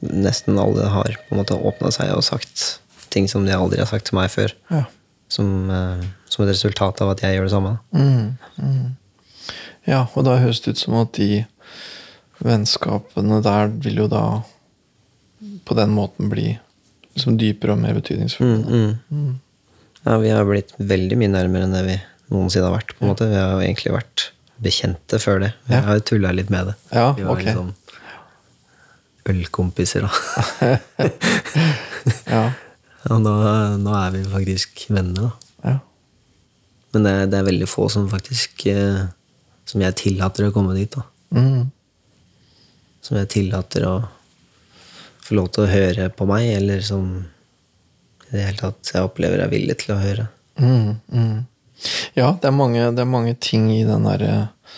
Nesten 0.00 0.56
alle 0.56 0.86
har 0.88 1.18
på 1.26 1.34
en 1.34 1.40
måte 1.42 1.58
åpna 1.58 1.90
seg 1.92 2.14
og 2.14 2.22
sagt 2.24 2.62
ting 3.10 3.28
som 3.28 3.44
de 3.46 3.52
aldri 3.56 3.78
har 3.82 3.86
sagt 3.90 4.06
til 4.10 4.16
meg 4.18 4.30
før. 4.32 4.52
Ja. 4.70 4.84
Som, 5.30 5.70
eh, 5.70 6.02
som 6.30 6.44
et 6.44 6.50
resultat 6.54 7.00
av 7.04 7.10
at 7.12 7.20
jeg 7.22 7.36
gjør 7.36 7.46
det 7.48 7.52
samme. 7.54 7.74
Mm, 7.94 8.38
mm. 8.58 8.96
Ja, 9.86 10.06
og 10.14 10.24
da 10.26 10.38
høres 10.42 10.60
det 10.64 10.74
ut 10.76 10.78
som 10.82 10.94
at 11.00 11.12
de 11.18 11.44
vennskapene 12.44 13.40
der 13.44 13.68
vil 13.84 13.96
jo 14.04 14.08
da 14.10 14.24
på 15.68 15.76
den 15.78 15.92
måten 15.96 16.28
bli 16.32 16.52
liksom 17.14 17.38
dypere 17.40 17.72
og 17.76 17.80
mer 17.82 17.94
betydningsfulle. 17.96 18.64
Mm, 18.64 18.98
mm. 19.10 19.38
Ja, 20.06 20.18
vi 20.22 20.30
har 20.32 20.44
blitt 20.48 20.72
veldig 20.78 21.18
mye 21.20 21.32
nærmere 21.32 21.66
enn 21.68 21.74
det 21.76 21.84
vi 21.86 21.96
noensinne 22.32 22.68
har 22.70 22.76
vært. 22.78 22.94
på 22.96 23.04
en 23.04 23.10
måte. 23.12 23.26
Vi 23.28 23.36
har 23.36 23.50
jo 23.56 23.64
egentlig 23.64 23.92
vært 23.96 24.30
bekjente 24.60 25.18
før 25.20 25.40
det. 25.46 25.52
Vi 25.66 25.74
Ja. 25.74 25.80
har 25.86 25.94
jo 25.98 26.00
tulla 26.10 26.32
litt 26.32 26.50
med 26.50 26.66
det. 26.70 26.74
Ja, 26.92 27.12
vi 27.16 27.22
var 27.24 27.36
litt 27.36 27.46
liksom 27.46 27.74
ølkompiser, 29.30 30.06
da. 30.06 30.10
Ja, 32.30 32.44
Og 33.08 33.20
nå, 33.24 33.32
nå 33.80 33.96
er 33.96 34.12
vi 34.12 34.22
faktisk 34.28 34.84
venner, 34.92 35.30
da. 35.30 35.70
ja. 35.70 35.76
Men 36.92 37.06
det 37.06 37.14
det 37.32 37.38
er 37.38 37.46
veldig 37.46 37.68
få 37.70 37.86
som 37.88 38.08
faktisk 38.10 38.66
eh, 38.66 39.04
Som 39.64 39.84
jeg 39.84 39.94
tillater 39.96 40.48
å 40.48 40.52
komme 40.52 40.74
dit. 40.74 40.90
da. 40.90 41.04
Mm. 41.30 41.70
Som 43.00 43.20
jeg 43.20 43.30
tillater 43.30 43.86
å 43.86 43.94
få 45.22 45.36
lov 45.38 45.52
til 45.54 45.62
å 45.64 45.70
høre 45.70 46.08
på 46.10 46.26
meg, 46.26 46.48
eller 46.56 46.82
som 46.82 47.06
i 48.26 48.32
det 48.32 48.48
hele 48.48 48.58
tatt 48.58 48.90
jeg 48.90 49.06
opplever 49.06 49.44
er 49.44 49.52
villig 49.52 49.76
til 49.78 49.94
å 49.94 50.00
høre. 50.00 50.26
Mm, 50.58 50.98
mm. 51.06 51.38
Ja, 52.18 52.32
det 52.34 52.50
er, 52.50 52.54
mange, 52.54 52.82
det 52.96 53.04
er 53.04 53.08
mange 53.08 53.36
ting 53.38 53.68
i 53.72 53.84
den 53.86 54.08
der 54.08 54.24
eh, 54.26 54.74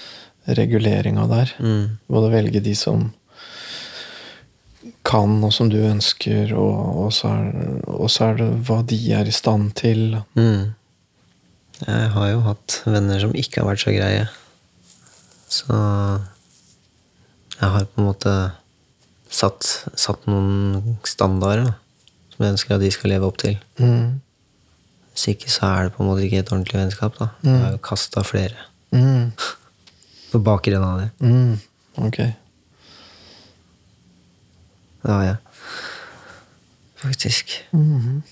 reguleringa 0.61 1.25
der. 1.31 1.55
Mm. 1.59 1.99
Både 2.13 2.31
velge 2.33 2.63
de 2.65 2.75
som 2.79 3.09
kan, 5.13 5.39
og 5.45 5.53
som 5.55 5.69
du 5.73 5.77
ønsker, 5.85 6.55
og, 6.57 6.79
og, 7.05 7.11
så 7.15 7.29
er, 7.37 7.51
og 7.93 8.09
så 8.13 8.31
er 8.33 8.41
det 8.41 8.49
hva 8.69 8.81
de 8.89 8.99
er 9.15 9.29
i 9.29 9.35
stand 9.35 9.75
til. 9.79 10.17
Mm. 10.39 10.73
Jeg 11.83 12.09
har 12.17 12.29
jo 12.33 12.41
hatt 12.47 12.81
venner 12.87 13.21
som 13.23 13.33
ikke 13.37 13.61
har 13.63 13.69
vært 13.73 13.85
så 13.85 13.93
greie. 13.95 14.25
Så 15.53 15.77
jeg 17.61 17.69
har 17.77 17.87
på 17.93 18.01
en 18.03 18.09
måte 18.09 18.35
satt, 19.33 19.67
satt 19.99 20.27
noen 20.31 20.99
standarder 21.09 21.67
da, 21.71 21.75
som 22.35 22.45
jeg 22.47 22.55
ønsker 22.57 22.77
at 22.77 22.85
de 22.85 22.91
skal 22.95 23.13
leve 23.15 23.29
opp 23.29 23.39
til. 23.43 23.57
Mm. 23.81 24.21
Hvis 25.13 25.27
ikke 25.35 25.51
så 25.53 25.69
er 25.69 25.89
det 25.89 25.95
på 25.97 26.03
en 26.05 26.09
måte 26.09 26.25
ikke 26.25 26.41
et 26.41 26.53
ordentlig 26.55 26.79
vennskap. 26.81 27.19
da. 27.21 27.31
Jeg 27.45 27.59
har 27.67 27.75
jo 27.77 27.83
kasta 27.91 28.25
flere 28.27 28.69
Mm. 28.93 29.31
på 30.33 30.39
bakgrunn 30.45 30.83
av 30.85 30.99
det. 31.01 31.07
Mm. 31.25 31.55
Ok. 32.05 32.19
Det 35.03 35.11
har 35.11 35.25
jeg. 35.27 35.37
Faktisk. 37.03 37.57
Mhm. 37.75 38.23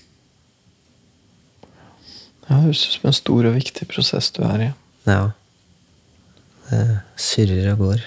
Ja, 2.47 2.57
det 2.57 2.63
høres 2.65 2.85
ut 2.85 2.95
som 2.97 3.07
en 3.07 3.15
stor 3.15 3.47
og 3.47 3.55
viktig 3.55 3.87
prosess 3.91 4.31
du 4.35 4.41
er 4.43 4.63
i. 4.65 4.69
Ja. 5.07 5.21
Det 6.71 6.81
surrer 7.19 7.73
og 7.73 7.83
går. 7.85 8.03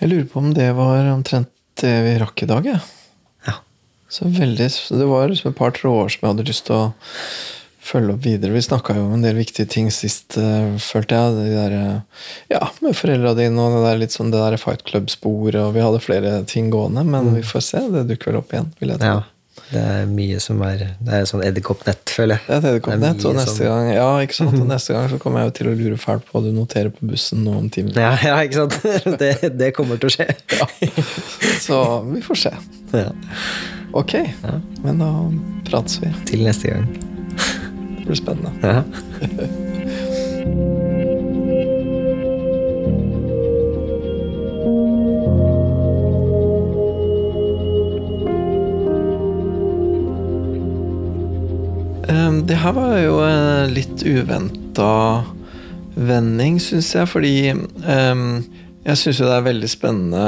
Jeg 0.00 0.10
lurer 0.10 0.26
på 0.28 0.42
om 0.42 0.50
det 0.56 0.70
var 0.76 1.08
omtrent 1.12 1.52
det 1.80 1.94
vi 2.04 2.14
rakk 2.20 2.42
i 2.44 2.48
dag. 2.50 2.68
Ja. 2.68 2.80
Ja. 3.48 3.54
Så 4.12 4.28
veldig, 4.28 4.68
det 4.68 5.08
var 5.08 5.28
liksom 5.28 5.50
et 5.52 5.58
par 5.58 5.72
tråder 5.76 6.12
som 6.12 6.24
jeg 6.24 6.32
hadde 6.34 6.48
lyst 6.48 6.66
til 6.68 6.76
å 6.76 6.92
følge 7.86 8.16
opp 8.16 8.24
videre. 8.26 8.52
Vi 8.56 8.64
snakka 8.66 8.96
jo 8.96 9.04
om 9.06 9.14
en 9.16 9.22
del 9.24 9.38
viktige 9.38 9.68
ting 9.70 9.92
sist, 9.94 10.36
uh, 10.40 10.74
følte 10.82 11.18
jeg. 11.20 11.36
De 11.38 11.46
der, 11.54 11.76
eh, 11.78 12.26
ja, 12.56 12.60
med 12.82 12.98
foreldra 12.98 13.36
dine 13.38 13.62
og 13.62 13.78
det 13.78 13.84
der, 13.86 14.02
litt 14.02 14.16
sånn 14.16 14.34
det 14.34 14.42
der 14.42 14.58
Fight 14.60 14.82
Club-sporet. 14.88 15.60
Og 15.62 15.72
vi 15.76 15.84
hadde 15.86 16.02
flere 16.02 16.34
ting 16.50 16.68
gående, 16.74 17.06
men 17.06 17.32
vi 17.36 17.46
får 17.46 17.64
se. 17.70 17.86
Det 17.94 18.06
dukker 18.10 18.32
vel 18.32 18.42
opp 18.42 18.52
igjen. 18.54 18.70
vil 18.82 18.94
jeg 18.96 19.02
tro. 19.04 19.16
ja. 19.16 19.24
Det 19.70 19.80
er 19.80 20.04
mye 20.06 20.36
som 20.38 20.60
er 20.62 20.82
Det 21.00 21.14
er 21.16 21.24
sånn 21.26 21.40
edderkoppnett, 21.42 22.10
føler 22.12 22.36
jeg. 22.36 22.44
Det 22.46 22.54
er 22.54 22.58
et 22.58 22.76
det 22.76 22.82
kom 22.84 22.92
Det 23.00 23.08
er 23.08 23.14
nett, 23.14 23.24
og 23.24 23.34
neste 23.34 23.54
som- 23.56 23.66
gang 23.66 23.88
Ja, 23.94 24.10
ikke 24.22 24.36
sant? 24.36 24.54
Og 24.60 24.66
neste 24.68 24.92
gang 24.94 25.08
så 25.10 25.18
kommer 25.18 25.40
jeg 25.40 25.48
jo 25.48 25.54
til 25.58 25.70
å 25.72 25.74
lure 25.80 25.96
fælt 25.96 26.26
på 26.28 26.36
hva 26.36 26.42
du 26.44 26.52
noterer 26.52 26.92
på 26.94 27.08
bussen 27.10 27.42
nå 27.42 27.56
om 27.56 27.70
timen. 27.72 27.96
Ja, 27.96 28.12
ja, 28.22 28.36
ikke 28.44 28.60
sant? 28.60 28.78
Det, 29.24 29.32
det 29.56 29.72
kommer 29.74 29.98
til 29.98 30.12
å 30.12 30.14
skje. 30.14 30.28
Ja. 30.60 30.68
Så 31.64 31.80
vi 32.12 32.20
får 32.22 32.42
se. 32.44 32.54
Ja. 32.92 33.10
Ok, 33.96 34.14
men 34.84 34.98
da 35.02 35.10
prates 35.70 35.98
vi. 36.04 36.12
Til 36.28 36.44
neste 36.46 36.70
gang. 36.76 37.15
Det 38.06 38.12
blir 38.12 38.16
spennende. 38.16 38.50
Ja. 38.62 38.82
Um, 52.06 52.46
det 52.46 52.54
her 52.54 52.72
var 52.76 52.94
jo 53.00 53.18
en 53.26 53.74
litt 53.74 54.04
uventa 54.06 55.24
vending, 55.98 56.60
syns 56.62 56.94
jeg, 56.94 57.10
fordi 57.10 57.34
um, 57.50 58.44
jeg 58.86 59.02
syns 59.02 59.18
jo 59.18 59.26
det 59.26 59.34
er 59.34 59.50
veldig 59.50 59.72
spennende 59.74 60.24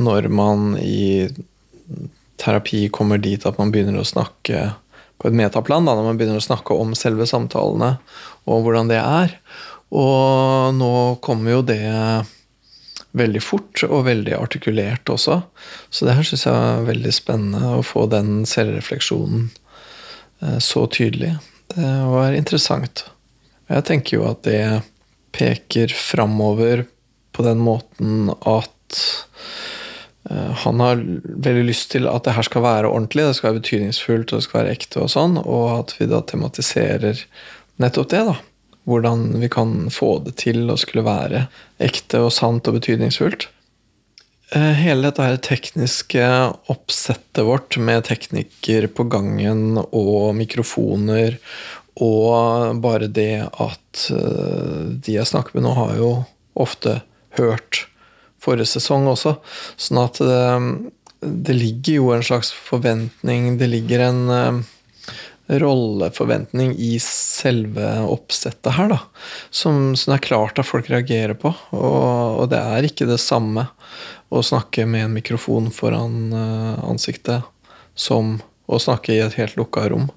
når 0.00 0.32
man 0.32 0.78
i 0.80 1.28
terapi 2.40 2.86
kommer 2.88 3.20
dit 3.20 3.44
at 3.44 3.60
man 3.60 3.68
begynner 3.74 4.00
å 4.00 4.08
snakke 4.16 4.70
på 5.18 5.28
et 5.28 5.36
metaplan, 5.36 5.86
da, 5.86 5.96
når 5.96 6.06
man 6.06 6.18
begynner 6.18 6.40
å 6.40 6.44
snakke 6.44 6.76
om 6.78 6.94
selve 6.98 7.26
samtalene 7.26 7.96
og 8.48 8.64
hvordan 8.64 8.90
det 8.90 9.00
er. 9.02 9.34
Og 9.94 10.74
nå 10.76 10.92
kommer 11.24 11.58
jo 11.58 11.62
det 11.66 11.82
veldig 13.18 13.42
fort 13.42 13.82
og 13.88 14.04
veldig 14.06 14.34
artikulert 14.36 15.10
også. 15.10 15.40
Så 15.90 16.06
det 16.06 16.16
her 16.18 16.26
syns 16.28 16.46
jeg 16.46 16.54
er 16.54 16.88
veldig 16.88 17.14
spennende 17.14 17.78
å 17.78 17.86
få 17.86 18.06
den 18.12 18.44
selvrefleksjonen 18.48 19.48
eh, 20.44 20.58
så 20.62 20.84
tydelig. 20.92 21.34
Det 21.72 21.94
var 22.12 22.36
interessant. 22.36 23.06
Jeg 23.68 23.84
tenker 23.88 24.18
jo 24.18 24.28
at 24.28 24.44
det 24.46 24.62
peker 25.36 25.92
framover 25.92 26.86
på 27.36 27.44
den 27.46 27.60
måten 27.62 28.30
at 28.38 29.02
han 30.26 30.80
har 30.82 30.98
veldig 31.24 31.62
lyst 31.70 31.92
til 31.94 32.08
at 32.10 32.26
det 32.26 32.34
her 32.36 32.44
skal 32.44 32.64
være 32.64 32.88
ordentlig, 32.90 33.24
det 33.24 33.36
skal 33.38 33.52
være 33.52 33.60
betydningsfullt 33.62 34.32
og 34.32 34.40
det 34.40 34.44
skal 34.44 34.58
være 34.58 34.72
ekte, 34.74 35.00
og 35.04 35.12
sånn, 35.12 35.38
og 35.40 35.66
at 35.78 35.94
vi 35.96 36.08
da 36.10 36.18
tematiserer 36.26 37.22
nettopp 37.80 38.10
det. 38.12 38.24
da. 38.28 38.34
Hvordan 38.88 39.24
vi 39.40 39.48
kan 39.52 39.72
få 39.94 40.18
det 40.24 40.34
til 40.42 40.68
å 40.68 40.76
skulle 40.80 41.06
være 41.06 41.46
ekte 41.80 42.22
og 42.26 42.34
sant 42.34 42.68
og 42.68 42.76
betydningsfullt. 42.80 43.48
Eh, 44.56 44.74
hele 44.80 45.04
dette 45.04 45.24
her 45.24 45.40
tekniske 45.44 46.28
oppsettet 46.72 47.44
vårt 47.44 47.76
med 47.76 48.06
teknikker 48.08 48.86
på 48.96 49.04
gangen 49.12 49.76
og 49.84 50.32
mikrofoner 50.38 51.36
og 52.00 52.78
bare 52.80 53.10
det 53.12 53.44
at 53.44 54.08
eh, 54.14 54.88
de 55.04 55.18
jeg 55.18 55.28
snakker 55.28 55.58
med 55.58 55.66
nå, 55.66 55.74
har 55.76 55.94
jo 55.98 56.10
ofte 56.58 57.00
hørt 57.36 57.84
forrige 58.42 58.70
sesong 58.76 59.08
også. 59.10 59.36
Sånn 59.80 60.00
at 60.02 60.20
det, 60.22 60.42
det 61.20 61.56
ligger 61.56 62.00
jo 62.00 62.10
en 62.14 62.26
slags 62.26 62.52
forventning, 62.54 63.56
det 63.60 63.70
ligger 63.72 64.04
en 64.08 64.20
uh, 64.30 64.60
rolleforventning 65.48 66.74
i 66.78 66.98
selve 67.02 67.86
oppsettet 68.04 68.74
her, 68.76 68.92
da. 68.92 69.00
Som, 69.50 69.96
som 69.96 70.12
det 70.12 70.18
er 70.18 70.26
klart 70.28 70.60
at 70.60 70.68
folk 70.68 70.90
reagerer 70.92 71.38
på. 71.38 71.52
Og, 71.76 72.42
og, 72.42 72.44
det 72.52 72.60
er 72.60 72.88
ikke 72.88 73.08
det 73.08 73.20
samme 73.22 73.68
å 74.28 74.44
snakke 74.44 74.84
med 74.86 75.06
en 75.06 75.16
mikrofon 75.16 75.72
foran 75.74 76.34
uh, 76.34 76.74
ansiktet 76.84 77.46
som 77.98 78.36
å 78.68 78.78
snakke 78.78 79.14
i 79.14 79.22
et 79.24 79.38
helt 79.40 79.56
lukka 79.58 79.88
rom. 79.88 80.10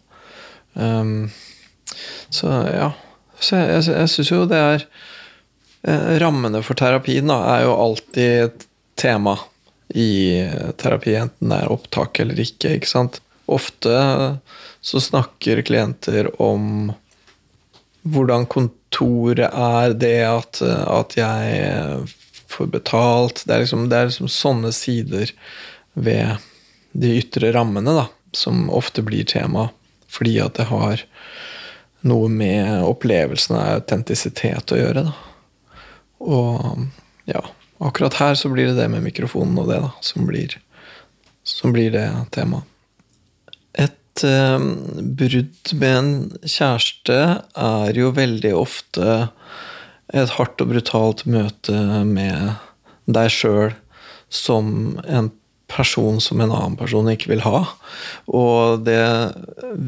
Um, 0.74 1.32
så 2.30 2.52
ja. 2.68 2.92
Så 3.42 3.58
jeg, 3.58 3.70
jeg, 3.72 3.96
jeg 3.96 4.12
syns 4.12 4.30
jo 4.32 4.44
det 4.46 4.60
er 4.60 4.84
Rammene 5.82 6.62
for 6.62 6.78
terapien 6.78 7.32
da, 7.32 7.40
er 7.56 7.64
jo 7.66 7.74
alltid 7.74 8.44
et 8.46 8.68
tema 9.00 9.38
i 9.98 10.40
terapi, 10.78 11.16
enten 11.18 11.52
det 11.52 11.58
er 11.64 11.72
opptak 11.74 12.20
eller 12.22 12.40
ikke. 12.40 12.76
ikke 12.78 12.90
sant? 12.90 13.20
Ofte 13.52 13.96
så 14.82 15.02
snakker 15.02 15.64
klienter 15.66 16.30
om 16.42 16.92
hvordan 18.02 18.48
kontoret 18.50 19.50
er, 19.52 19.94
det 19.94 20.20
at, 20.26 20.62
at 20.62 21.18
jeg 21.18 22.06
får 22.52 22.72
betalt 22.74 23.44
det 23.46 23.54
er, 23.56 23.66
liksom, 23.66 23.90
det 23.92 23.98
er 23.98 24.10
liksom 24.10 24.32
sånne 24.32 24.72
sider 24.76 25.34
ved 25.94 26.42
de 26.92 27.14
ytre 27.20 27.52
rammene 27.56 27.94
da, 27.96 28.08
som 28.36 28.70
ofte 28.74 29.04
blir 29.06 29.28
tema, 29.28 29.70
fordi 30.12 30.38
at 30.44 30.58
det 30.60 30.68
har 30.72 31.04
noe 32.08 32.32
med 32.32 32.82
opplevelsen 32.88 33.56
av 33.60 33.82
autentisitet 33.82 34.74
å 34.74 34.80
gjøre. 34.80 35.06
Da. 35.08 35.31
Og 36.22 36.86
ja, 37.30 37.42
akkurat 37.82 38.20
her 38.22 38.36
så 38.38 38.52
blir 38.54 38.72
det 38.72 38.78
det 38.80 38.90
med 38.94 39.06
mikrofonen 39.06 39.58
og 39.62 39.72
det 39.72 39.80
da, 39.84 39.92
som 40.06 40.28
blir, 40.30 40.58
som 41.44 41.74
blir 41.76 41.94
det 41.96 42.08
temaet. 42.36 42.68
Et 43.82 44.24
eh, 44.28 44.64
brudd 45.18 45.74
med 45.80 45.98
en 45.98 46.16
kjæreste 46.44 47.20
er 47.56 47.98
jo 47.98 48.12
veldig 48.16 48.54
ofte 48.58 49.22
et 50.12 50.34
hardt 50.36 50.62
og 50.62 50.74
brutalt 50.74 51.24
møte 51.30 51.78
med 52.06 52.58
deg 53.08 53.32
sjøl 53.32 53.72
som 54.32 55.00
en 55.08 55.32
person 55.72 56.20
som 56.20 56.42
en 56.42 56.52
annen 56.52 56.76
person 56.80 57.08
ikke 57.12 57.32
vil 57.32 57.46
ha. 57.46 57.64
Og 58.28 58.84
det 58.86 59.02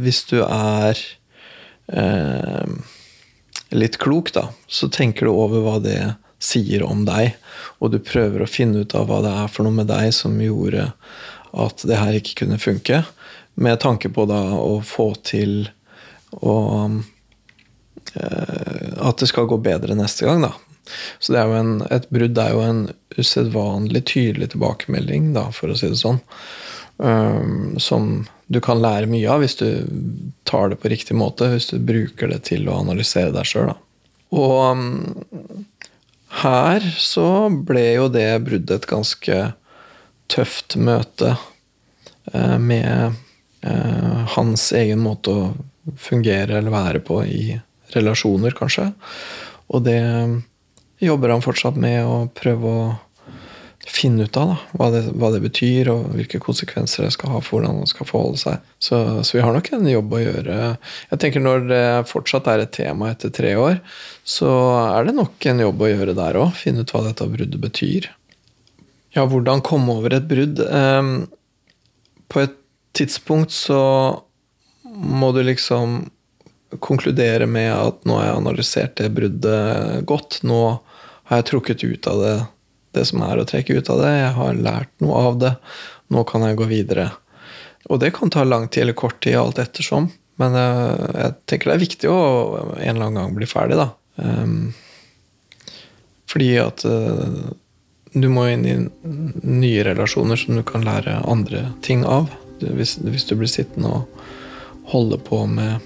Hvis 0.03 0.23
du 0.31 0.39
er 0.43 0.99
eh, 1.91 2.67
litt 3.75 3.97
klok, 3.99 4.31
da, 4.35 4.47
så 4.67 4.87
tenker 4.87 5.27
du 5.27 5.33
over 5.33 5.63
hva 5.65 5.79
det 5.83 6.15
sier 6.43 6.83
om 6.85 7.05
deg, 7.07 7.37
og 7.79 7.93
du 7.93 7.99
prøver 8.03 8.43
å 8.43 8.49
finne 8.49 8.83
ut 8.83 8.95
av 8.97 9.07
hva 9.09 9.21
det 9.23 9.31
er 9.43 9.51
for 9.51 9.65
noe 9.65 9.77
med 9.79 9.89
deg 9.91 10.11
som 10.15 10.35
gjorde 10.41 10.91
at 11.53 11.85
det 11.87 11.99
her 11.99 12.17
ikke 12.17 12.43
kunne 12.43 12.61
funke 12.61 13.03
med 13.53 13.79
tanke 13.79 14.09
på 14.09 14.25
da 14.29 14.41
å 14.57 14.79
få 14.85 15.13
til 15.25 15.67
å 16.41 16.55
eh, 18.17 18.93
At 18.97 19.21
det 19.21 19.29
skal 19.29 19.45
gå 19.49 19.59
bedre 19.61 19.93
neste 19.97 20.25
gang, 20.25 20.41
da. 20.47 20.53
Så 21.19 21.33
det 21.33 21.39
er 21.41 21.51
jo 21.51 21.59
en, 21.59 21.73
et 21.93 22.07
brudd 22.13 22.39
er 22.41 22.53
jo 22.55 22.63
en 22.65 22.81
usedvanlig 23.17 24.03
tydelig 24.09 24.51
tilbakemelding, 24.53 25.31
da, 25.37 25.47
for 25.55 25.71
å 25.71 25.77
si 25.77 25.91
det 25.91 25.99
sånn. 26.01 26.19
Um, 26.97 27.75
som 27.81 28.25
du 28.53 28.59
kan 28.63 28.81
lære 28.81 29.09
mye 29.09 29.29
av 29.31 29.41
hvis 29.41 29.57
du 29.59 29.67
tar 30.47 30.69
det 30.71 30.79
på 30.81 30.91
riktig 30.91 31.17
måte. 31.17 31.49
Hvis 31.53 31.71
du 31.71 31.79
bruker 31.81 32.31
det 32.31 32.43
til 32.49 32.67
å 32.69 32.79
analysere 32.81 33.33
deg 33.35 33.49
sjøl. 33.49 33.73
Og 34.33 34.57
um, 34.73 35.65
her 36.41 36.85
så 36.97 37.27
ble 37.53 37.83
jo 37.93 38.07
det 38.11 38.29
bruddet 38.45 38.81
et 38.81 38.89
ganske 38.89 39.41
tøft 40.33 40.77
møte 40.79 41.35
uh, 42.33 42.57
med 42.57 43.19
Eh, 43.63 44.23
hans 44.35 44.71
egen 44.75 44.99
måte 44.99 45.31
å 45.31 45.43
fungere 45.99 46.57
eller 46.57 46.73
være 46.73 46.99
på 47.05 47.21
i 47.23 47.43
relasjoner, 47.93 48.51
kanskje. 48.57 48.89
Og 49.71 49.85
det 49.85 50.01
jobber 51.03 51.31
han 51.31 51.43
fortsatt 51.43 51.79
med 51.79 52.03
å 52.03 52.17
prøve 52.35 52.73
å 52.73 52.83
finne 53.87 54.23
ut 54.23 54.37
av. 54.37 54.47
Da, 54.47 54.57
hva, 54.79 54.87
det, 54.93 55.01
hva, 55.19 55.29
det, 55.33 55.41
betyr, 55.43 55.89
og 55.91 56.13
hvilke 56.15 56.39
konsekvenser 56.43 57.05
det 57.05 57.13
skal 57.15 57.33
ha 57.35 57.41
for 57.43 57.59
hvordan 57.59 57.81
man 57.81 57.89
skal 57.89 58.07
forholde 58.07 58.39
seg. 58.41 58.71
Så, 58.79 58.97
så, 59.25 59.37
vi 59.37 59.43
har 59.43 59.55
nok 59.55 59.69
en 59.75 59.89
jobb 59.91 60.15
å 60.15 60.23
gjøre. 60.23 60.57
Jeg 61.11 61.21
tenker 61.23 61.43
Når 61.43 61.67
det 61.69 61.85
fortsatt 62.09 62.47
er 62.51 62.63
et 62.63 62.73
tema 62.75 63.11
etter 63.11 63.33
tre 63.33 63.53
år, 63.59 63.79
så 64.23 64.49
er 64.87 65.09
det 65.09 65.17
nok 65.19 65.49
en 65.51 65.63
jobb 65.65 65.83
å 65.83 65.91
gjøre 65.91 66.17
der 66.17 66.39
òg. 66.39 66.53
Finne 66.59 66.85
ut 66.85 66.95
hva 66.95 67.03
dette 67.07 67.29
bruddet 67.29 67.59
betyr. 67.61 68.09
Ja, 69.13 69.27
hvordan 69.29 69.61
komme 69.65 69.99
over 69.99 70.15
et 70.15 70.29
brudd? 70.29 70.63
Um, 70.63 71.27
på 72.31 72.41
et 72.41 72.55
tidspunkt 72.97 73.53
så 73.53 73.83
må 74.93 75.31
du 75.35 75.43
liksom 75.45 76.05
konkludere 76.81 77.45
med 77.45 77.69
at 77.73 78.01
nå 78.07 78.17
har 78.17 78.29
jeg 78.29 78.39
analysert 78.39 78.97
det 78.97 79.11
bruddet 79.13 80.01
godt. 80.09 80.39
Nå 80.47 80.61
har 81.29 81.41
jeg 81.41 81.49
trukket 81.51 81.85
ut 81.85 82.09
av 82.09 82.23
det 82.23 82.35
det 82.93 83.05
som 83.09 83.23
er 83.25 83.41
å 83.41 83.47
trekke 83.49 83.79
ut 83.79 83.89
av 83.93 84.01
det. 84.03 84.11
Jeg 84.19 84.33
har 84.37 84.63
lært 84.69 84.93
noe 85.03 85.25
av 85.29 85.39
det. 85.41 85.53
Nå 86.13 86.23
kan 86.29 86.45
jeg 86.45 86.59
gå 86.59 86.69
videre. 86.69 87.09
Og 87.91 87.99
det 87.99 88.13
kan 88.15 88.31
ta 88.31 88.45
lang 88.47 88.69
tid 88.69 88.85
eller 88.85 88.97
kort 88.97 89.19
tid, 89.23 89.37
alt 89.39 89.61
ettersom. 89.61 90.11
Men 90.41 90.55
eh, 90.57 91.03
jeg 91.23 91.35
tenker 91.49 91.71
det 91.71 91.75
er 91.75 91.83
viktig 91.83 92.11
å 92.11 92.21
en 92.77 92.95
eller 92.95 93.09
annen 93.09 93.19
gang 93.19 93.35
bli 93.37 93.49
ferdig, 93.49 93.79
da. 93.79 93.91
Um, 94.15 94.73
fordi 96.29 96.51
at 96.61 96.83
uh, 96.85 97.51
du 98.13 98.27
må 98.29 98.45
inn 98.49 98.65
i 98.65 98.75
nye 99.03 99.83
relasjoner 99.85 100.37
som 100.37 100.57
du 100.57 100.63
kan 100.65 100.85
lære 100.85 101.19
andre 101.29 101.67
ting 101.85 102.05
av 102.05 102.29
hvis, 102.61 102.95
hvis, 103.01 103.25
du 103.25 103.35
blir 103.37 103.49
sittende 103.49 103.89
og 103.89 104.23
holde 104.93 105.17
på 105.21 105.43
med 105.49 105.81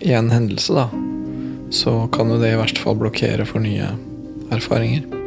én 0.00 0.30
hendelse, 0.32 0.74
da, 0.74 0.86
så 1.74 2.06
kan 2.14 2.32
jo 2.32 2.40
det 2.40 2.54
i 2.54 2.60
verste 2.60 2.82
fall 2.82 2.98
blokkere 2.98 3.46
for 3.48 3.62
nye 3.62 3.92
erfaringer. 4.54 5.19